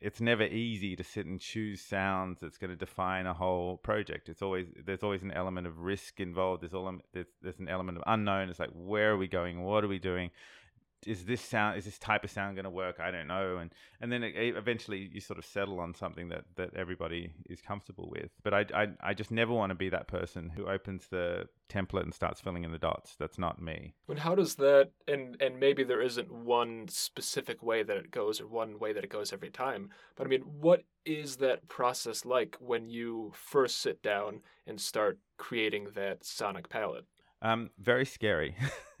it's 0.00 0.20
never 0.20 0.44
easy 0.44 0.94
to 0.94 1.02
sit 1.02 1.26
and 1.26 1.40
choose 1.40 1.80
sounds 1.80 2.40
that's 2.40 2.58
going 2.58 2.70
to 2.70 2.76
define 2.76 3.26
a 3.26 3.34
whole 3.34 3.78
project. 3.78 4.28
It's 4.28 4.42
always 4.42 4.66
there's 4.84 5.02
always 5.02 5.22
an 5.22 5.32
element 5.32 5.66
of 5.66 5.80
risk 5.80 6.20
involved. 6.20 6.62
There's 6.62 6.74
all 6.74 6.92
there's, 7.12 7.26
there's 7.42 7.58
an 7.58 7.68
element 7.68 7.98
of 7.98 8.04
unknown. 8.06 8.48
It's 8.48 8.60
like 8.60 8.70
where 8.72 9.12
are 9.12 9.16
we 9.16 9.26
going? 9.26 9.62
What 9.62 9.84
are 9.84 9.88
we 9.88 9.98
doing? 9.98 10.30
Is 11.06 11.24
this 11.24 11.40
sound 11.40 11.78
is 11.78 11.84
this 11.84 11.98
type 11.98 12.24
of 12.24 12.30
sound 12.30 12.56
going 12.56 12.64
to 12.64 12.70
work? 12.70 13.00
I 13.00 13.10
don't 13.10 13.26
know. 13.26 13.58
And 13.58 13.72
and 14.00 14.10
then 14.10 14.22
it, 14.22 14.56
eventually 14.56 15.10
you 15.12 15.20
sort 15.20 15.38
of 15.38 15.44
settle 15.44 15.80
on 15.80 15.94
something 15.94 16.28
that 16.28 16.44
that 16.56 16.74
everybody 16.74 17.32
is 17.48 17.60
comfortable 17.60 18.08
with. 18.10 18.30
But 18.42 18.54
I, 18.54 18.64
I 18.74 18.86
i 19.00 19.14
just 19.14 19.30
never 19.30 19.52
want 19.52 19.70
to 19.70 19.74
be 19.74 19.88
that 19.90 20.08
person 20.08 20.50
who 20.50 20.66
opens 20.66 21.06
the 21.08 21.48
template 21.68 22.04
and 22.04 22.14
starts 22.14 22.40
filling 22.40 22.64
in 22.64 22.72
the 22.72 22.78
dots. 22.78 23.14
That's 23.18 23.38
not 23.38 23.60
me. 23.60 23.94
And 24.08 24.18
how 24.18 24.34
does 24.34 24.56
that 24.56 24.90
and 25.06 25.40
and 25.40 25.60
maybe 25.60 25.84
there 25.84 26.02
isn't 26.02 26.30
one 26.30 26.88
specific 26.88 27.62
way 27.62 27.82
that 27.82 27.96
it 27.96 28.10
goes 28.10 28.40
or 28.40 28.46
one 28.46 28.78
way 28.78 28.92
that 28.92 29.04
it 29.04 29.10
goes 29.10 29.32
every 29.32 29.50
time 29.50 29.90
but 30.16 30.26
i 30.26 30.30
mean 30.30 30.42
what 30.42 30.84
is 31.04 31.36
that 31.36 31.66
process 31.68 32.24
like 32.24 32.56
when 32.60 32.88
you 32.88 33.32
first 33.34 33.78
sit 33.80 34.02
down 34.02 34.40
and 34.66 34.80
start 34.80 35.18
creating 35.36 35.88
that 35.94 36.24
sonic 36.24 36.68
palette 36.68 37.06
um, 37.42 37.70
very 37.78 38.04
scary 38.04 38.56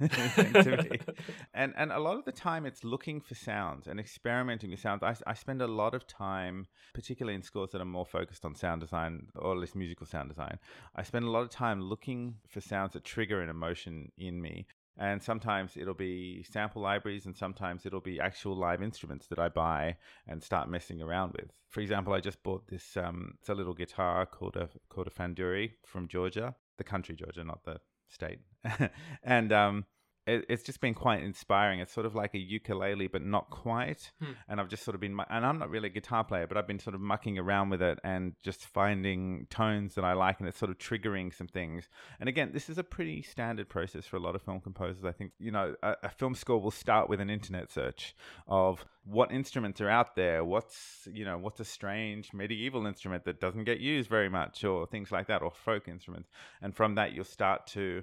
and 1.54 1.74
and 1.76 1.90
a 1.90 1.98
lot 1.98 2.16
of 2.16 2.24
the 2.24 2.32
time 2.32 2.66
it's 2.66 2.84
looking 2.84 3.20
for 3.20 3.34
sounds 3.34 3.88
and 3.88 3.98
experimenting 3.98 4.70
with 4.70 4.80
sounds. 4.80 5.02
I, 5.02 5.16
I 5.26 5.34
spend 5.34 5.60
a 5.60 5.66
lot 5.66 5.94
of 5.94 6.06
time, 6.06 6.66
particularly 6.94 7.34
in 7.34 7.42
scores 7.42 7.72
that 7.72 7.80
are 7.80 7.86
more 7.86 8.06
focused 8.06 8.44
on 8.44 8.54
sound 8.54 8.80
design 8.80 9.26
or 9.34 9.52
at 9.52 9.58
least 9.58 9.74
musical 9.74 10.06
sound 10.06 10.28
design. 10.28 10.58
I 10.94 11.02
spend 11.02 11.24
a 11.24 11.30
lot 11.30 11.42
of 11.42 11.50
time 11.50 11.80
looking 11.80 12.36
for 12.48 12.60
sounds 12.60 12.92
that 12.92 13.04
trigger 13.04 13.40
an 13.40 13.48
emotion 13.48 14.12
in 14.16 14.40
me. 14.40 14.66
And 15.00 15.22
sometimes 15.22 15.76
it'll 15.76 15.94
be 15.94 16.42
sample 16.42 16.82
libraries, 16.82 17.26
and 17.26 17.36
sometimes 17.36 17.86
it'll 17.86 18.00
be 18.00 18.18
actual 18.18 18.56
live 18.56 18.82
instruments 18.82 19.28
that 19.28 19.38
I 19.38 19.48
buy 19.48 19.96
and 20.26 20.42
start 20.42 20.68
messing 20.68 21.00
around 21.00 21.34
with. 21.40 21.52
For 21.68 21.80
example, 21.80 22.14
I 22.14 22.20
just 22.20 22.42
bought 22.42 22.66
this. 22.66 22.96
Um, 22.96 23.34
it's 23.38 23.48
a 23.48 23.54
little 23.54 23.74
guitar 23.74 24.26
called 24.26 24.56
a 24.56 24.68
called 24.88 25.06
a 25.06 25.10
Panduri 25.10 25.70
from 25.86 26.08
Georgia, 26.08 26.56
the 26.78 26.84
country 26.84 27.14
Georgia, 27.14 27.44
not 27.44 27.62
the 27.64 27.80
state, 28.08 28.40
and 29.22 29.52
um, 29.52 29.84
it, 30.28 30.44
it's 30.48 30.62
just 30.62 30.80
been 30.80 30.94
quite 30.94 31.22
inspiring. 31.22 31.80
It's 31.80 31.92
sort 31.92 32.06
of 32.06 32.14
like 32.14 32.34
a 32.34 32.38
ukulele, 32.38 33.06
but 33.06 33.22
not 33.22 33.48
quite. 33.50 34.12
Hmm. 34.22 34.32
And 34.48 34.60
I've 34.60 34.68
just 34.68 34.84
sort 34.84 34.94
of 34.94 35.00
been, 35.00 35.18
and 35.30 35.46
I'm 35.46 35.58
not 35.58 35.70
really 35.70 35.88
a 35.88 35.92
guitar 35.92 36.22
player, 36.22 36.46
but 36.46 36.56
I've 36.56 36.66
been 36.66 36.78
sort 36.78 36.94
of 36.94 37.00
mucking 37.00 37.38
around 37.38 37.70
with 37.70 37.80
it 37.82 37.98
and 38.04 38.34
just 38.42 38.66
finding 38.66 39.46
tones 39.50 39.94
that 39.94 40.04
I 40.04 40.12
like, 40.12 40.38
and 40.38 40.48
it's 40.48 40.58
sort 40.58 40.70
of 40.70 40.78
triggering 40.78 41.34
some 41.34 41.48
things. 41.48 41.88
And 42.20 42.28
again, 42.28 42.50
this 42.52 42.68
is 42.68 42.78
a 42.78 42.84
pretty 42.84 43.22
standard 43.22 43.68
process 43.68 44.04
for 44.04 44.16
a 44.16 44.20
lot 44.20 44.34
of 44.34 44.42
film 44.42 44.60
composers. 44.60 45.04
I 45.04 45.12
think 45.12 45.32
you 45.38 45.50
know 45.50 45.74
a, 45.82 45.94
a 46.04 46.08
film 46.10 46.34
score 46.34 46.60
will 46.60 46.70
start 46.70 47.08
with 47.08 47.20
an 47.20 47.30
internet 47.30 47.70
search 47.70 48.14
of 48.46 48.84
what 49.04 49.32
instruments 49.32 49.80
are 49.80 49.88
out 49.88 50.16
there 50.16 50.44
what's 50.44 51.08
you 51.10 51.24
know 51.24 51.38
what's 51.38 51.60
a 51.60 51.64
strange 51.64 52.32
medieval 52.34 52.86
instrument 52.86 53.24
that 53.24 53.40
doesn't 53.40 53.64
get 53.64 53.80
used 53.80 54.08
very 54.08 54.28
much 54.28 54.64
or 54.64 54.86
things 54.86 55.10
like 55.10 55.26
that 55.26 55.40
or 55.40 55.50
folk 55.50 55.88
instruments 55.88 56.28
and 56.60 56.74
from 56.74 56.94
that 56.94 57.12
you'll 57.12 57.24
start 57.24 57.66
to 57.66 58.02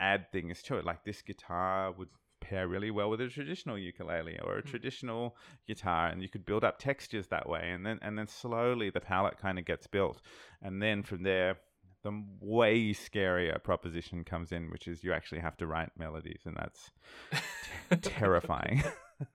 add 0.00 0.30
things 0.32 0.62
to 0.62 0.76
it. 0.76 0.84
Like 0.84 1.04
this 1.04 1.22
guitar 1.22 1.92
would 1.92 2.08
pair 2.40 2.66
really 2.66 2.90
well 2.90 3.10
with 3.10 3.20
a 3.20 3.28
traditional 3.28 3.78
ukulele 3.78 4.38
or 4.42 4.56
a 4.56 4.62
mm. 4.62 4.66
traditional 4.66 5.36
guitar 5.66 6.08
and 6.08 6.22
you 6.22 6.28
could 6.28 6.46
build 6.46 6.64
up 6.64 6.78
textures 6.78 7.26
that 7.28 7.46
way 7.48 7.70
and 7.70 7.84
then 7.84 7.98
and 8.00 8.18
then 8.18 8.26
slowly 8.26 8.88
the 8.88 9.00
palette 9.00 9.38
kind 9.38 9.58
of 9.58 9.64
gets 9.64 9.86
built. 9.86 10.20
And 10.62 10.82
then 10.82 11.02
from 11.02 11.22
there 11.22 11.58
the 12.02 12.24
way 12.40 12.94
scarier 12.94 13.62
proposition 13.62 14.24
comes 14.24 14.52
in 14.52 14.70
which 14.70 14.88
is 14.88 15.04
you 15.04 15.12
actually 15.12 15.40
have 15.40 15.56
to 15.58 15.66
write 15.66 15.90
melodies 15.98 16.40
and 16.46 16.56
that's 16.56 16.90
t- 17.90 18.10
terrifying 18.10 18.82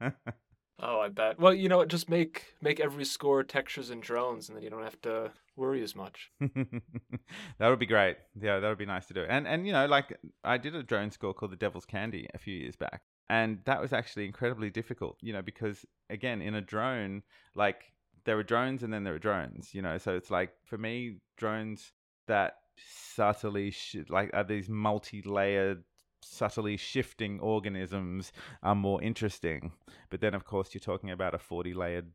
I. 1.18 1.34
Well, 1.38 1.54
you 1.54 1.70
know 1.70 1.78
what? 1.78 1.88
Just 1.88 2.10
make 2.10 2.56
make 2.62 2.80
every 2.80 3.06
score 3.06 3.44
textures 3.44 3.90
and 3.90 4.02
drones, 4.02 4.50
and 4.50 4.56
then 4.56 4.64
you 4.64 4.70
don't 4.70 4.84
have 4.84 5.02
to 5.02 5.32
worry 5.56 5.84
as 5.84 5.96
much. 5.96 6.32
that 6.40 7.70
would 7.70 7.80
be 7.80 7.86
great. 7.86 8.18
Yeah, 8.40 8.60
that 8.60 8.68
would 8.68 8.78
be 8.78 8.86
nice 8.86 9.06
to 9.08 9.14
do. 9.14 9.26
And 9.28 9.48
and 9.48 9.66
you 9.66 9.74
know, 9.74 9.86
like 9.86 10.18
I 10.44 10.58
did 10.58 10.76
a 10.76 10.84
drone 10.84 11.12
score 11.12 11.34
called 11.34 11.52
The 11.52 11.58
Devil's 11.58 11.86
Candy 11.86 12.28
a 12.34 12.38
few 12.38 12.56
years 12.56 12.76
back, 12.76 13.02
and 13.30 13.60
that 13.66 13.82
was 13.82 13.94
actually 13.94 14.26
incredibly 14.26 14.70
difficult. 14.70 15.18
You 15.22 15.34
know, 15.34 15.42
because 15.42 15.86
again, 16.10 16.42
in 16.42 16.56
a 16.56 16.62
drone, 16.62 17.24
like 17.56 17.94
there 18.26 18.38
are 18.38 18.44
drones 18.44 18.84
and 18.84 18.94
then 18.94 19.04
there 19.04 19.16
are 19.16 19.20
drones. 19.20 19.74
You 19.74 19.82
know, 19.82 19.98
so 19.98 20.16
it's 20.16 20.32
like 20.32 20.52
for 20.66 20.78
me, 20.78 21.18
drones 21.38 21.92
that 22.28 22.56
subtly 23.16 23.72
sh- 23.72 23.98
like 24.10 24.32
are 24.34 24.44
these 24.44 24.70
multi-layered 24.70 25.84
subtly 26.26 26.78
shifting 26.78 27.40
organisms 27.40 28.32
are 28.64 28.76
more 28.76 29.02
interesting. 29.02 29.72
But 30.10 30.22
then, 30.22 30.34
of 30.34 30.46
course, 30.46 30.74
you're 30.74 30.80
talking 30.80 31.12
about 31.12 31.34
a 31.34 31.40
40 31.40 31.74
layered 31.74 32.12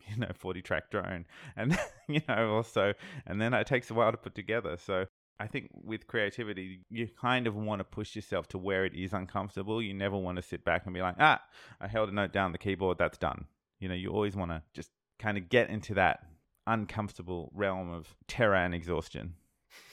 you 0.08 0.16
know 0.16 0.30
40 0.34 0.62
track 0.62 0.90
drone 0.90 1.26
and 1.56 1.78
you 2.08 2.22
know 2.26 2.54
also 2.54 2.94
and 3.26 3.38
then 3.38 3.52
it 3.52 3.66
takes 3.66 3.90
a 3.90 3.94
while 3.94 4.10
to 4.10 4.16
put 4.16 4.34
together 4.34 4.78
so 4.78 5.04
I 5.40 5.46
think 5.46 5.70
with 5.72 6.06
creativity, 6.06 6.80
you 6.90 7.08
kind 7.18 7.46
of 7.46 7.56
want 7.56 7.80
to 7.80 7.84
push 7.84 8.14
yourself 8.14 8.46
to 8.48 8.58
where 8.58 8.84
it 8.84 8.94
is 8.94 9.14
uncomfortable. 9.14 9.80
You 9.80 9.94
never 9.94 10.16
want 10.18 10.36
to 10.36 10.42
sit 10.42 10.66
back 10.66 10.84
and 10.84 10.94
be 10.94 11.00
like, 11.00 11.14
ah, 11.18 11.40
I 11.80 11.88
held 11.88 12.10
a 12.10 12.12
note 12.12 12.30
down 12.30 12.52
the 12.52 12.58
keyboard, 12.58 12.98
that's 12.98 13.16
done. 13.16 13.46
You 13.78 13.88
know, 13.88 13.94
you 13.94 14.10
always 14.10 14.36
want 14.36 14.50
to 14.50 14.62
just 14.74 14.90
kind 15.18 15.38
of 15.38 15.48
get 15.48 15.70
into 15.70 15.94
that 15.94 16.20
uncomfortable 16.66 17.50
realm 17.54 17.90
of 17.90 18.14
terror 18.28 18.54
and 18.54 18.74
exhaustion. 18.74 19.32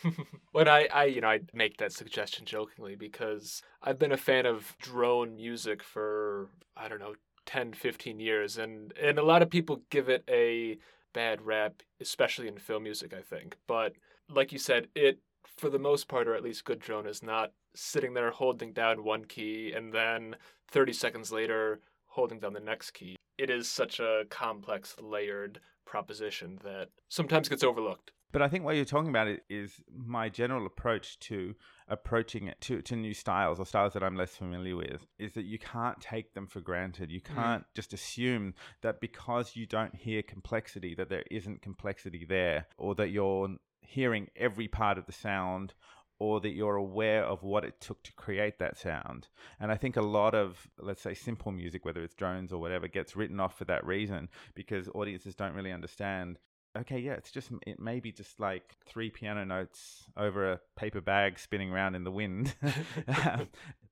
when 0.51 0.67
I, 0.67 0.87
I, 0.93 1.05
you 1.05 1.21
know, 1.21 1.29
I 1.29 1.41
make 1.53 1.77
that 1.77 1.91
suggestion 1.91 2.45
jokingly 2.45 2.95
because 2.95 3.61
I've 3.81 3.99
been 3.99 4.11
a 4.11 4.17
fan 4.17 4.45
of 4.45 4.75
drone 4.79 5.35
music 5.35 5.83
for, 5.83 6.49
I 6.75 6.87
don't 6.87 6.99
know, 6.99 7.15
10, 7.45 7.73
15 7.73 8.19
years. 8.19 8.57
And, 8.57 8.93
and 9.01 9.17
a 9.17 9.23
lot 9.23 9.41
of 9.41 9.49
people 9.49 9.81
give 9.89 10.09
it 10.09 10.23
a 10.29 10.77
bad 11.13 11.41
rap, 11.41 11.81
especially 11.99 12.47
in 12.47 12.57
film 12.57 12.83
music, 12.83 13.13
I 13.13 13.21
think. 13.21 13.57
But 13.67 13.93
like 14.29 14.51
you 14.51 14.59
said, 14.59 14.87
it 14.95 15.19
for 15.57 15.69
the 15.69 15.79
most 15.79 16.07
part, 16.07 16.27
or 16.27 16.35
at 16.35 16.43
least 16.43 16.65
good 16.65 16.79
drone, 16.79 17.07
is 17.07 17.23
not 17.23 17.51
sitting 17.73 18.13
there 18.13 18.31
holding 18.31 18.73
down 18.73 19.03
one 19.03 19.25
key 19.25 19.71
and 19.75 19.93
then 19.93 20.35
30 20.71 20.93
seconds 20.93 21.31
later 21.31 21.79
holding 22.07 22.39
down 22.39 22.53
the 22.53 22.59
next 22.59 22.91
key. 22.91 23.15
It 23.37 23.49
is 23.49 23.69
such 23.69 23.99
a 23.99 24.23
complex, 24.29 24.95
layered 24.99 25.59
proposition 25.85 26.59
that 26.63 26.89
sometimes 27.09 27.49
gets 27.49 27.63
overlooked. 27.63 28.11
But 28.31 28.41
I 28.41 28.49
think 28.49 28.65
what 28.65 28.75
you're 28.75 28.85
talking 28.85 29.09
about 29.09 29.27
is 29.49 29.81
my 29.95 30.29
general 30.29 30.65
approach 30.65 31.17
to 31.19 31.55
approaching 31.87 32.47
it 32.47 32.59
to, 32.61 32.81
to 32.81 32.95
new 32.95 33.13
styles 33.13 33.59
or 33.59 33.65
styles 33.65 33.93
that 33.93 34.03
I'm 34.03 34.17
less 34.17 34.35
familiar 34.35 34.75
with 34.75 35.05
is 35.17 35.33
that 35.33 35.45
you 35.45 35.57
can't 35.57 35.99
take 36.01 36.33
them 36.33 36.47
for 36.47 36.59
granted. 36.59 37.09
You 37.09 37.21
can't 37.21 37.63
mm. 37.63 37.73
just 37.73 37.93
assume 37.93 38.53
that 38.81 38.99
because 38.99 39.55
you 39.55 39.65
don't 39.65 39.95
hear 39.95 40.21
complexity, 40.21 40.93
that 40.95 41.09
there 41.09 41.23
isn't 41.31 41.61
complexity 41.61 42.25
there, 42.27 42.67
or 42.77 42.95
that 42.95 43.09
you're 43.09 43.55
hearing 43.79 44.27
every 44.35 44.67
part 44.67 44.97
of 44.97 45.05
the 45.05 45.13
sound 45.13 45.73
or 46.19 46.41
that 46.41 46.53
you're 46.53 46.75
aware 46.75 47.23
of 47.23 47.43
what 47.43 47.63
it 47.63 47.79
took 47.79 48.01
to 48.03 48.11
create 48.13 48.57
that 48.59 48.77
sound. 48.77 49.27
And 49.59 49.71
I 49.71 49.75
think 49.75 49.95
a 49.95 50.01
lot 50.01 50.33
of, 50.33 50.67
let's 50.79 51.01
say, 51.01 51.13
simple 51.13 51.51
music, 51.51 51.85
whether 51.85 52.03
it's 52.03 52.15
drones 52.15 52.51
or 52.51 52.59
whatever, 52.59 52.87
gets 52.87 53.15
written 53.15 53.39
off 53.39 53.57
for 53.57 53.65
that 53.65 53.85
reason 53.85 54.29
because 54.55 54.89
audiences 54.95 55.35
don't 55.35 55.53
really 55.53 55.71
understand. 55.71 56.39
Okay, 56.77 56.99
yeah, 56.99 57.13
it's 57.13 57.31
just, 57.31 57.49
it 57.65 57.79
may 57.79 57.99
be 57.99 58.11
just 58.11 58.39
like 58.39 58.75
three 58.85 59.09
piano 59.09 59.43
notes 59.45 60.03
over 60.15 60.51
a 60.51 60.59
paper 60.75 61.01
bag 61.01 61.39
spinning 61.39 61.71
around 61.71 61.95
in 61.95 62.03
the 62.03 62.11
wind. 62.11 62.55
Um, 63.07 63.47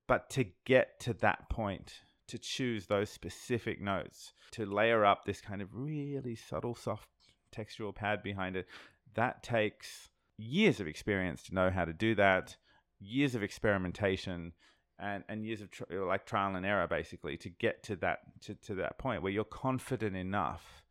but 0.06 0.30
to 0.30 0.44
get 0.64 1.00
to 1.00 1.14
that 1.14 1.48
point, 1.48 1.94
to 2.28 2.38
choose 2.38 2.86
those 2.86 3.10
specific 3.10 3.80
notes, 3.80 4.32
to 4.52 4.64
layer 4.64 5.04
up 5.04 5.24
this 5.24 5.40
kind 5.40 5.60
of 5.60 5.68
really 5.72 6.36
subtle, 6.36 6.76
soft 6.76 7.08
textural 7.54 7.94
pad 7.94 8.22
behind 8.22 8.56
it, 8.56 8.66
that 9.14 9.42
takes 9.42 10.10
years 10.38 10.78
of 10.78 10.86
experience 10.86 11.42
to 11.44 11.54
know 11.54 11.70
how 11.70 11.84
to 11.84 11.92
do 11.92 12.14
that, 12.14 12.56
years 13.00 13.34
of 13.34 13.42
experimentation, 13.42 14.52
and, 14.98 15.24
and 15.28 15.44
years 15.44 15.60
of 15.60 15.70
tr- 15.70 15.84
like 15.90 16.24
trial 16.24 16.54
and 16.54 16.64
error 16.64 16.86
basically 16.86 17.36
to 17.36 17.50
get 17.50 17.82
to 17.82 17.96
that 17.96 18.20
to, 18.42 18.54
to 18.54 18.74
that 18.76 18.98
point 18.98 19.22
where 19.22 19.32
you're 19.32 19.44
confident 19.44 20.16
enough 20.16 20.82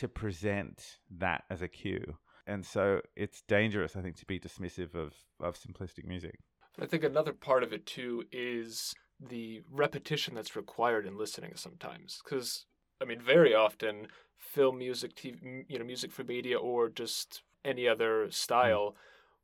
to 0.00 0.08
present 0.08 0.98
that 1.18 1.44
as 1.50 1.60
a 1.60 1.68
cue. 1.68 2.16
And 2.46 2.64
so 2.64 3.02
it's 3.16 3.42
dangerous, 3.46 3.96
I 3.96 4.00
think, 4.00 4.16
to 4.16 4.24
be 4.24 4.40
dismissive 4.40 4.94
of, 4.94 5.12
of 5.40 5.58
simplistic 5.58 6.06
music. 6.06 6.38
I 6.80 6.86
think 6.86 7.04
another 7.04 7.34
part 7.34 7.62
of 7.62 7.74
it 7.74 7.84
too 7.84 8.24
is 8.32 8.94
the 9.20 9.60
repetition 9.70 10.34
that's 10.34 10.56
required 10.56 11.06
in 11.06 11.18
listening 11.18 11.52
sometimes. 11.54 12.18
Because, 12.24 12.64
I 13.00 13.04
mean, 13.04 13.20
very 13.20 13.54
often 13.54 14.06
film 14.38 14.78
music, 14.78 15.14
TV, 15.14 15.64
you 15.68 15.78
know, 15.78 15.84
music 15.84 16.12
for 16.12 16.24
media, 16.24 16.58
or 16.58 16.88
just 16.88 17.42
any 17.62 17.86
other 17.86 18.30
style 18.30 18.92
mm. 18.92 18.94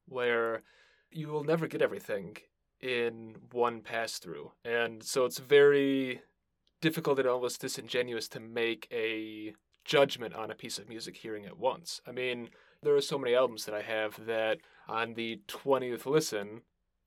where 0.06 0.62
you 1.10 1.28
will 1.28 1.44
never 1.44 1.66
get 1.66 1.82
everything 1.82 2.38
in 2.80 3.36
one 3.52 3.82
pass 3.82 4.18
through. 4.18 4.52
And 4.64 5.02
so 5.02 5.26
it's 5.26 5.38
very 5.38 6.22
difficult 6.80 7.18
and 7.18 7.28
almost 7.28 7.60
disingenuous 7.60 8.26
to 8.28 8.40
make 8.40 8.88
a 8.90 9.52
judgment 9.86 10.34
on 10.34 10.50
a 10.50 10.54
piece 10.54 10.78
of 10.78 10.88
music 10.88 11.16
hearing 11.16 11.44
it 11.44 11.58
once. 11.58 12.00
I 12.06 12.12
mean, 12.12 12.50
there 12.82 12.94
are 12.94 13.00
so 13.00 13.18
many 13.18 13.34
albums 13.34 13.64
that 13.64 13.74
I 13.74 13.82
have 13.82 14.26
that 14.26 14.58
on 14.88 15.14
the 15.14 15.40
20th 15.48 16.06
listen, 16.06 16.62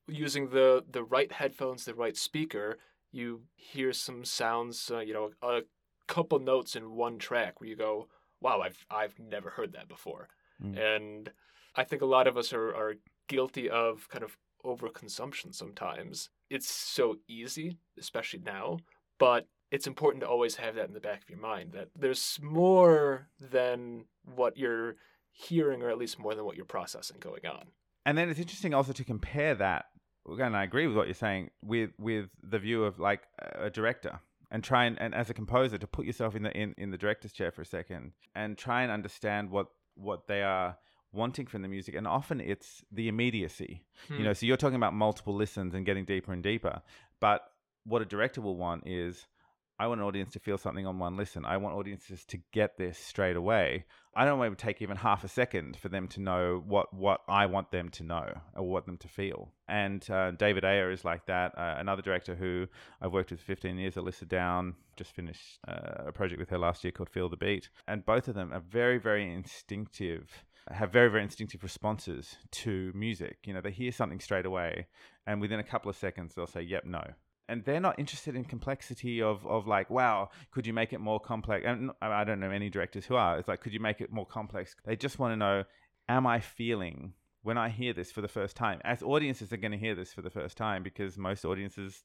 using 0.08 0.48
the, 0.48 0.84
the 0.90 1.04
right 1.04 1.30
headphones, 1.30 1.84
the 1.84 1.94
right 1.94 2.16
speaker, 2.16 2.78
you 3.12 3.42
hear 3.54 3.92
some 3.92 4.24
sounds, 4.24 4.90
uh, 4.92 5.00
you 5.00 5.12
know, 5.12 5.30
a 5.42 5.60
couple 6.08 6.38
notes 6.38 6.74
in 6.74 6.92
one 6.92 7.18
track 7.18 7.60
where 7.60 7.68
you 7.68 7.76
go, 7.76 8.08
wow, 8.40 8.60
I've, 8.60 8.84
I've 8.90 9.18
never 9.18 9.50
heard 9.50 9.72
that 9.74 9.88
before. 9.88 10.28
Mm. 10.64 10.96
And 10.96 11.30
I 11.76 11.84
think 11.84 12.02
a 12.02 12.06
lot 12.06 12.26
of 12.26 12.36
us 12.36 12.52
are, 12.52 12.74
are 12.74 12.94
guilty 13.28 13.68
of 13.68 14.08
kind 14.08 14.24
of 14.24 14.36
overconsumption 14.64 15.54
sometimes. 15.54 16.30
It's 16.48 16.68
so 16.68 17.16
easy, 17.28 17.78
especially 17.98 18.40
now, 18.40 18.78
but 19.18 19.46
it's 19.70 19.86
important 19.86 20.22
to 20.22 20.28
always 20.28 20.56
have 20.56 20.74
that 20.74 20.88
in 20.88 20.94
the 20.94 21.00
back 21.00 21.22
of 21.22 21.30
your 21.30 21.38
mind 21.38 21.72
that 21.72 21.88
there's 21.96 22.38
more 22.42 23.28
than 23.40 24.04
what 24.34 24.56
you're 24.56 24.96
hearing, 25.32 25.82
or 25.82 25.90
at 25.90 25.98
least 25.98 26.18
more 26.18 26.34
than 26.34 26.44
what 26.44 26.56
you're 26.56 26.64
processing 26.64 27.18
going 27.20 27.46
on. 27.46 27.66
And 28.04 28.18
then 28.18 28.28
it's 28.28 28.40
interesting 28.40 28.74
also 28.74 28.92
to 28.92 29.04
compare 29.04 29.54
that. 29.54 29.86
Again, 30.30 30.54
I 30.54 30.64
agree 30.64 30.86
with 30.86 30.96
what 30.96 31.06
you're 31.06 31.14
saying 31.14 31.50
with 31.62 31.90
with 31.98 32.28
the 32.42 32.58
view 32.58 32.84
of 32.84 32.98
like 32.98 33.22
a 33.54 33.70
director 33.70 34.20
and 34.50 34.64
try 34.64 34.84
and, 34.84 35.00
and 35.00 35.14
as 35.14 35.30
a 35.30 35.34
composer 35.34 35.78
to 35.78 35.86
put 35.86 36.04
yourself 36.06 36.34
in 36.34 36.42
the 36.42 36.52
in, 36.52 36.74
in 36.76 36.90
the 36.90 36.98
director's 36.98 37.32
chair 37.32 37.50
for 37.50 37.62
a 37.62 37.66
second 37.66 38.12
and 38.34 38.58
try 38.58 38.82
and 38.82 38.92
understand 38.92 39.50
what 39.50 39.68
what 39.94 40.26
they 40.26 40.42
are 40.42 40.76
wanting 41.12 41.46
from 41.46 41.62
the 41.62 41.68
music 41.68 41.94
and 41.94 42.06
often 42.06 42.40
it's 42.40 42.84
the 42.92 43.08
immediacy 43.08 43.82
hmm. 44.06 44.18
you 44.18 44.22
know 44.22 44.32
so 44.32 44.46
you're 44.46 44.56
talking 44.56 44.76
about 44.76 44.94
multiple 44.94 45.34
listens 45.34 45.74
and 45.74 45.84
getting 45.84 46.04
deeper 46.04 46.32
and 46.32 46.42
deeper 46.42 46.80
but 47.20 47.42
what 47.84 48.00
a 48.00 48.04
director 48.04 48.40
will 48.40 48.56
want 48.56 48.86
is 48.86 49.26
I 49.80 49.86
want 49.86 50.02
an 50.02 50.06
audience 50.06 50.34
to 50.34 50.38
feel 50.38 50.58
something 50.58 50.86
on 50.86 50.98
one 50.98 51.16
listen. 51.16 51.46
I 51.46 51.56
want 51.56 51.74
audiences 51.74 52.26
to 52.26 52.38
get 52.52 52.76
this 52.76 52.98
straight 52.98 53.34
away. 53.34 53.86
I 54.14 54.26
don't 54.26 54.38
want 54.38 54.48
it 54.48 54.50
would 54.50 54.58
take 54.58 54.82
even 54.82 54.98
half 54.98 55.24
a 55.24 55.28
second 55.28 55.78
for 55.78 55.88
them 55.88 56.06
to 56.08 56.20
know 56.20 56.62
what, 56.66 56.92
what 56.92 57.22
I 57.26 57.46
want 57.46 57.70
them 57.70 57.88
to 57.92 58.04
know 58.04 58.30
or 58.54 58.68
what 58.68 58.84
them 58.84 58.98
to 58.98 59.08
feel. 59.08 59.54
And 59.68 60.08
uh, 60.10 60.32
David 60.32 60.66
Ayer 60.66 60.90
is 60.90 61.02
like 61.02 61.24
that. 61.28 61.56
Uh, 61.56 61.76
another 61.78 62.02
director 62.02 62.34
who 62.34 62.66
I've 63.00 63.12
worked 63.12 63.30
with 63.30 63.40
for 63.40 63.46
15 63.46 63.78
years, 63.78 63.96
Elissa 63.96 64.26
Down, 64.26 64.74
just 64.98 65.14
finished 65.14 65.58
uh, 65.66 66.08
a 66.08 66.12
project 66.12 66.40
with 66.40 66.50
her 66.50 66.58
last 66.58 66.84
year 66.84 66.92
called 66.92 67.08
Feel 67.08 67.30
the 67.30 67.38
Beat. 67.38 67.70
And 67.88 68.04
both 68.04 68.28
of 68.28 68.34
them 68.34 68.52
are 68.52 68.60
very, 68.60 68.98
very 68.98 69.32
instinctive 69.32 70.44
have 70.70 70.92
very 70.92 71.10
very 71.10 71.24
instinctive 71.24 71.64
responses 71.64 72.36
to 72.52 72.92
music 72.94 73.38
you 73.44 73.52
know 73.52 73.60
they 73.60 73.72
hear 73.72 73.90
something 73.90 74.20
straight 74.20 74.46
away 74.46 74.86
and 75.26 75.40
within 75.40 75.58
a 75.58 75.64
couple 75.64 75.90
of 75.90 75.96
seconds 75.96 76.32
they'll 76.34 76.46
say 76.46 76.60
yep 76.60 76.84
no 76.84 77.02
and 77.50 77.64
they're 77.64 77.80
not 77.80 77.98
interested 77.98 78.34
in 78.36 78.44
complexity 78.44 79.20
of 79.20 79.46
of 79.46 79.66
like 79.66 79.90
wow 79.90 80.30
could 80.50 80.66
you 80.66 80.72
make 80.72 80.92
it 80.92 81.00
more 81.00 81.20
complex? 81.20 81.64
And 81.66 81.90
i 82.00 82.24
don't 82.24 82.40
know 82.40 82.50
any 82.50 82.70
directors 82.70 83.04
who 83.04 83.16
are. 83.16 83.38
It's 83.38 83.48
like 83.48 83.60
could 83.60 83.74
you 83.74 83.80
make 83.80 84.00
it 84.00 84.12
more 84.12 84.26
complex? 84.26 84.74
They 84.84 84.96
just 84.96 85.18
want 85.18 85.32
to 85.32 85.36
know 85.36 85.64
am 86.08 86.26
i 86.26 86.40
feeling 86.40 87.12
when 87.42 87.56
i 87.58 87.68
hear 87.68 87.92
this 87.92 88.10
for 88.12 88.20
the 88.20 88.28
first 88.28 88.56
time? 88.56 88.80
As 88.84 89.02
audiences 89.02 89.52
are 89.52 89.58
going 89.58 89.72
to 89.72 89.78
hear 89.78 89.94
this 89.94 90.12
for 90.12 90.22
the 90.22 90.30
first 90.30 90.56
time 90.56 90.82
because 90.82 91.18
most 91.18 91.44
audiences 91.44 92.04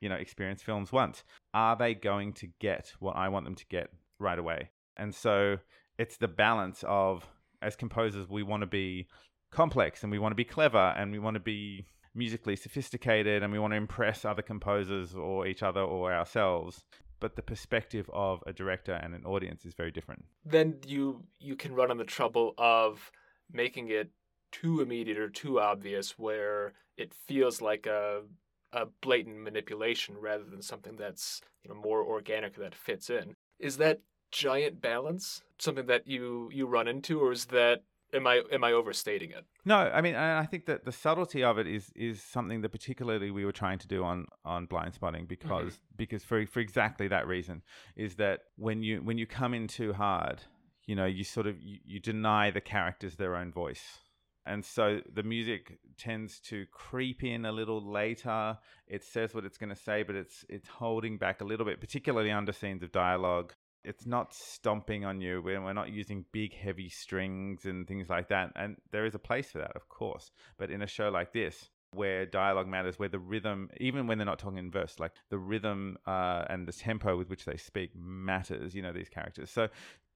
you 0.00 0.08
know 0.08 0.14
experience 0.14 0.62
films 0.62 0.92
once. 0.92 1.24
Are 1.52 1.76
they 1.76 1.94
going 1.94 2.32
to 2.34 2.48
get 2.60 2.92
what 3.00 3.16
i 3.16 3.28
want 3.28 3.44
them 3.44 3.56
to 3.56 3.66
get 3.66 3.90
right 4.18 4.38
away? 4.38 4.70
And 4.96 5.14
so 5.14 5.58
it's 5.98 6.16
the 6.16 6.28
balance 6.28 6.84
of 6.86 7.26
as 7.62 7.76
composers 7.76 8.28
we 8.28 8.42
want 8.42 8.60
to 8.62 8.66
be 8.66 9.08
complex 9.50 10.02
and 10.02 10.12
we 10.12 10.18
want 10.18 10.32
to 10.32 10.36
be 10.36 10.44
clever 10.44 10.94
and 10.96 11.12
we 11.12 11.18
want 11.18 11.34
to 11.34 11.40
be 11.40 11.86
musically 12.16 12.56
sophisticated 12.56 13.42
and 13.42 13.52
we 13.52 13.58
want 13.58 13.72
to 13.72 13.76
impress 13.76 14.24
other 14.24 14.42
composers 14.42 15.14
or 15.14 15.46
each 15.46 15.62
other 15.62 15.80
or 15.80 16.12
ourselves 16.12 16.84
but 17.18 17.34
the 17.34 17.42
perspective 17.42 18.10
of 18.12 18.42
a 18.46 18.52
director 18.52 18.92
and 18.92 19.14
an 19.14 19.24
audience 19.24 19.64
is 19.64 19.74
very 19.74 19.90
different 19.90 20.24
then 20.44 20.76
you 20.86 21.22
you 21.38 21.56
can 21.56 21.74
run 21.74 21.90
on 21.90 21.98
the 21.98 22.04
trouble 22.04 22.54
of 22.58 23.10
making 23.52 23.88
it 23.90 24.10
too 24.52 24.80
immediate 24.80 25.18
or 25.18 25.28
too 25.28 25.60
obvious 25.60 26.18
where 26.18 26.72
it 26.96 27.12
feels 27.12 27.60
like 27.60 27.86
a 27.86 28.22
a 28.72 28.86
blatant 29.00 29.38
manipulation 29.38 30.16
rather 30.18 30.44
than 30.44 30.60
something 30.60 30.96
that's 30.96 31.40
you 31.62 31.68
know 31.68 31.80
more 31.80 32.02
organic 32.04 32.56
that 32.56 32.74
fits 32.74 33.10
in 33.10 33.34
is 33.58 33.76
that 33.76 34.00
giant 34.30 34.80
balance 34.80 35.42
something 35.58 35.86
that 35.86 36.06
you 36.06 36.50
you 36.52 36.66
run 36.66 36.88
into 36.88 37.20
or 37.20 37.32
is 37.32 37.46
that 37.46 37.82
am 38.12 38.26
I 38.26 38.42
am 38.52 38.64
I 38.64 38.72
overstating 38.72 39.30
it? 39.30 39.44
No, 39.66 39.78
I 39.78 40.00
mean, 40.00 40.14
and 40.14 40.38
I 40.38 40.46
think 40.46 40.66
that 40.66 40.84
the 40.84 40.92
subtlety 40.92 41.42
of 41.42 41.58
it 41.58 41.66
is 41.66 41.90
is 41.96 42.22
something 42.22 42.60
that 42.60 42.68
particularly 42.68 43.32
we 43.32 43.44
were 43.44 43.52
trying 43.52 43.80
to 43.80 43.88
do 43.88 44.04
on 44.04 44.26
on 44.44 44.68
Blindspotting 44.68 45.22
mm-hmm. 45.22 45.24
because 45.24 45.72
mm-hmm. 45.72 45.96
because 45.96 46.22
for 46.22 46.46
for 46.46 46.60
exactly 46.60 47.08
that 47.08 47.26
reason 47.26 47.62
is 47.96 48.14
that 48.14 48.42
when 48.56 48.84
you 48.84 49.02
when 49.02 49.18
you 49.18 49.26
come 49.26 49.54
in 49.54 49.66
too 49.66 49.92
hard, 49.92 50.40
you 50.86 50.94
know, 50.94 51.04
you 51.04 51.24
sort 51.24 51.48
of 51.48 51.60
you, 51.60 51.78
you 51.84 51.98
deny 51.98 52.52
the 52.52 52.60
characters 52.60 53.16
their 53.16 53.34
own 53.34 53.50
voice. 53.50 53.84
And 54.48 54.64
so 54.64 55.00
the 55.12 55.24
music 55.24 55.76
tends 55.98 56.38
to 56.42 56.66
creep 56.66 57.24
in 57.24 57.44
a 57.44 57.50
little 57.50 57.84
later. 57.84 58.56
It 58.86 59.02
says 59.02 59.34
what 59.34 59.44
it's 59.44 59.58
going 59.58 59.70
to 59.70 59.82
say, 59.82 60.04
but 60.04 60.14
it's 60.14 60.44
it's 60.48 60.68
holding 60.68 61.18
back 61.18 61.40
a 61.40 61.44
little 61.44 61.66
bit, 61.66 61.80
particularly 61.80 62.30
under 62.30 62.52
scenes 62.52 62.84
of 62.84 62.92
dialogue 62.92 63.52
it's 63.86 64.06
not 64.06 64.34
stomping 64.34 65.04
on 65.04 65.20
you. 65.20 65.40
We're, 65.42 65.62
we're 65.62 65.72
not 65.72 65.90
using 65.90 66.24
big, 66.32 66.52
heavy 66.54 66.88
strings 66.88 67.64
and 67.64 67.86
things 67.86 68.08
like 68.08 68.28
that. 68.28 68.52
And 68.56 68.76
there 68.90 69.06
is 69.06 69.14
a 69.14 69.18
place 69.18 69.50
for 69.50 69.58
that, 69.58 69.76
of 69.76 69.88
course. 69.88 70.30
But 70.58 70.70
in 70.70 70.82
a 70.82 70.86
show 70.86 71.08
like 71.08 71.32
this, 71.32 71.70
where 71.92 72.26
dialogue 72.26 72.66
matters, 72.66 72.98
where 72.98 73.08
the 73.08 73.18
rhythm, 73.18 73.70
even 73.80 74.06
when 74.06 74.18
they're 74.18 74.26
not 74.26 74.40
talking 74.40 74.58
in 74.58 74.70
verse, 74.70 74.98
like 74.98 75.12
the 75.30 75.38
rhythm 75.38 75.96
uh, 76.06 76.44
and 76.50 76.66
the 76.66 76.72
tempo 76.72 77.16
with 77.16 77.30
which 77.30 77.44
they 77.44 77.56
speak 77.56 77.90
matters, 77.94 78.74
you 78.74 78.82
know, 78.82 78.92
these 78.92 79.08
characters. 79.08 79.50
So, 79.50 79.68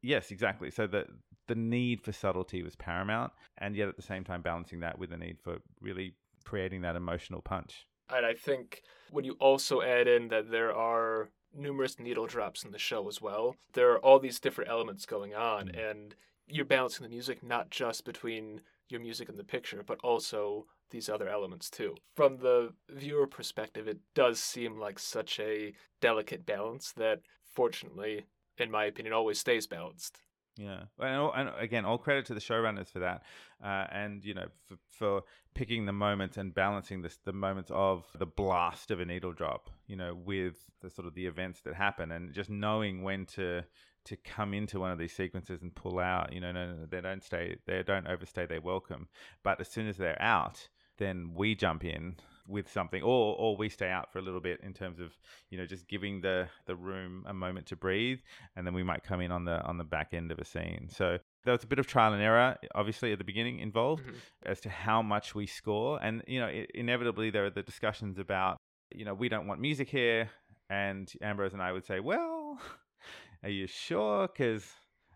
yes, 0.02 0.30
exactly. 0.30 0.70
So 0.70 0.86
the, 0.86 1.06
the 1.46 1.54
need 1.54 2.02
for 2.02 2.12
subtlety 2.12 2.62
was 2.62 2.74
paramount, 2.76 3.32
and 3.58 3.76
yet 3.76 3.88
at 3.88 3.96
the 3.96 4.02
same 4.02 4.24
time 4.24 4.42
balancing 4.42 4.80
that 4.80 4.98
with 4.98 5.10
the 5.10 5.16
need 5.16 5.38
for 5.40 5.58
really 5.80 6.14
creating 6.44 6.82
that 6.82 6.96
emotional 6.96 7.40
punch. 7.40 7.86
And 8.12 8.26
I 8.26 8.34
think 8.34 8.82
when 9.10 9.24
you 9.24 9.36
also 9.38 9.80
add 9.82 10.08
in 10.08 10.28
that 10.28 10.50
there 10.50 10.74
are 10.74 11.30
numerous 11.54 11.98
needle 11.98 12.26
drops 12.26 12.64
in 12.64 12.70
the 12.70 12.78
show 12.78 13.08
as 13.08 13.20
well, 13.20 13.56
there 13.72 13.90
are 13.92 13.98
all 13.98 14.18
these 14.18 14.40
different 14.40 14.70
elements 14.70 15.06
going 15.06 15.34
on, 15.34 15.68
mm. 15.68 15.90
and 15.90 16.14
you're 16.46 16.64
balancing 16.64 17.04
the 17.04 17.10
music 17.10 17.42
not 17.42 17.70
just 17.70 18.04
between 18.04 18.60
your 18.88 19.00
music 19.00 19.28
and 19.28 19.38
the 19.38 19.44
picture, 19.44 19.82
but 19.86 19.98
also 20.02 20.66
these 20.90 21.08
other 21.08 21.28
elements 21.28 21.70
too. 21.70 21.94
From 22.14 22.38
the 22.38 22.72
viewer 22.88 23.26
perspective, 23.26 23.86
it 23.86 23.98
does 24.14 24.40
seem 24.40 24.78
like 24.78 24.98
such 24.98 25.38
a 25.38 25.72
delicate 26.00 26.44
balance 26.44 26.92
that, 26.96 27.20
fortunately, 27.44 28.26
in 28.58 28.70
my 28.70 28.84
opinion, 28.84 29.14
always 29.14 29.38
stays 29.38 29.66
balanced. 29.66 30.20
Yeah, 30.60 30.82
and, 30.98 31.30
and, 31.34 31.50
again, 31.58 31.86
all 31.86 31.96
credit 31.96 32.26
to 32.26 32.34
the 32.34 32.40
showrunners 32.40 32.88
for 32.88 32.98
that, 32.98 33.22
uh, 33.64 33.86
and 33.90 34.22
you 34.22 34.34
know, 34.34 34.48
for, 34.66 34.76
for, 34.90 35.22
picking 35.54 35.86
the 35.86 35.92
moments 35.92 36.36
and 36.36 36.54
balancing 36.54 37.00
this, 37.00 37.18
the 37.24 37.32
moments 37.32 37.70
of 37.74 38.04
the 38.18 38.26
blast 38.26 38.90
of 38.90 39.00
a 39.00 39.04
needle 39.06 39.32
drop, 39.32 39.70
you 39.86 39.96
know, 39.96 40.14
with 40.14 40.56
the 40.82 40.90
sort 40.90 41.08
of 41.08 41.14
the 41.14 41.24
events 41.24 41.62
that 41.62 41.74
happen, 41.74 42.12
and 42.12 42.34
just 42.34 42.50
knowing 42.50 43.02
when 43.02 43.24
to 43.24 43.64
to 44.04 44.16
come 44.16 44.52
into 44.52 44.78
one 44.78 44.90
of 44.90 44.98
these 44.98 45.14
sequences 45.14 45.62
and 45.62 45.74
pull 45.74 45.98
out. 45.98 46.30
You 46.32 46.40
know, 46.40 46.52
no, 46.52 46.74
no, 46.74 46.86
they 46.86 47.00
don't 47.00 47.24
stay, 47.24 47.56
they 47.66 47.82
don't 47.82 48.06
overstay 48.06 48.44
their 48.44 48.60
welcome. 48.60 49.08
But 49.42 49.60
as 49.60 49.68
soon 49.68 49.88
as 49.88 49.96
they're 49.96 50.20
out, 50.20 50.68
then 50.98 51.32
we 51.34 51.54
jump 51.54 51.84
in 51.84 52.16
with 52.46 52.70
something, 52.70 53.02
or 53.02 53.36
or 53.36 53.56
we 53.56 53.68
stay 53.68 53.88
out 53.88 54.12
for 54.12 54.18
a 54.18 54.22
little 54.22 54.40
bit 54.40 54.60
in 54.62 54.72
terms 54.72 55.00
of 55.00 55.12
you 55.50 55.58
know 55.58 55.66
just 55.66 55.88
giving 55.88 56.20
the 56.20 56.48
the 56.66 56.76
room 56.76 57.24
a 57.26 57.34
moment 57.34 57.66
to 57.66 57.76
breathe, 57.76 58.20
and 58.56 58.66
then 58.66 58.74
we 58.74 58.82
might 58.82 59.02
come 59.04 59.20
in 59.20 59.32
on 59.32 59.44
the 59.44 59.62
on 59.62 59.78
the 59.78 59.84
back 59.84 60.12
end 60.12 60.30
of 60.32 60.38
a 60.38 60.44
scene. 60.44 60.88
So 60.90 61.18
there 61.44 61.52
was 61.52 61.64
a 61.64 61.66
bit 61.66 61.78
of 61.78 61.86
trial 61.86 62.12
and 62.12 62.22
error, 62.22 62.56
obviously 62.74 63.12
at 63.12 63.18
the 63.18 63.24
beginning 63.24 63.60
involved, 63.60 64.04
mm-hmm. 64.04 64.16
as 64.44 64.60
to 64.60 64.68
how 64.68 65.02
much 65.02 65.34
we 65.34 65.46
score, 65.46 65.98
and 66.02 66.22
you 66.26 66.40
know 66.40 66.48
it, 66.48 66.70
inevitably 66.74 67.30
there 67.30 67.44
are 67.46 67.50
the 67.50 67.62
discussions 67.62 68.18
about 68.18 68.56
you 68.94 69.04
know 69.04 69.14
we 69.14 69.28
don't 69.28 69.46
want 69.46 69.60
music 69.60 69.88
here, 69.88 70.30
and 70.68 71.12
Ambrose 71.22 71.52
and 71.52 71.62
I 71.62 71.72
would 71.72 71.84
say, 71.84 72.00
well, 72.00 72.58
are 73.42 73.50
you 73.50 73.66
sure? 73.66 74.28
Because 74.28 74.64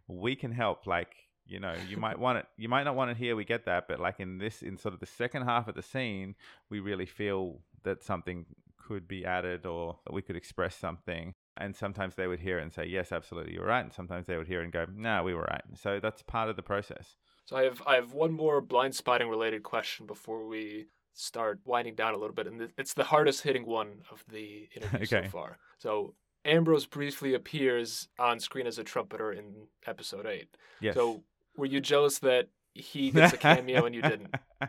we 0.09 0.37
can 0.37 0.53
help. 0.53 0.87
Like 0.87 1.15
you 1.47 1.61
know 1.61 1.75
you 1.89 1.97
might 1.97 2.19
want 2.19 2.39
it 2.39 2.47
you 2.57 2.69
might 2.69 2.85
not 2.85 2.97
want 2.97 3.11
it 3.11 3.17
here 3.17 3.37
we 3.37 3.45
get 3.45 3.65
that 3.67 3.87
but 3.87 4.01
like 4.01 4.21
in 4.21 4.39
this 4.39 4.63
in 4.63 4.79
sort 4.79 4.95
of 4.95 5.01
the 5.01 5.07
second 5.07 5.43
half 5.43 5.69
of 5.69 5.75
the 5.75 5.83
scene 5.83 6.35
we 6.71 6.81
really 6.81 7.07
feel 7.07 7.61
that 7.83 8.03
something 8.03 8.47
could 8.77 9.07
be 9.07 9.25
added 9.25 9.67
or 9.67 9.99
that 10.05 10.13
we 10.13 10.23
could 10.23 10.37
express 10.37 10.77
something 10.77 11.35
and 11.57 11.75
sometimes 11.75 12.15
they 12.17 12.27
would 12.27 12.41
hear 12.41 12.59
it 12.59 12.63
and 12.63 12.73
say 12.73 12.85
yes 12.87 13.13
absolutely 13.13 13.53
you're 13.55 13.67
right 13.67 13.85
and 13.85 13.93
sometimes 13.93 14.27
they 14.27 14.37
would 14.37 14.47
hear 14.47 14.61
it 14.61 14.65
and 14.65 14.73
go 14.73 14.87
no 14.95 15.23
we 15.23 15.35
were 15.35 15.47
right 15.51 15.63
so 15.75 16.01
that's 16.01 16.23
part 16.23 16.49
of 16.49 16.57
the 16.57 16.63
process 16.63 17.17
so 17.45 17.57
i 17.57 17.63
have 17.63 17.83
i 17.87 17.95
have 17.95 18.13
one 18.13 18.33
more 18.33 18.63
Blindspotting 18.63 19.29
related 19.29 19.63
question 19.63 20.07
before 20.07 20.47
we 20.47 20.87
start 21.13 21.61
winding 21.65 21.95
down 21.95 22.13
a 22.13 22.19
little 22.19 22.35
bit 22.35 22.47
and 22.47 22.71
it's 22.77 22.95
the 22.95 23.05
hardest 23.05 23.43
hitting 23.43 23.65
one 23.67 24.03
of 24.11 24.25
the 24.31 24.69
interview 24.75 24.99
okay. 25.03 25.27
so 25.27 25.31
far 25.31 25.59
so 25.79 26.15
Ambrose 26.45 26.87
briefly 26.87 27.35
appears 27.35 28.09
on 28.19 28.39
screen 28.39 28.67
as 28.67 28.79
a 28.79 28.85
trumpeter 28.85 29.33
in 29.33 29.69
episode 29.87 30.27
8. 30.27 30.47
Yes. 30.81 30.95
So 30.95 31.23
were 31.57 31.67
you 31.67 31.81
jealous 31.81 32.19
that 32.21 32.49
he 32.75 33.11
gets 33.13 33.33
a 33.33 33.37
cameo 33.37 33.85
and 33.85 33.95
you 33.95 34.03
didn't? 34.03 34.35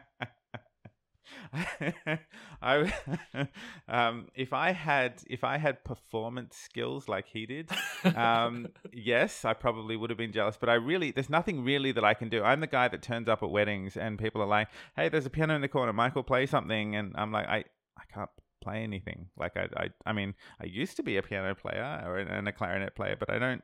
I 2.61 2.93
um, 3.87 4.27
if 4.35 4.53
I 4.53 4.71
had 4.71 5.21
if 5.27 5.43
I 5.43 5.57
had 5.57 5.83
performance 5.83 6.55
skills 6.57 7.07
like 7.07 7.27
he 7.27 7.45
did, 7.45 7.69
um, 8.15 8.67
yes, 8.91 9.45
I 9.45 9.53
probably 9.53 9.95
would 9.95 10.09
have 10.09 10.17
been 10.17 10.31
jealous. 10.31 10.57
But 10.59 10.69
I 10.69 10.75
really, 10.75 11.11
there's 11.11 11.29
nothing 11.29 11.63
really 11.63 11.91
that 11.93 12.03
I 12.03 12.13
can 12.13 12.29
do. 12.29 12.43
I'm 12.43 12.59
the 12.59 12.67
guy 12.67 12.87
that 12.87 13.01
turns 13.01 13.27
up 13.27 13.43
at 13.43 13.49
weddings 13.49 13.97
and 13.97 14.19
people 14.19 14.41
are 14.41 14.47
like, 14.47 14.69
"Hey, 14.95 15.09
there's 15.09 15.25
a 15.25 15.29
piano 15.29 15.55
in 15.55 15.61
the 15.61 15.67
corner. 15.67 15.93
Michael, 15.93 16.23
play 16.23 16.45
something," 16.45 16.95
and 16.95 17.13
I'm 17.15 17.31
like, 17.31 17.47
"I 17.47 17.63
I 17.97 18.03
can't 18.13 18.29
play 18.61 18.83
anything. 18.83 19.27
Like 19.37 19.55
I 19.57 19.67
I 19.77 19.89
I 20.05 20.13
mean, 20.13 20.33
I 20.61 20.65
used 20.65 20.97
to 20.97 21.03
be 21.03 21.17
a 21.17 21.21
piano 21.21 21.55
player 21.55 22.03
or 22.05 22.17
and 22.17 22.47
a 22.47 22.51
clarinet 22.51 22.95
player, 22.95 23.15
but 23.17 23.29
I 23.29 23.39
don't 23.39 23.63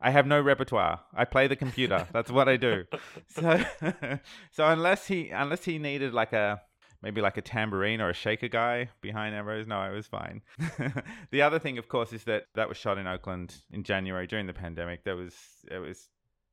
I 0.00 0.10
have 0.10 0.26
no 0.26 0.40
repertoire. 0.40 1.00
I 1.14 1.24
play 1.24 1.46
the 1.46 1.56
computer. 1.56 2.06
That's 2.12 2.30
what 2.30 2.48
I 2.48 2.56
do. 2.56 2.84
So, 3.28 3.62
so 4.50 4.66
unless 4.66 5.06
he 5.06 5.30
unless 5.30 5.64
he 5.64 5.78
needed 5.78 6.14
like 6.14 6.32
a 6.32 6.62
maybe 7.02 7.20
like 7.20 7.36
a 7.36 7.42
tambourine 7.42 8.00
or 8.00 8.10
a 8.10 8.14
shaker 8.14 8.48
guy 8.48 8.88
behind 9.00 9.34
Ambrose, 9.34 9.66
no, 9.66 9.76
I 9.76 9.90
was 9.90 10.06
fine. 10.06 10.42
the 11.30 11.42
other 11.42 11.58
thing, 11.58 11.78
of 11.78 11.88
course, 11.88 12.12
is 12.12 12.24
that 12.24 12.44
that 12.54 12.68
was 12.68 12.76
shot 12.76 12.98
in 12.98 13.06
Oakland 13.06 13.54
in 13.70 13.82
January 13.82 14.26
during 14.26 14.46
the 14.46 14.52
pandemic. 14.52 15.04
There 15.04 15.16
was 15.16 15.34
it 15.70 15.78
was 15.78 16.08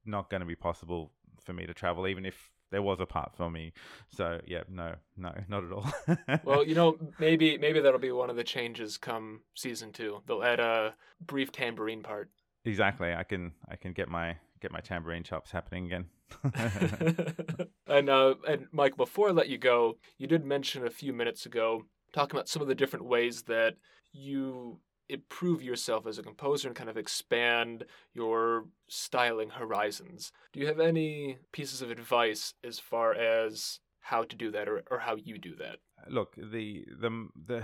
not 0.05 0.29
going 0.29 0.41
to 0.41 0.47
be 0.47 0.55
possible 0.55 1.11
for 1.43 1.53
me 1.53 1.65
to 1.65 1.73
travel, 1.73 2.07
even 2.07 2.25
if 2.25 2.51
there 2.71 2.81
was 2.81 2.99
a 2.99 3.05
part 3.05 3.31
for 3.35 3.49
me. 3.49 3.73
So 4.09 4.41
yeah, 4.45 4.63
no, 4.69 4.95
no, 5.15 5.33
not 5.47 5.63
at 5.63 5.71
all. 5.71 5.89
well, 6.43 6.65
you 6.65 6.75
know, 6.75 6.97
maybe 7.19 7.57
maybe 7.57 7.79
that'll 7.79 7.99
be 7.99 8.11
one 8.11 8.29
of 8.29 8.35
the 8.35 8.43
changes 8.43 8.97
come 8.97 9.41
season 9.55 9.91
two. 9.91 10.21
They'll 10.25 10.43
add 10.43 10.59
a 10.59 10.95
brief 11.25 11.51
tambourine 11.51 12.03
part. 12.03 12.29
Exactly. 12.67 13.13
I 13.13 13.23
can 13.23 13.53
I 13.69 13.75
can 13.75 13.93
get 13.93 14.09
my 14.09 14.35
get 14.61 14.71
my 14.71 14.81
tambourine 14.81 15.23
chops 15.23 15.51
happening 15.51 15.85
again. 15.85 16.05
and 17.87 18.09
uh, 18.09 18.35
and 18.47 18.67
Mike, 18.71 18.97
before 18.97 19.29
I 19.29 19.31
let 19.31 19.49
you 19.49 19.57
go, 19.57 19.97
you 20.17 20.27
did 20.27 20.45
mention 20.45 20.85
a 20.85 20.89
few 20.89 21.13
minutes 21.13 21.45
ago 21.45 21.83
talking 22.13 22.35
about 22.35 22.49
some 22.49 22.61
of 22.61 22.67
the 22.67 22.75
different 22.75 23.05
ways 23.05 23.43
that 23.43 23.75
you 24.11 24.79
improve 25.09 25.61
yourself 25.61 26.05
as 26.05 26.17
a 26.17 26.23
composer 26.23 26.67
and 26.67 26.75
kind 26.75 26.89
of 26.89 26.97
expand 26.97 27.85
your 28.13 28.65
styling 28.89 29.49
horizons. 29.49 30.33
Do 30.51 30.59
you 30.59 30.67
have 30.67 30.81
any 30.81 31.37
pieces 31.53 31.81
of 31.81 31.89
advice 31.89 32.53
as 32.65 32.79
far 32.79 33.13
as 33.13 33.79
how 34.01 34.23
to 34.23 34.35
do 34.35 34.51
that 34.51 34.67
or, 34.67 34.83
or 34.91 34.99
how 34.99 35.15
you 35.15 35.37
do 35.37 35.55
that? 35.55 35.77
Look, 36.09 36.35
the, 36.35 36.85
the 36.99 37.27
the 37.47 37.63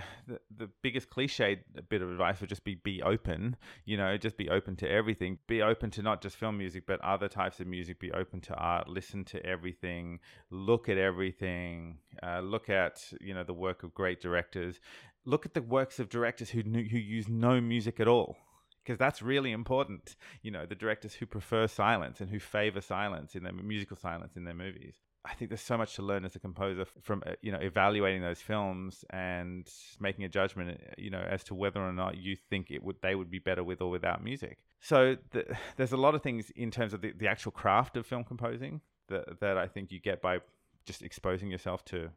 the 0.56 0.70
biggest 0.82 1.10
cliche 1.10 1.60
bit 1.90 2.02
of 2.02 2.12
advice 2.12 2.40
would 2.40 2.50
just 2.50 2.64
be 2.64 2.76
be 2.76 3.02
open. 3.02 3.56
You 3.86 3.98
know, 3.98 4.18
just 4.18 4.38
be 4.38 4.50
open 4.50 4.76
to 4.78 4.90
everything. 4.90 5.40
Be 5.48 5.62
open 5.62 5.92
to 5.92 6.02
not 6.02 6.22
just 6.22 6.36
film 6.36 6.58
music, 6.58 6.84
but 6.88 7.02
other 7.02 7.28
types 7.28 7.60
of 7.60 7.68
music. 7.68 8.00
Be 8.00 8.12
open 8.12 8.42
to 8.42 8.54
art. 8.56 8.88
Listen 8.88 9.24
to 9.26 9.46
everything. 9.46 10.20
Look 10.50 10.90
at 10.90 10.98
everything. 10.98 12.00
Uh, 12.22 12.42
look 12.42 12.70
at 12.70 13.04
you 13.22 13.34
know 13.34 13.44
the 13.44 13.54
work 13.54 13.84
of 13.84 13.94
great 13.94 14.22
directors. 14.22 14.80
Look 15.26 15.46
at 15.46 15.54
the 15.54 15.62
works 15.62 16.00
of 16.00 16.10
directors 16.10 16.50
who 16.50 16.62
who 16.62 16.98
use 16.98 17.28
no 17.28 17.62
music 17.62 18.00
at 18.00 18.08
all 18.08 18.38
because 18.84 18.98
that's 18.98 19.22
really 19.22 19.52
important. 19.52 20.16
You 20.42 20.52
know, 20.52 20.66
the 20.66 20.76
directors 20.76 21.14
who 21.14 21.26
prefer 21.26 21.68
silence 21.68 22.20
and 22.20 22.30
who 22.30 22.40
favor 22.40 22.82
silence 22.82 23.36
in 23.36 23.44
their 23.44 23.54
musical 23.54 23.98
silence 23.98 24.36
in 24.36 24.44
their 24.44 24.54
movies. 24.54 24.96
I 25.26 25.34
think 25.36 25.50
there's 25.50 25.62
so 25.62 25.78
much 25.78 25.96
to 25.96 26.02
learn 26.02 26.26
as 26.26 26.36
a 26.36 26.40
composer 26.40 26.86
from 27.02 27.24
uh, 27.26 27.32
you 27.42 27.52
know 27.52 27.60
evaluating 27.60 28.22
those 28.22 28.42
films 28.42 29.06
and 29.10 29.70
making 30.00 30.26
a 30.26 30.30
judgment 30.30 30.72
uh, 30.72 30.94
you 30.98 31.10
know 31.10 31.26
as 31.28 31.44
to 31.46 31.56
whether 31.56 31.82
or 31.82 31.94
not 31.94 32.18
you 32.18 32.36
think 32.36 32.72
it 32.72 32.84
would 32.84 32.98
they 33.02 33.16
would 33.16 33.32
be 33.32 33.40
better 33.40 33.64
with 33.64 33.82
or 33.82 33.90
without 33.90 34.24
music. 34.24 34.58
So 34.82 35.18
the, 35.32 35.56
there's 35.78 35.94
a 35.94 35.98
lot 35.98 36.16
of 36.16 36.22
things 36.22 36.52
in 36.56 36.72
terms 36.72 36.94
of 36.94 37.02
the, 37.02 37.12
the 37.12 37.28
actual 37.28 37.52
craft 37.52 37.96
of 37.98 38.06
film 38.06 38.24
composing 38.24 38.82
that 39.08 39.40
that 39.40 39.58
I 39.58 39.68
think 39.68 39.92
you 39.92 40.00
get 40.00 40.22
by 40.22 40.40
just 40.86 41.02
exposing 41.02 41.50
yourself 41.50 41.86
to 41.86 42.10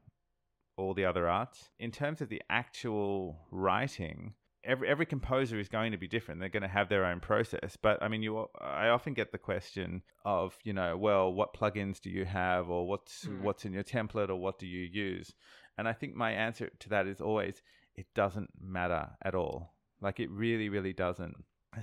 all 0.77 0.93
the 0.93 1.05
other 1.05 1.29
arts. 1.29 1.71
In 1.79 1.91
terms 1.91 2.21
of 2.21 2.29
the 2.29 2.43
actual 2.51 3.39
writing, 3.51 4.35
every 4.67 4.89
every 4.89 5.07
composer 5.07 5.59
is 5.59 5.69
going 5.69 5.93
to 5.93 5.99
be 5.99 6.09
different. 6.09 6.41
They're 6.41 6.49
going 6.49 6.63
to 6.63 6.69
have 6.69 6.89
their 6.89 7.05
own 7.05 7.21
process. 7.21 7.77
But 7.81 8.03
I 8.03 8.09
mean, 8.09 8.23
you 8.23 8.47
I 8.61 8.89
often 8.89 9.15
get 9.15 9.33
the 9.33 9.39
question 9.39 10.03
of 10.25 10.57
you 10.65 10.73
know, 10.73 10.97
well, 10.97 11.33
what 11.33 11.55
plugins 11.55 12.01
do 12.01 12.11
you 12.11 12.25
have, 12.25 12.69
or 12.69 12.87
what's 12.87 13.25
mm. 13.25 13.41
what's 13.41 13.65
in 13.65 13.73
your 13.73 13.85
template, 13.85 14.29
or 14.29 14.37
what 14.37 14.59
do 14.59 14.67
you 14.67 14.89
use? 14.91 15.33
And 15.79 15.89
I 15.89 15.93
think 15.93 16.15
my 16.15 16.33
answer 16.33 16.71
to 16.81 16.89
that 16.91 17.07
is 17.07 17.21
always 17.21 17.63
it 17.95 18.07
doesn't 18.15 18.51
matter 18.61 19.09
at 19.23 19.35
all. 19.35 19.73
Like 20.01 20.21
it 20.21 20.31
really, 20.31 20.69
really 20.69 20.93
doesn't. 20.93 21.37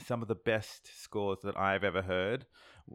Some 0.05 0.21
of 0.21 0.27
the 0.27 0.35
best 0.35 0.89
scores 1.01 1.39
that 1.43 1.57
I've 1.57 1.83
ever 1.83 2.01
heard 2.01 2.45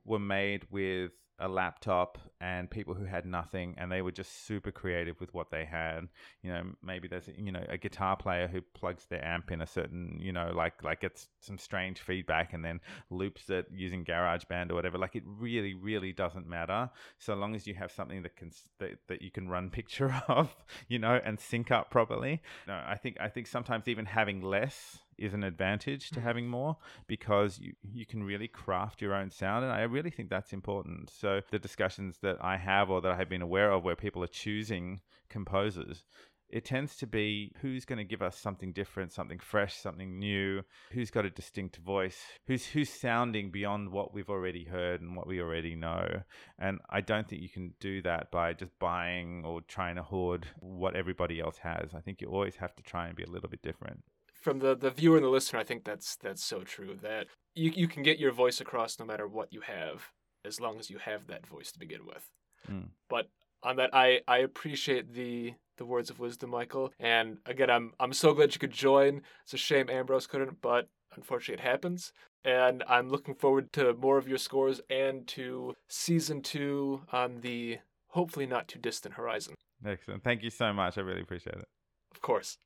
were 0.05 0.18
made 0.18 0.66
with 0.70 1.12
a 1.40 1.49
laptop 1.49 2.18
and 2.40 2.68
people 2.68 2.94
who 2.94 3.05
had 3.05 3.24
nothing 3.24 3.74
and 3.78 3.92
they 3.92 4.03
were 4.03 4.11
just 4.11 4.44
super 4.46 4.72
creative 4.72 5.20
with 5.20 5.32
what 5.32 5.51
they 5.51 5.64
had. 5.64 6.09
You 6.42 6.53
know 6.53 6.62
maybe 6.82 7.07
there's 7.07 7.28
you 7.36 7.53
know 7.53 7.64
a 7.68 7.78
guitar 7.78 8.16
player 8.16 8.49
who 8.49 8.61
plugs 8.61 9.07
their 9.07 9.24
amp 9.24 9.53
in 9.53 9.61
a 9.61 9.66
certain 9.66 10.18
you 10.20 10.32
know 10.32 10.51
like 10.55 10.82
like 10.82 11.01
gets 11.01 11.28
some 11.40 11.57
strange 11.57 12.01
feedback 12.01 12.55
and 12.55 12.64
then 12.64 12.80
loops 13.11 13.51
it 13.51 13.66
using 13.72 14.05
GarageBand 14.05 14.70
or 14.70 14.74
whatever. 14.74 14.99
Like 14.99 15.14
it 15.14 15.22
really 15.26 15.74
really 15.74 16.12
doesn't 16.12 16.46
matter. 16.46 16.90
So 17.18 17.34
long 17.34 17.55
as 17.55 17.66
you 17.66 17.74
have 17.74 17.92
something 17.92 18.22
that 18.22 18.36
can 18.36 18.51
that, 18.80 18.99
that 19.07 19.22
you 19.22 19.30
can 19.30 19.49
run 19.49 19.70
picture 19.78 20.22
of 20.26 20.57
you 20.88 20.99
know 20.99 21.20
and 21.24 21.38
sync 21.38 21.70
up 21.70 21.90
properly. 21.90 22.42
No, 22.66 22.82
i 22.86 22.96
think 22.96 23.16
i 23.20 23.28
think 23.28 23.46
sometimes 23.46 23.86
even 23.86 24.07
having 24.07 24.40
less 24.40 24.99
is 25.19 25.35
an 25.35 25.45
advantage 25.45 26.11
to 26.11 26.21
Mhm. 26.21 26.23
having 26.23 26.49
more 26.49 26.77
because 27.07 27.59
you, 27.59 27.75
you 27.83 28.07
can 28.07 28.23
really 28.23 28.49
craft 28.49 29.03
your 29.03 29.14
own 29.14 29.31
sound. 29.31 29.64
And 29.64 29.73
I 29.73 29.83
really 29.83 30.11
think 30.11 30.31
that's 30.31 30.53
important. 30.53 31.11
So 31.11 31.41
the 31.51 31.59
discussions 31.59 32.19
that 32.19 32.43
I 32.43 32.57
have 32.57 32.91
or 32.91 33.01
that 33.01 33.12
I 33.12 33.16
have 33.16 33.29
been 33.29 33.43
aware 33.43 33.71
of 33.73 33.85
where 33.85 33.97
people 33.97 34.23
are 34.23 34.29
choosing 34.29 35.01
composers, 35.29 36.05
it 36.49 36.64
tends 36.64 36.97
to 36.97 37.07
be 37.07 37.53
who's 37.61 37.85
going 37.85 37.99
to 37.99 38.05
give 38.05 38.23
us 38.23 38.39
something 38.39 38.73
different, 38.73 39.12
something 39.12 39.39
fresh, 39.39 39.77
something 39.77 40.19
new, 40.19 40.62
who's 40.93 41.11
got 41.11 41.27
a 41.27 41.31
distinct 41.31 41.77
voice, 41.77 42.25
who's 42.47 42.69
who's 42.69 42.89
sounding 42.89 43.51
beyond 43.51 43.91
what 43.91 44.14
we've 44.14 44.31
already 44.31 44.64
heard 44.64 45.03
and 45.03 45.14
what 45.14 45.27
we 45.27 45.43
already 45.43 45.75
know. 45.75 46.23
And 46.59 46.81
I 46.89 47.03
don't 47.03 47.29
think 47.29 47.43
you 47.43 47.51
can 47.51 47.75
do 47.81 48.01
that 48.03 48.31
by 48.31 48.55
just 48.55 48.79
buying 48.79 49.45
or 49.45 49.61
trying 49.61 49.97
to 49.97 50.03
hoard 50.03 50.47
what 50.61 50.97
everybody 50.97 51.39
else 51.39 51.59
has. 51.59 51.93
I 51.95 52.01
think 52.01 52.23
you 52.23 52.29
always 52.29 52.57
have 52.57 52.75
to 52.77 52.83
try 52.83 53.09
and 53.09 53.16
be 53.16 53.25
a 53.25 53.31
little 53.31 53.51
bit 53.51 53.61
different. 53.61 54.03
From 54.41 54.61
the, 54.61 54.76
the 54.76 54.91
viewer 54.91 55.16
and 55.16 55.24
the 55.24 55.30
listener, 55.30 55.59
I 55.59 55.64
think 55.64 55.84
that's 55.84 56.16
that's 56.16 56.45
so 56.45 56.62
true 56.62 56.97
that 57.03 57.26
you 57.55 57.72
you 57.74 57.89
can 57.89 58.03
get 58.03 58.18
your 58.18 58.32
voice 58.32 58.61
across 58.61 58.99
no 58.99 59.05
matter 59.05 59.26
what 59.26 59.53
you 59.53 59.61
have, 59.62 60.12
as 60.45 60.61
long 60.61 60.78
as 60.78 60.91
you 60.91 60.99
have 60.99 61.26
that 61.26 61.47
voice 61.47 61.72
to 61.72 61.78
begin 61.78 62.07
with. 62.07 62.30
Mm. 62.70 62.89
But 63.09 63.28
on 63.62 63.76
that, 63.76 63.91
I, 63.93 64.20
I 64.28 64.39
appreciate 64.39 65.14
the 65.14 65.55
the 65.76 65.84
words 65.84 66.11
of 66.11 66.18
wisdom, 66.18 66.51
Michael. 66.51 66.93
And 66.99 67.39
again, 67.47 67.70
I'm 67.70 67.93
I'm 67.99 68.12
so 68.12 68.32
glad 68.32 68.55
you 68.55 68.61
could 68.61 68.72
join. 68.72 69.22
It's 69.45 69.55
a 69.55 69.59
shame 69.59 69.89
Ambrose 69.91 70.26
couldn't, 70.26 70.61
but 70.61 70.89
unfortunately 71.14 71.62
it 71.62 71.68
happens. 71.68 72.12
And 72.45 72.84
I'm 72.89 73.11
looking 73.11 73.34
forward 73.34 73.72
to 73.72 73.95
more 73.95 74.18
of 74.18 74.28
your 74.28 74.39
scores 74.39 74.80
and 74.89 75.26
to 75.28 75.74
season 75.89 76.43
two 76.43 77.03
on 77.12 77.41
the 77.41 77.78
hopefully 78.09 78.47
not 78.47 78.68
too 78.68 78.78
distant 78.78 79.14
horizon. 79.14 79.55
Excellent. 79.84 80.24
Thank 80.24 80.43
you 80.43 80.51
so 80.51 80.72
much. 80.72 80.99
I 80.99 81.03
really 81.03 81.20
appreciate 81.20 81.57
it. 81.57 81.66
Of 82.12 82.20
course. 82.20 82.59